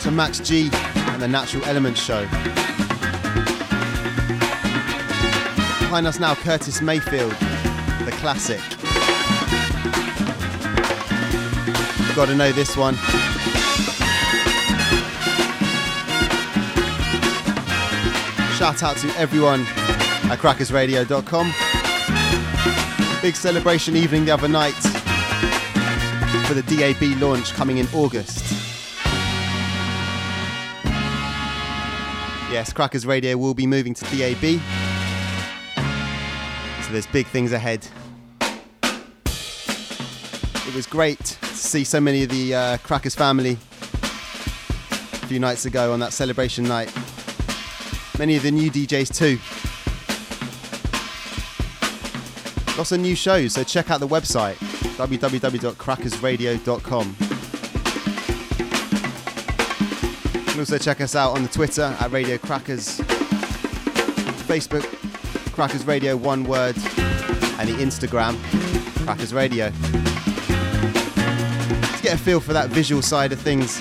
to 0.00 0.10
Max 0.10 0.38
G 0.38 0.70
and 0.72 1.20
the 1.20 1.28
Natural 1.28 1.64
Elements 1.64 2.00
Show. 2.00 2.22
Behind 5.80 6.06
us 6.06 6.18
now, 6.18 6.34
Curtis 6.36 6.80
Mayfield, 6.80 7.32
the 8.04 8.14
classic. 8.18 8.60
You've 12.06 12.16
got 12.16 12.26
to 12.28 12.36
know 12.36 12.52
this 12.52 12.76
one. 12.76 12.96
Shout 18.66 18.82
out 18.82 18.96
to 18.96 19.06
everyone 19.16 19.60
at 19.60 20.40
crackersradio.com. 20.40 21.54
Big 23.22 23.36
celebration 23.36 23.94
evening 23.94 24.24
the 24.24 24.32
other 24.32 24.48
night 24.48 24.74
for 26.48 26.54
the 26.54 26.64
DAB 26.66 27.22
launch 27.22 27.52
coming 27.52 27.78
in 27.78 27.86
August. 27.94 28.42
Yes, 32.50 32.72
Crackers 32.72 33.06
Radio 33.06 33.36
will 33.36 33.54
be 33.54 33.68
moving 33.68 33.94
to 33.94 34.04
DAB. 34.06 34.60
So 36.84 36.92
there's 36.92 37.06
big 37.06 37.28
things 37.28 37.52
ahead. 37.52 37.86
It 40.66 40.74
was 40.74 40.88
great 40.88 41.20
to 41.20 41.46
see 41.54 41.84
so 41.84 42.00
many 42.00 42.24
of 42.24 42.30
the 42.30 42.52
uh, 42.52 42.78
Crackers 42.78 43.14
family 43.14 43.58
a 44.90 45.26
few 45.28 45.38
nights 45.38 45.66
ago 45.66 45.92
on 45.92 46.00
that 46.00 46.12
celebration 46.12 46.64
night. 46.64 46.92
Many 48.18 48.36
of 48.36 48.42
the 48.42 48.50
new 48.50 48.70
DJs 48.70 49.14
too. 49.14 49.38
Lots 52.78 52.92
of 52.92 53.00
new 53.00 53.14
shows, 53.14 53.52
so 53.54 53.64
check 53.64 53.90
out 53.90 54.00
the 54.00 54.08
website 54.08 54.56
www.crackersradio.com. 54.96 57.16
You 60.34 60.40
can 60.50 60.60
also 60.60 60.78
check 60.78 61.02
us 61.02 61.14
out 61.14 61.32
on 61.32 61.42
the 61.42 61.48
Twitter 61.48 61.94
at 62.00 62.10
Radio 62.10 62.38
Crackers, 62.38 62.98
Facebook 64.48 64.84
Crackers 65.52 65.86
Radio, 65.86 66.16
one 66.16 66.44
word, 66.44 66.76
and 66.76 67.68
the 67.68 67.74
Instagram 67.74 68.38
Crackers 69.04 69.34
Radio. 69.34 69.70
To 71.96 72.02
get 72.02 72.14
a 72.14 72.18
feel 72.18 72.40
for 72.40 72.54
that 72.54 72.70
visual 72.70 73.02
side 73.02 73.32
of 73.32 73.40
things, 73.40 73.78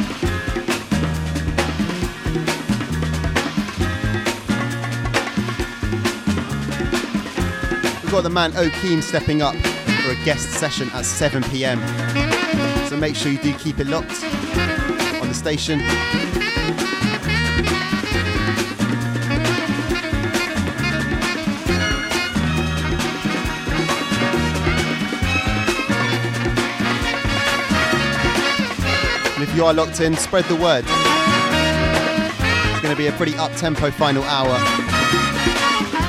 got 8.16 8.24
the 8.24 8.30
man 8.30 8.56
O'Keen 8.56 9.02
stepping 9.02 9.42
up 9.42 9.56
for 9.56 10.12
a 10.12 10.16
guest 10.24 10.50
session 10.52 10.90
at 10.94 11.04
7 11.04 11.44
pm. 11.44 11.80
So 12.88 12.96
make 12.96 13.14
sure 13.14 13.30
you 13.30 13.38
do 13.40 13.54
keep 13.58 13.78
it 13.80 13.88
locked 13.88 14.24
on 15.22 15.28
the 15.28 15.34
station. 15.34 15.82
And 29.34 29.44
if 29.44 29.54
you 29.58 29.66
are 29.66 29.74
locked 29.74 30.00
in, 30.00 30.16
spread 30.16 30.46
the 30.46 30.56
word. 30.56 30.86
It's 32.72 32.82
going 32.82 32.96
to 32.96 32.98
be 32.98 33.08
a 33.08 33.12
pretty 33.18 33.36
up 33.36 33.54
tempo 33.58 33.92
final 33.92 34.24
hour. 34.24 34.58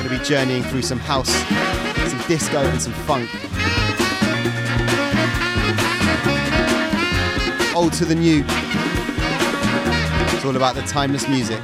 Going 0.05 0.09
to 0.09 0.19
be 0.21 0.25
journeying 0.25 0.63
through 0.63 0.83
some 0.83 1.01
house, 1.01 1.35
disco, 2.29 2.59
and 2.59 2.83
some 2.83 2.93
funk. 2.93 3.29
Old 7.75 7.93
to 7.95 8.05
the 8.05 8.15
new. 8.15 8.45
It's 10.35 10.45
all 10.45 10.57
about 10.57 10.75
the 10.75 10.83
timeless 10.83 11.29
music. 11.29 11.61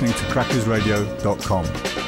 Listening 0.00 0.12
to 0.12 0.32
crackersradio.com. 0.32 2.07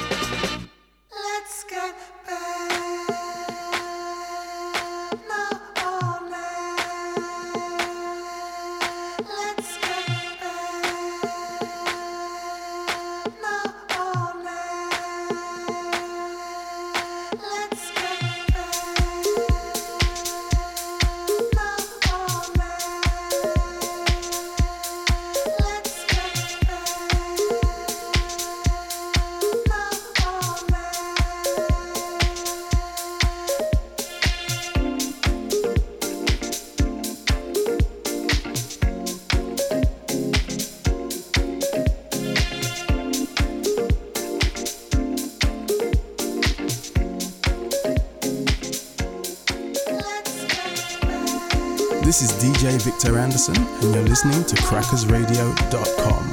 And 53.49 53.95
you're 53.95 54.03
listening 54.03 54.45
to 54.45 54.57
crackersradio.com. 54.57 56.30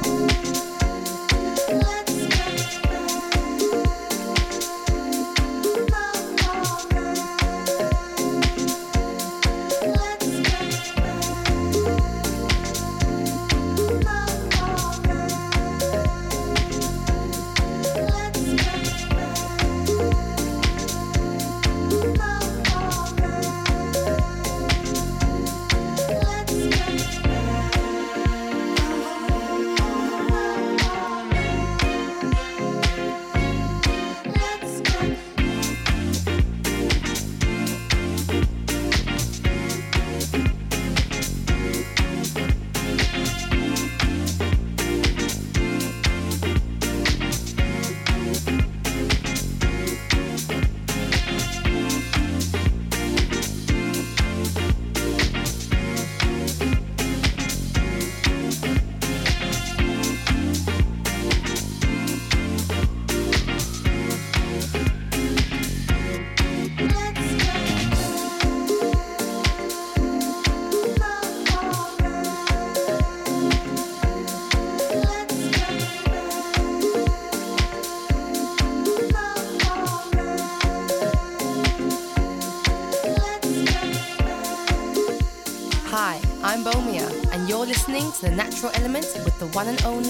one 89.58 89.66
and 89.66 89.84
only 89.86 90.07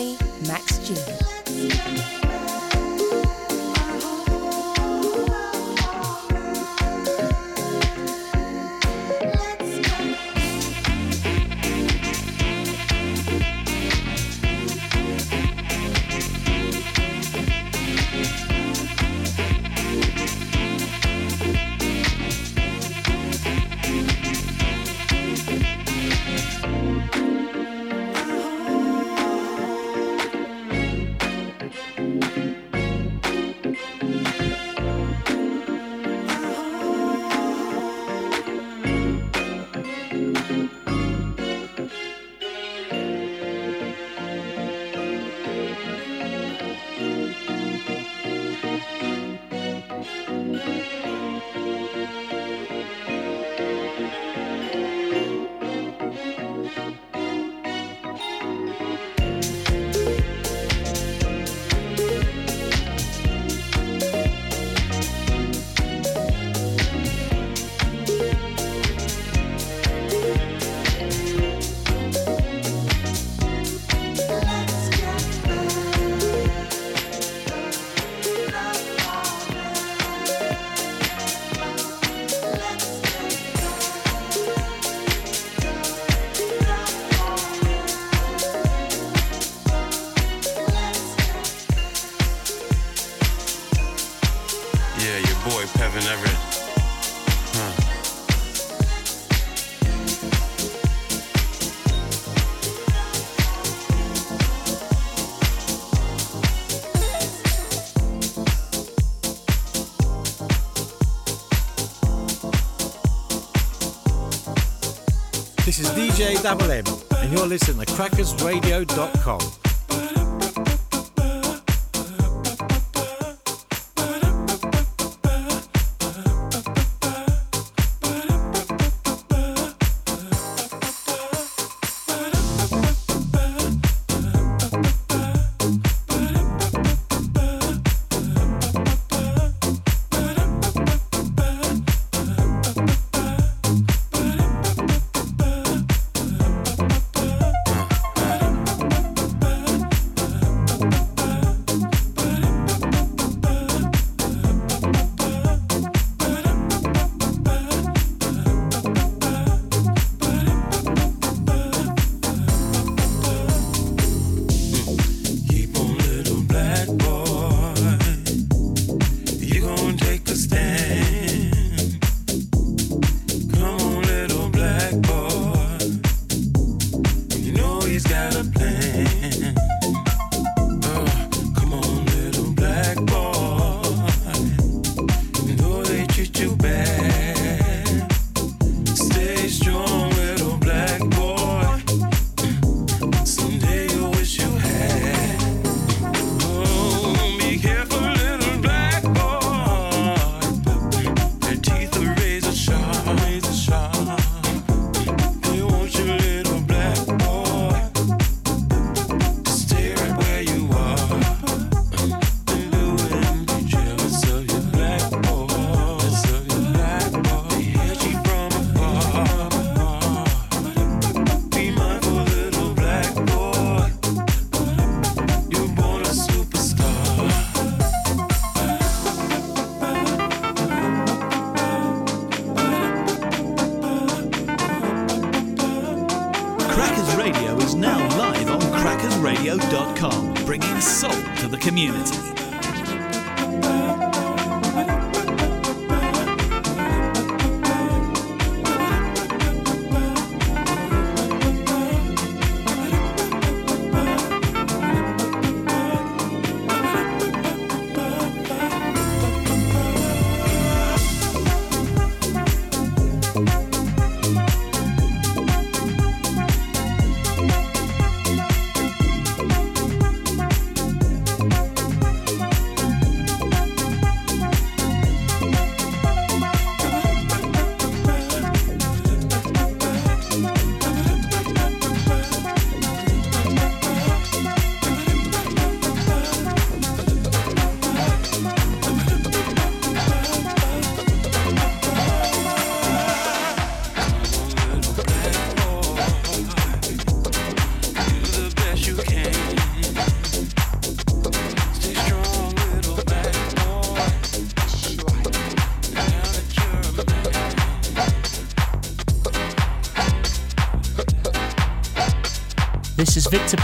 Double 116.42 116.70
M, 116.70 116.84
and 117.16 117.32
you're 117.32 117.46
listening 117.46 117.84
to 117.84 117.92
crackersradio.com. 117.92 119.67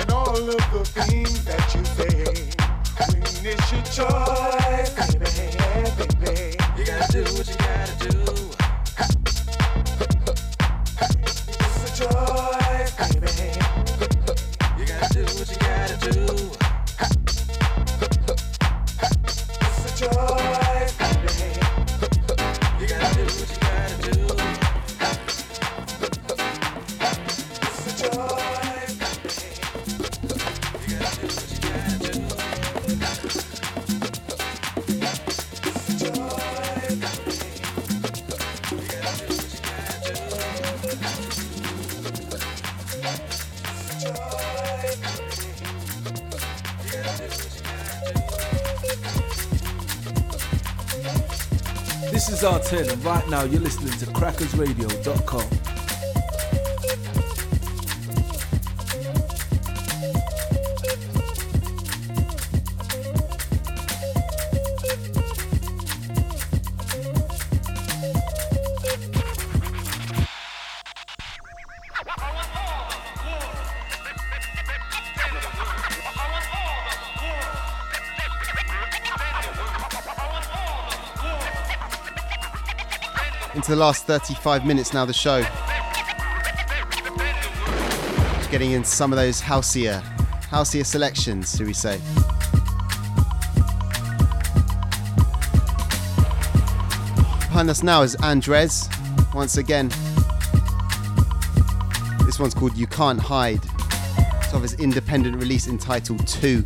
And 0.00 0.10
all 0.10 0.36
of 0.36 0.64
the 0.72 0.84
things 0.84 1.44
that 1.44 1.74
you 1.74 1.84
say. 1.84 2.50
When 3.08 3.46
it's 3.46 3.72
your 3.72 3.82
choice, 4.06 5.14
baby, 5.14 6.06
baby. 6.24 6.56
You 6.78 6.86
gotta 6.86 7.12
do 7.12 7.22
what 7.34 7.48
you 7.48 7.56
gotta 7.56 8.08
do. 8.08 8.51
10. 52.72 53.02
Right 53.02 53.28
now, 53.28 53.44
you're 53.44 53.60
listening 53.60 53.92
to 53.98 54.06
crackersradio.com. 54.06 55.61
the 83.72 83.78
last 83.78 84.04
35 84.06 84.66
minutes 84.66 84.92
now 84.92 85.06
the 85.06 85.14
show. 85.14 85.40
Just 88.36 88.50
getting 88.50 88.72
in 88.72 88.84
some 88.84 89.14
of 89.14 89.16
those 89.16 89.40
houseier, 89.40 90.02
houseier 90.50 90.84
selections, 90.84 91.54
do 91.54 91.64
we 91.64 91.72
say? 91.72 91.96
Behind 97.46 97.70
us 97.70 97.82
now 97.82 98.02
is 98.02 98.14
Andres, 98.16 98.90
once 99.34 99.56
again. 99.56 99.88
This 102.26 102.38
one's 102.38 102.52
called 102.52 102.76
You 102.76 102.86
Can't 102.86 103.18
Hide. 103.20 103.64
It's 104.42 104.52
of 104.52 104.60
his 104.60 104.74
independent 104.74 105.36
release 105.36 105.66
entitled 105.66 106.26
2. 106.26 106.62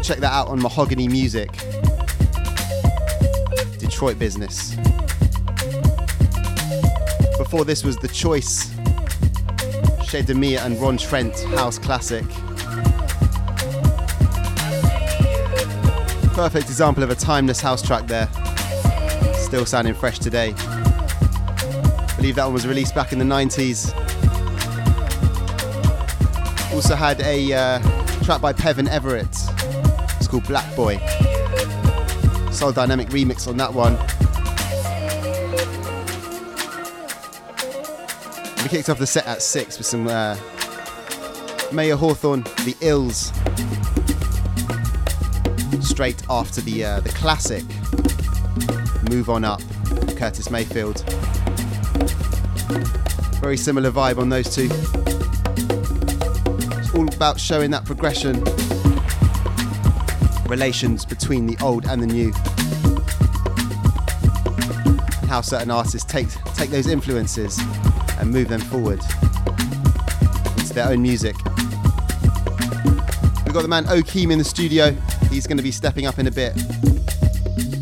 Check 0.00 0.18
that 0.18 0.30
out 0.32 0.46
on 0.46 0.62
Mahogany 0.62 1.08
Music. 1.08 1.67
Detroit 3.98 4.18
business. 4.20 4.76
Before 7.36 7.64
this 7.64 7.82
was 7.82 7.96
The 7.96 8.06
Choice, 8.06 8.72
Chez 10.06 10.22
Damier 10.22 10.64
and 10.64 10.80
Ron 10.80 10.96
Trent, 10.96 11.36
House 11.56 11.80
Classic. 11.80 12.24
Perfect 16.32 16.68
example 16.68 17.02
of 17.02 17.10
a 17.10 17.16
timeless 17.16 17.60
house 17.60 17.82
track 17.82 18.06
there. 18.06 18.28
Still 19.34 19.66
sounding 19.66 19.94
fresh 19.94 20.20
today. 20.20 20.52
believe 22.16 22.36
that 22.36 22.44
one 22.44 22.52
was 22.52 22.68
released 22.68 22.94
back 22.94 23.12
in 23.12 23.18
the 23.18 23.24
90s. 23.24 23.92
Also 26.72 26.94
had 26.94 27.20
a 27.22 27.52
uh, 27.52 27.78
track 28.22 28.40
by 28.40 28.52
Pevin 28.52 28.88
Everett. 28.88 29.26
It's 30.18 30.28
called 30.28 30.46
Black 30.46 30.76
Boy. 30.76 31.00
Soul 32.58 32.72
Dynamic 32.72 33.08
remix 33.10 33.46
on 33.46 33.56
that 33.58 33.72
one. 33.72 33.92
We 38.64 38.68
kicked 38.68 38.88
off 38.88 38.98
the 38.98 39.06
set 39.06 39.26
at 39.28 39.42
six 39.42 39.78
with 39.78 39.86
some 39.86 40.08
uh, 40.08 40.36
Mayer 41.72 41.94
Hawthorne, 41.94 42.42
The 42.64 42.74
Ills. 42.80 43.32
straight 45.98 46.22
after 46.28 46.60
the 46.60 46.84
uh, 46.84 47.00
the 47.00 47.08
classic 47.10 47.64
"Move 49.08 49.30
On 49.30 49.44
Up," 49.44 49.60
Curtis 50.16 50.50
Mayfield. 50.50 51.04
Very 53.40 53.56
similar 53.56 53.90
vibe 53.90 54.18
on 54.18 54.28
those 54.28 54.52
two. 54.52 54.68
It's 56.78 56.94
all 56.94 57.08
about 57.14 57.38
showing 57.38 57.70
that 57.70 57.84
progression, 57.84 58.42
relations 60.48 61.04
between 61.04 61.46
the 61.46 61.56
old 61.62 61.86
and 61.86 62.02
the 62.02 62.06
new, 62.06 62.32
how 65.28 65.42
certain 65.42 65.70
artists 65.70 66.10
take 66.10 66.28
take 66.54 66.70
those 66.70 66.86
influences 66.86 67.58
and 68.18 68.30
move 68.30 68.48
them 68.48 68.60
forward 68.60 68.98
into 70.56 70.72
their 70.72 70.88
own 70.88 71.02
music. 71.02 71.36
We've 73.44 73.54
got 73.54 73.62
the 73.62 73.68
man 73.68 73.84
Okeem 73.84 74.32
in 74.32 74.38
the 74.38 74.44
studio. 74.44 74.90
He's 75.30 75.46
going 75.46 75.58
to 75.58 75.62
be 75.62 75.70
stepping 75.70 76.06
up 76.06 76.18
in 76.18 76.26
a 76.26 76.30
bit. 76.30 76.56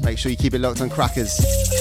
Make 0.03 0.19
sure 0.19 0.31
you 0.31 0.37
keep 0.37 0.55
it 0.55 0.61
locked 0.61 0.81
on 0.81 0.91
Crackers. 0.91 1.76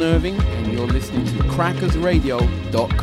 Eon 0.00 0.14
Irving, 0.14 0.40
and 0.40 0.72
you're 0.72 0.86
listening 0.86 1.26
to 1.26 1.32
crackersradio.com. 1.44 2.99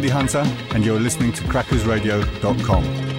Andy 0.00 0.08
Hunter, 0.08 0.42
and 0.74 0.82
you're 0.82 0.98
listening 0.98 1.30
to 1.30 1.42
crackersradio.com. 1.42 3.09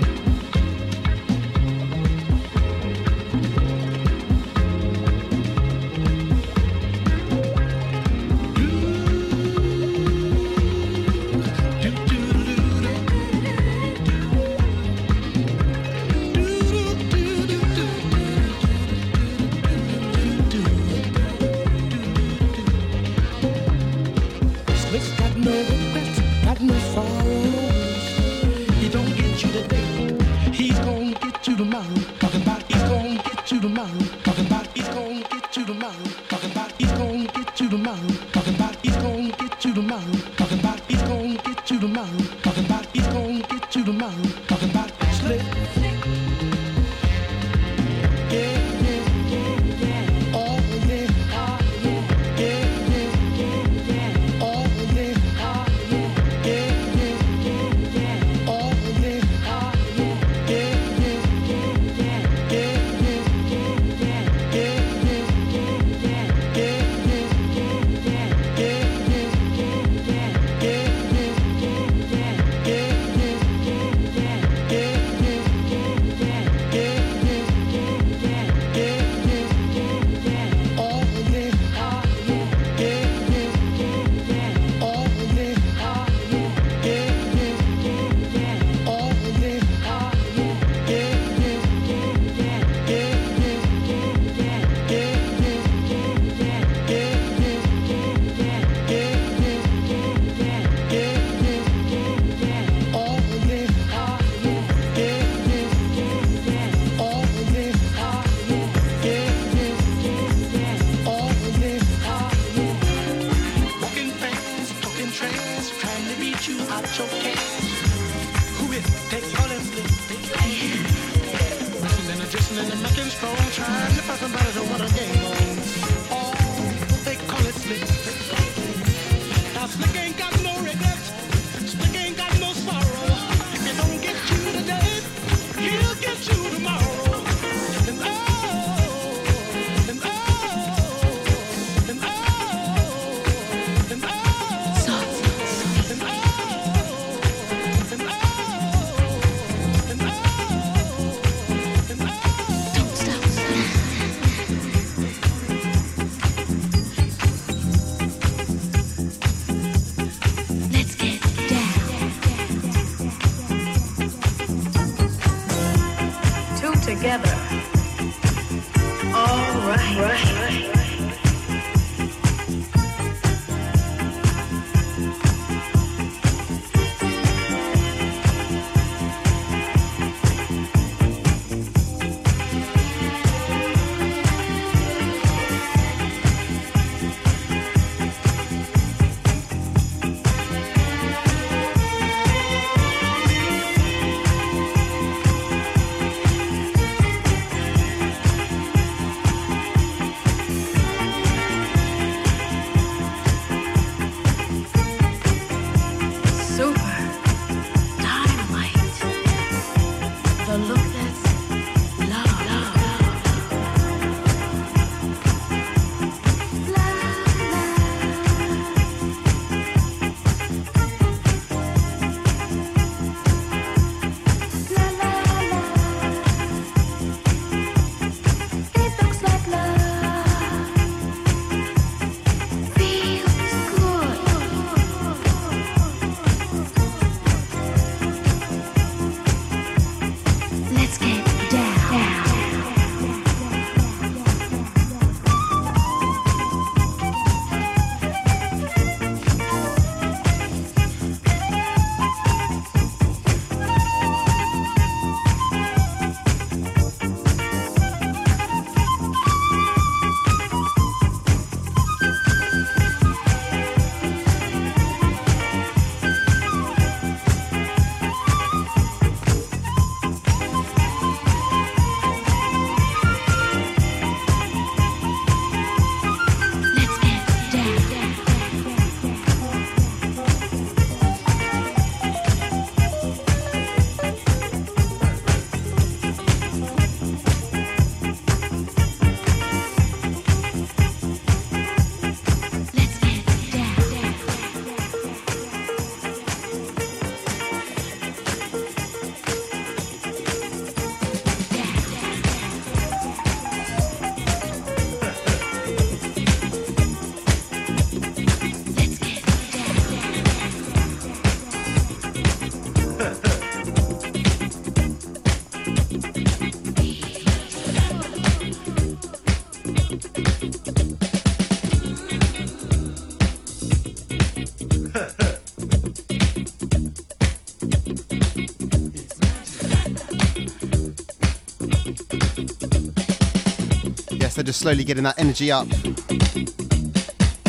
Yes, 334.11 334.35
they're 334.35 334.43
just 334.43 334.59
slowly 334.59 334.83
getting 334.83 335.03
that 335.03 335.19
energy 335.19 335.51
up. 335.51 335.67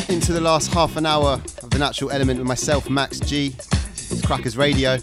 Into 0.08 0.32
the 0.32 0.40
last 0.40 0.72
half 0.74 0.96
an 0.96 1.06
hour 1.06 1.40
of 1.62 1.70
the 1.70 1.78
natural 1.78 2.10
element 2.10 2.40
with 2.40 2.48
myself, 2.48 2.90
Max 2.90 3.20
G. 3.20 3.54
Crackers 4.24 4.56
Radio. 4.56 4.98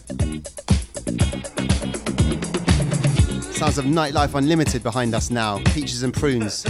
Sounds 3.53 3.77
of 3.77 3.85
Nightlife 3.85 4.35
Unlimited 4.35 4.83
behind 4.83 5.15
us 5.15 5.31
now. 5.31 5.59
Peaches 5.73 6.03
and 6.03 6.13
Prunes. 6.13 6.65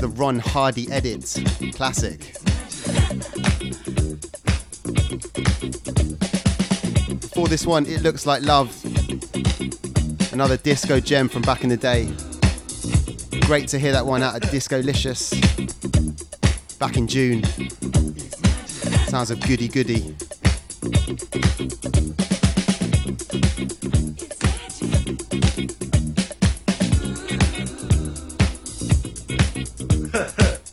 The 0.00 0.08
Ron 0.08 0.38
Hardy 0.38 0.90
edit. 0.92 1.22
Classic. 1.74 2.20
Before 7.20 7.48
this 7.48 7.66
one, 7.66 7.84
It 7.86 8.02
Looks 8.02 8.24
Like 8.24 8.42
Love. 8.42 8.72
Another 10.32 10.56
disco 10.56 11.00
gem 11.00 11.28
from 11.28 11.42
back 11.42 11.64
in 11.64 11.68
the 11.68 11.76
day. 11.76 12.08
Great 13.40 13.66
to 13.68 13.78
hear 13.78 13.92
that 13.92 14.06
one 14.06 14.22
out 14.22 14.36
of 14.36 14.50
Disco 14.50 14.80
Licious 14.80 15.34
back 16.78 16.96
in 16.96 17.08
June. 17.08 17.42
Sounds 19.08 19.30
of 19.30 19.40
goody 19.40 19.68
goody. 19.68 20.14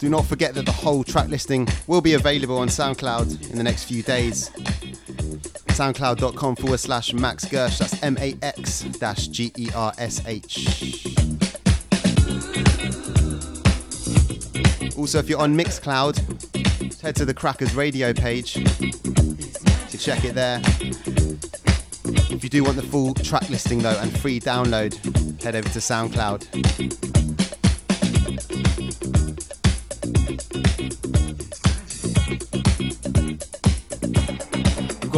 Do 0.05 0.11
not 0.11 0.27
forget 0.27 0.53
that 0.53 0.67
the 0.67 0.71
whole 0.71 1.03
track 1.03 1.29
listing 1.29 1.67
will 1.87 1.99
be 1.99 2.13
available 2.13 2.59
on 2.59 2.67
SoundCloud 2.67 3.49
in 3.49 3.57
the 3.57 3.63
next 3.63 3.85
few 3.85 4.03
days. 4.03 4.51
SoundCloud.com 5.69 6.57
forward 6.57 6.77
slash 6.77 7.11
Max 7.11 7.43
Gersh, 7.45 7.79
that's 7.79 8.03
M 8.03 8.15
A 8.19 8.37
X 8.43 8.81
dash 8.99 9.29
G 9.29 9.51
E 9.57 9.69
R 9.73 9.93
S 9.97 10.23
H. 10.27 11.15
Also, 14.95 15.17
if 15.17 15.27
you're 15.27 15.39
on 15.39 15.57
Mixcloud, 15.57 17.01
head 17.01 17.15
to 17.15 17.25
the 17.25 17.33
Crackers 17.33 17.73
radio 17.73 18.13
page 18.13 18.53
to 18.53 19.97
check 19.97 20.23
it 20.23 20.35
there. 20.35 20.61
If 22.29 22.43
you 22.43 22.49
do 22.51 22.63
want 22.63 22.75
the 22.75 22.83
full 22.83 23.15
track 23.15 23.49
listing 23.49 23.79
though 23.79 23.97
and 23.99 24.15
free 24.19 24.39
download, 24.39 24.93
head 25.41 25.55
over 25.55 25.69
to 25.69 25.79
SoundCloud. 25.79 27.04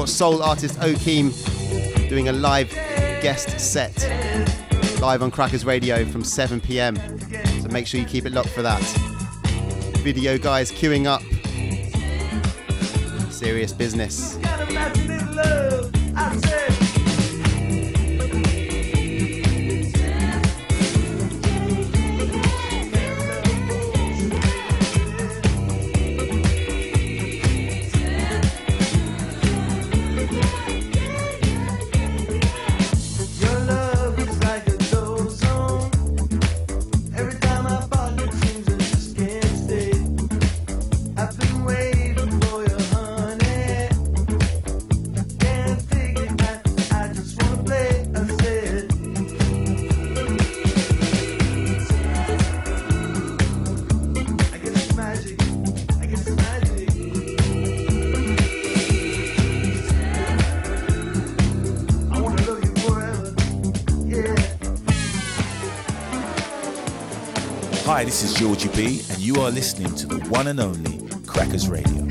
Got 0.08 0.14
soul 0.14 0.42
artist 0.42 0.80
Okeem 0.80 1.34
doing 2.10 2.30
a 2.30 2.32
live 2.32 2.69
guest 3.22 3.60
set 3.60 3.94
live 5.02 5.22
on 5.22 5.30
Crackers 5.30 5.66
Radio 5.66 6.06
from 6.06 6.24
7 6.24 6.61
pm. 6.61 6.95
So 7.61 7.68
make 7.69 7.88
sure 7.88 8.00
you 8.00 8.06
keep 8.06 8.26
it 8.26 8.32
locked 8.32 8.50
for 8.50 8.61
that. 8.61 8.82
Video 10.03 10.38
guys 10.38 10.72
queuing 10.72 11.06
up. 11.08 11.22
Serious 13.32 13.74
business. 13.74 14.38
This 68.08 68.24
is 68.24 68.34
Georgie 68.36 68.69
B, 68.69 69.02
and 69.10 69.19
you 69.19 69.36
are 69.42 69.52
listening 69.52 69.94
to 69.95 70.08
the 70.08 70.19
one 70.30 70.48
and 70.48 70.61
only 70.61 70.98
Crackers 71.26 71.68
Radio. 71.68 72.07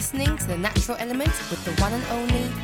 listening 0.00 0.34
to 0.34 0.46
The 0.46 0.56
Natural 0.56 0.96
Element 0.98 1.28
with 1.50 1.62
the 1.62 1.72
one 1.72 1.92
and 1.92 2.02
only 2.06 2.59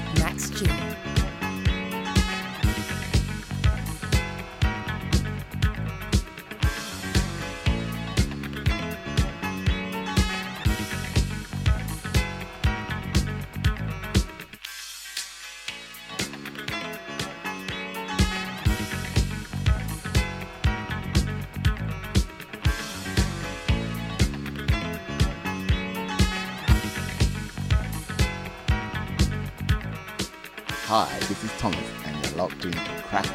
and 31.75 32.27
you're 32.27 32.36
locked 32.36 32.65
into 32.65 32.78
Crackers. 33.09 33.33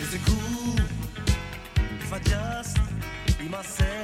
Is 0.00 0.14
it 0.14 0.20
cool 0.26 0.78
if 2.00 2.12
I 2.12 2.18
just 2.20 2.78
be 3.38 3.48
myself? 3.48 3.95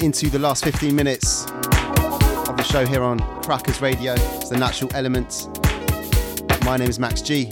Into 0.00 0.30
the 0.30 0.38
last 0.38 0.64
15 0.64 0.96
minutes 0.96 1.44
of 1.44 2.56
the 2.56 2.62
show 2.62 2.86
here 2.86 3.02
on 3.02 3.18
Crackers 3.42 3.82
Radio. 3.82 4.14
It's 4.14 4.48
the 4.48 4.56
natural 4.56 4.90
element. 4.94 5.46
My 6.64 6.78
name 6.78 6.88
is 6.88 6.98
Max 6.98 7.20
G. 7.20 7.44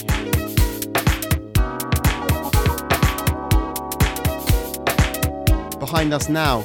Behind 5.79 6.11
us 6.11 6.27
now. 6.27 6.61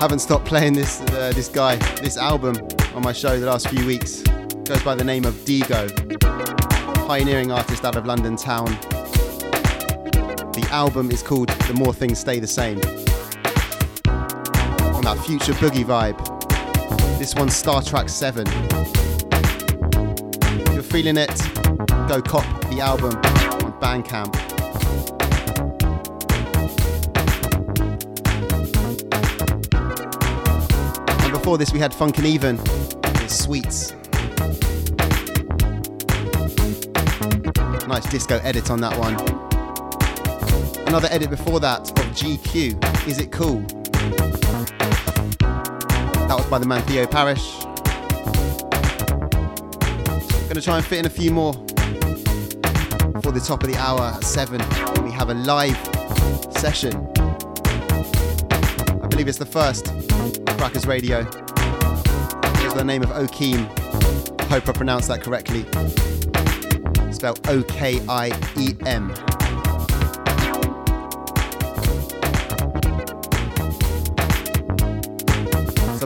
Haven't 0.00 0.18
stopped 0.18 0.44
playing 0.44 0.74
this 0.74 1.00
uh, 1.00 1.32
this 1.34 1.48
guy, 1.48 1.76
this 2.02 2.18
album 2.18 2.56
on 2.94 3.02
my 3.02 3.14
show 3.14 3.40
the 3.40 3.46
last 3.46 3.68
few 3.68 3.86
weeks. 3.86 4.22
Goes 4.64 4.82
by 4.82 4.94
the 4.94 5.04
name 5.04 5.24
of 5.24 5.42
Dego, 5.46 5.88
pioneering 7.06 7.50
artist 7.52 7.86
out 7.86 7.96
of 7.96 8.04
London 8.04 8.36
town. 8.36 8.78
Album 10.70 11.10
is 11.10 11.22
called 11.22 11.48
The 11.48 11.72
More 11.74 11.94
Things 11.94 12.18
Stay 12.18 12.40
the 12.40 12.46
Same. 12.46 12.76
On 14.94 15.02
that 15.02 15.18
future 15.24 15.54
boogie 15.54 15.84
vibe. 15.84 16.18
This 17.18 17.34
one's 17.34 17.56
Star 17.56 17.80
Trek 17.80 18.10
7. 18.10 18.46
If 20.66 20.74
you're 20.74 20.82
feeling 20.82 21.16
it, 21.16 21.34
go 22.06 22.20
cop 22.20 22.44
the 22.68 22.80
album 22.80 23.14
on 23.64 23.72
Bandcamp. 23.80 24.34
And 31.24 31.32
before 31.32 31.56
this, 31.56 31.72
we 31.72 31.78
had 31.78 31.94
Funk 31.94 32.18
and 32.18 32.26
Even 32.26 32.58
with 32.58 33.30
Sweets. 33.30 33.92
Nice 37.88 38.10
disco 38.10 38.38
edit 38.44 38.70
on 38.70 38.82
that 38.82 38.98
one. 38.98 39.47
Another 40.88 41.08
edit 41.10 41.28
before 41.28 41.60
that 41.60 41.82
of 41.82 42.06
GQ, 42.16 43.06
Is 43.06 43.18
It 43.18 43.30
Cool? 43.30 43.60
That 45.38 46.34
was 46.34 46.46
by 46.46 46.58
the 46.58 46.64
man 46.64 46.80
Theo 46.84 47.06
Parrish. 47.06 47.58
Gonna 50.48 50.62
try 50.62 50.78
and 50.78 50.86
fit 50.86 51.00
in 51.00 51.04
a 51.04 51.10
few 51.10 51.30
more 51.30 51.52
for 53.22 53.32
the 53.32 53.44
top 53.46 53.62
of 53.62 53.70
the 53.70 53.76
hour 53.78 54.00
at 54.00 54.24
7 54.24 54.62
when 54.62 55.04
we 55.04 55.10
have 55.10 55.28
a 55.28 55.34
live 55.34 55.76
session. 56.56 56.94
I 59.02 59.06
believe 59.08 59.28
it's 59.28 59.36
the 59.36 59.44
first 59.44 59.92
Crackers 60.56 60.86
Radio. 60.86 61.20
It's 62.64 62.72
the 62.72 62.82
name 62.82 63.02
of 63.02 63.10
Okiem. 63.10 63.68
Hope 64.48 64.66
I 64.66 64.72
pronounced 64.72 65.08
that 65.08 65.20
correctly. 65.22 65.66
Spelled 67.12 67.46
O 67.46 67.62
K 67.64 68.00
I 68.08 68.28
E 68.56 68.74
M. 68.86 69.12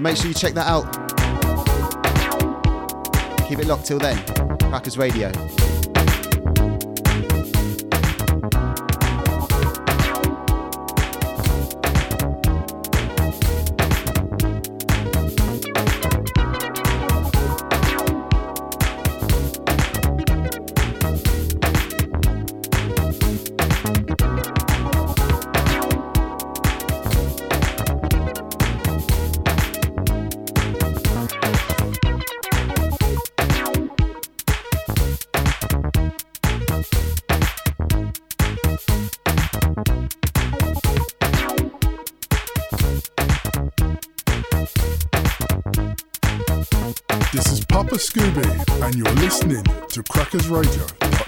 make 0.03 0.17
sure 0.17 0.27
you 0.27 0.35
check 0.35 0.55
that 0.55 0.67
out. 0.67 0.85
Keep 3.49 3.61
it 3.61 3.67
locked 3.67 3.87
till 3.87 3.99
then. 3.99 4.19
Crackers 4.59 4.99
Radio. 4.99 5.31
Scooby, 48.13 48.83
and 48.85 48.95
you're 48.95 49.11
listening 49.25 49.65
to 49.65 50.03
crackersradio.com. 50.03 51.22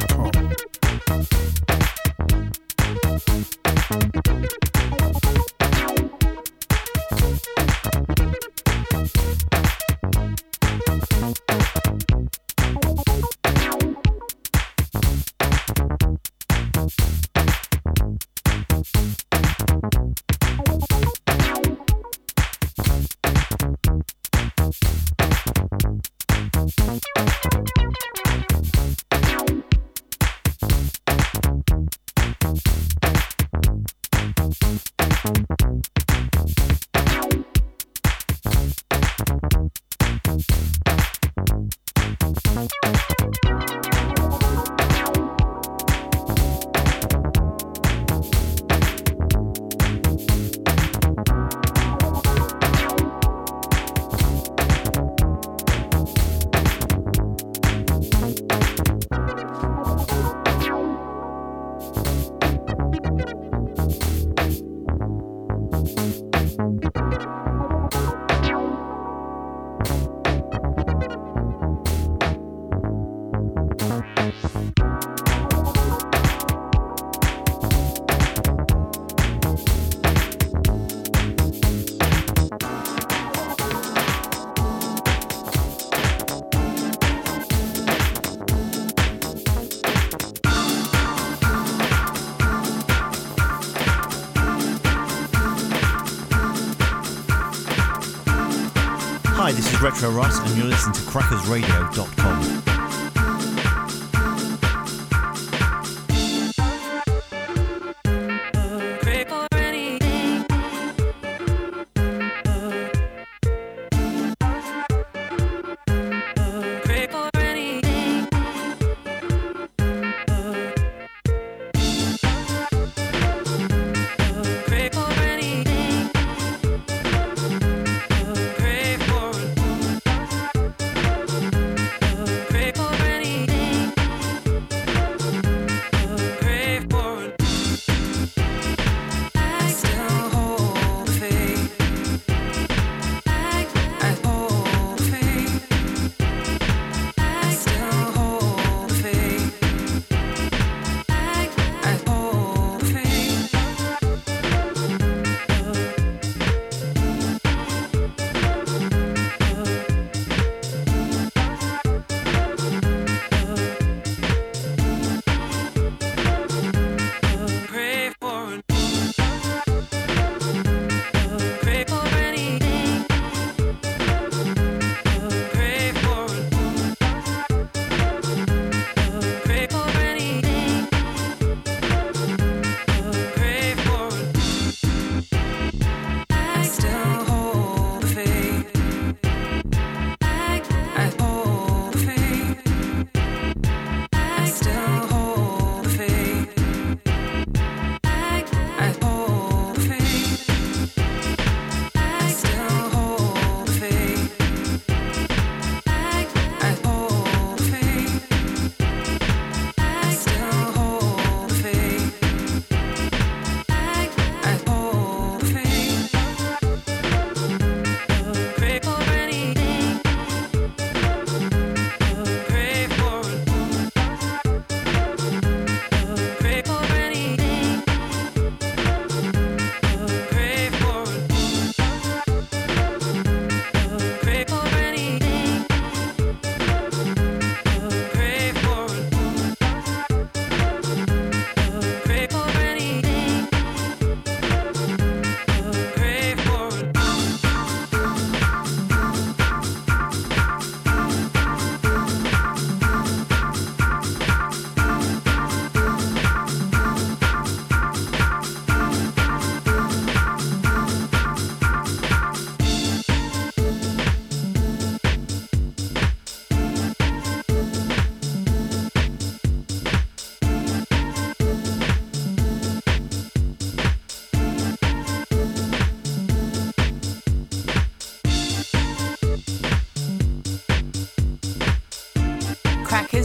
Russ, 100.10 100.38
and 100.38 100.56
you're 100.56 100.66
listening 100.66 100.94
to 100.94 101.00
crackersradio.com. 101.02 102.23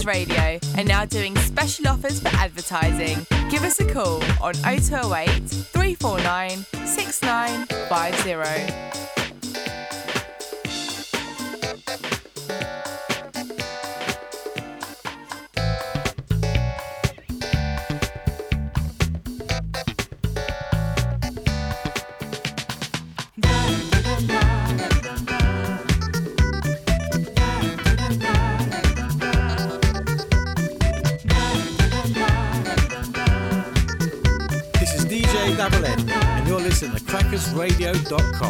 Radio 0.09 0.59
and 0.75 0.87
now 0.87 1.05
doing 1.05 1.37
special 1.37 1.87
offers 1.87 2.19
for 2.19 2.29
advertising. 2.29 3.27
Give 3.51 3.63
us 3.63 3.79
a 3.79 3.85
call 3.85 4.23
on 4.41 4.55
0208 4.55 5.47
349 5.47 6.65
6950. 6.87 8.88
crackersradio.com. 38.09 38.48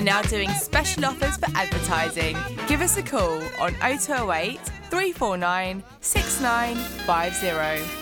And 0.00 0.06
now 0.06 0.22
doing 0.22 0.48
special 0.52 1.04
offers 1.04 1.36
for 1.36 1.54
advertising. 1.54 2.34
Give 2.66 2.80
us 2.80 2.96
a 2.96 3.02
call 3.02 3.42
on 3.60 3.74
0208 3.82 4.58
349 4.88 5.84
6950. 6.00 7.99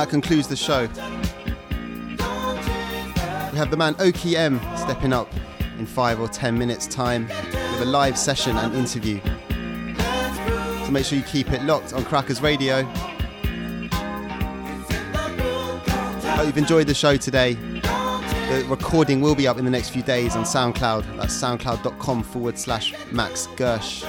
That 0.00 0.08
concludes 0.08 0.48
the 0.48 0.56
show. 0.56 0.86
We 3.52 3.58
have 3.58 3.70
the 3.70 3.76
man 3.76 3.92
Okiem 3.96 4.58
stepping 4.78 5.12
up 5.12 5.30
in 5.78 5.84
five 5.84 6.18
or 6.20 6.26
ten 6.26 6.56
minutes' 6.56 6.86
time 6.86 7.26
with 7.26 7.82
a 7.82 7.84
live 7.84 8.16
session 8.16 8.56
and 8.56 8.74
interview. 8.74 9.20
So 10.86 10.90
make 10.90 11.04
sure 11.04 11.18
you 11.18 11.24
keep 11.24 11.52
it 11.52 11.62
locked 11.64 11.92
on 11.92 12.06
Crackers 12.06 12.40
Radio. 12.40 12.82
Hope 16.32 16.46
you've 16.46 16.56
enjoyed 16.56 16.86
the 16.86 16.94
show 16.94 17.18
today. 17.18 17.52
The 17.52 18.64
recording 18.70 19.20
will 19.20 19.34
be 19.34 19.46
up 19.46 19.58
in 19.58 19.66
the 19.66 19.70
next 19.70 19.90
few 19.90 20.02
days 20.02 20.34
on 20.34 20.44
SoundCloud. 20.44 21.18
That's 21.18 21.38
soundcloud.com 21.38 22.22
forward 22.22 22.58
slash 22.58 22.94
Max 23.12 23.48
Gersh. 23.48 24.06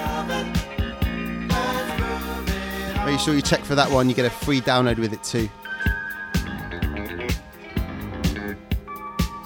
Make 3.04 3.20
sure 3.20 3.34
you 3.34 3.42
check 3.42 3.60
for 3.60 3.74
that 3.74 3.90
one. 3.90 4.08
You 4.08 4.14
get 4.14 4.24
a 4.24 4.30
free 4.30 4.62
download 4.62 4.96
with 4.96 5.12
it 5.12 5.22
too. 5.22 5.50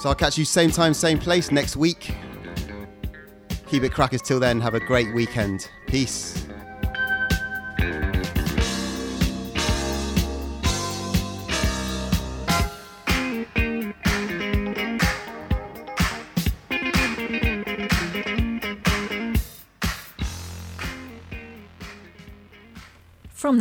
So 0.06 0.10
I'll 0.10 0.14
catch 0.14 0.38
you 0.38 0.44
same 0.44 0.70
time, 0.70 0.94
same 0.94 1.18
place 1.18 1.50
next 1.50 1.74
week. 1.74 2.14
Keep 3.66 3.82
it 3.82 3.92
crackers 3.92 4.22
till 4.22 4.38
then. 4.38 4.60
Have 4.60 4.74
a 4.74 4.78
great 4.78 5.12
weekend. 5.12 5.68
Peace. 5.88 6.35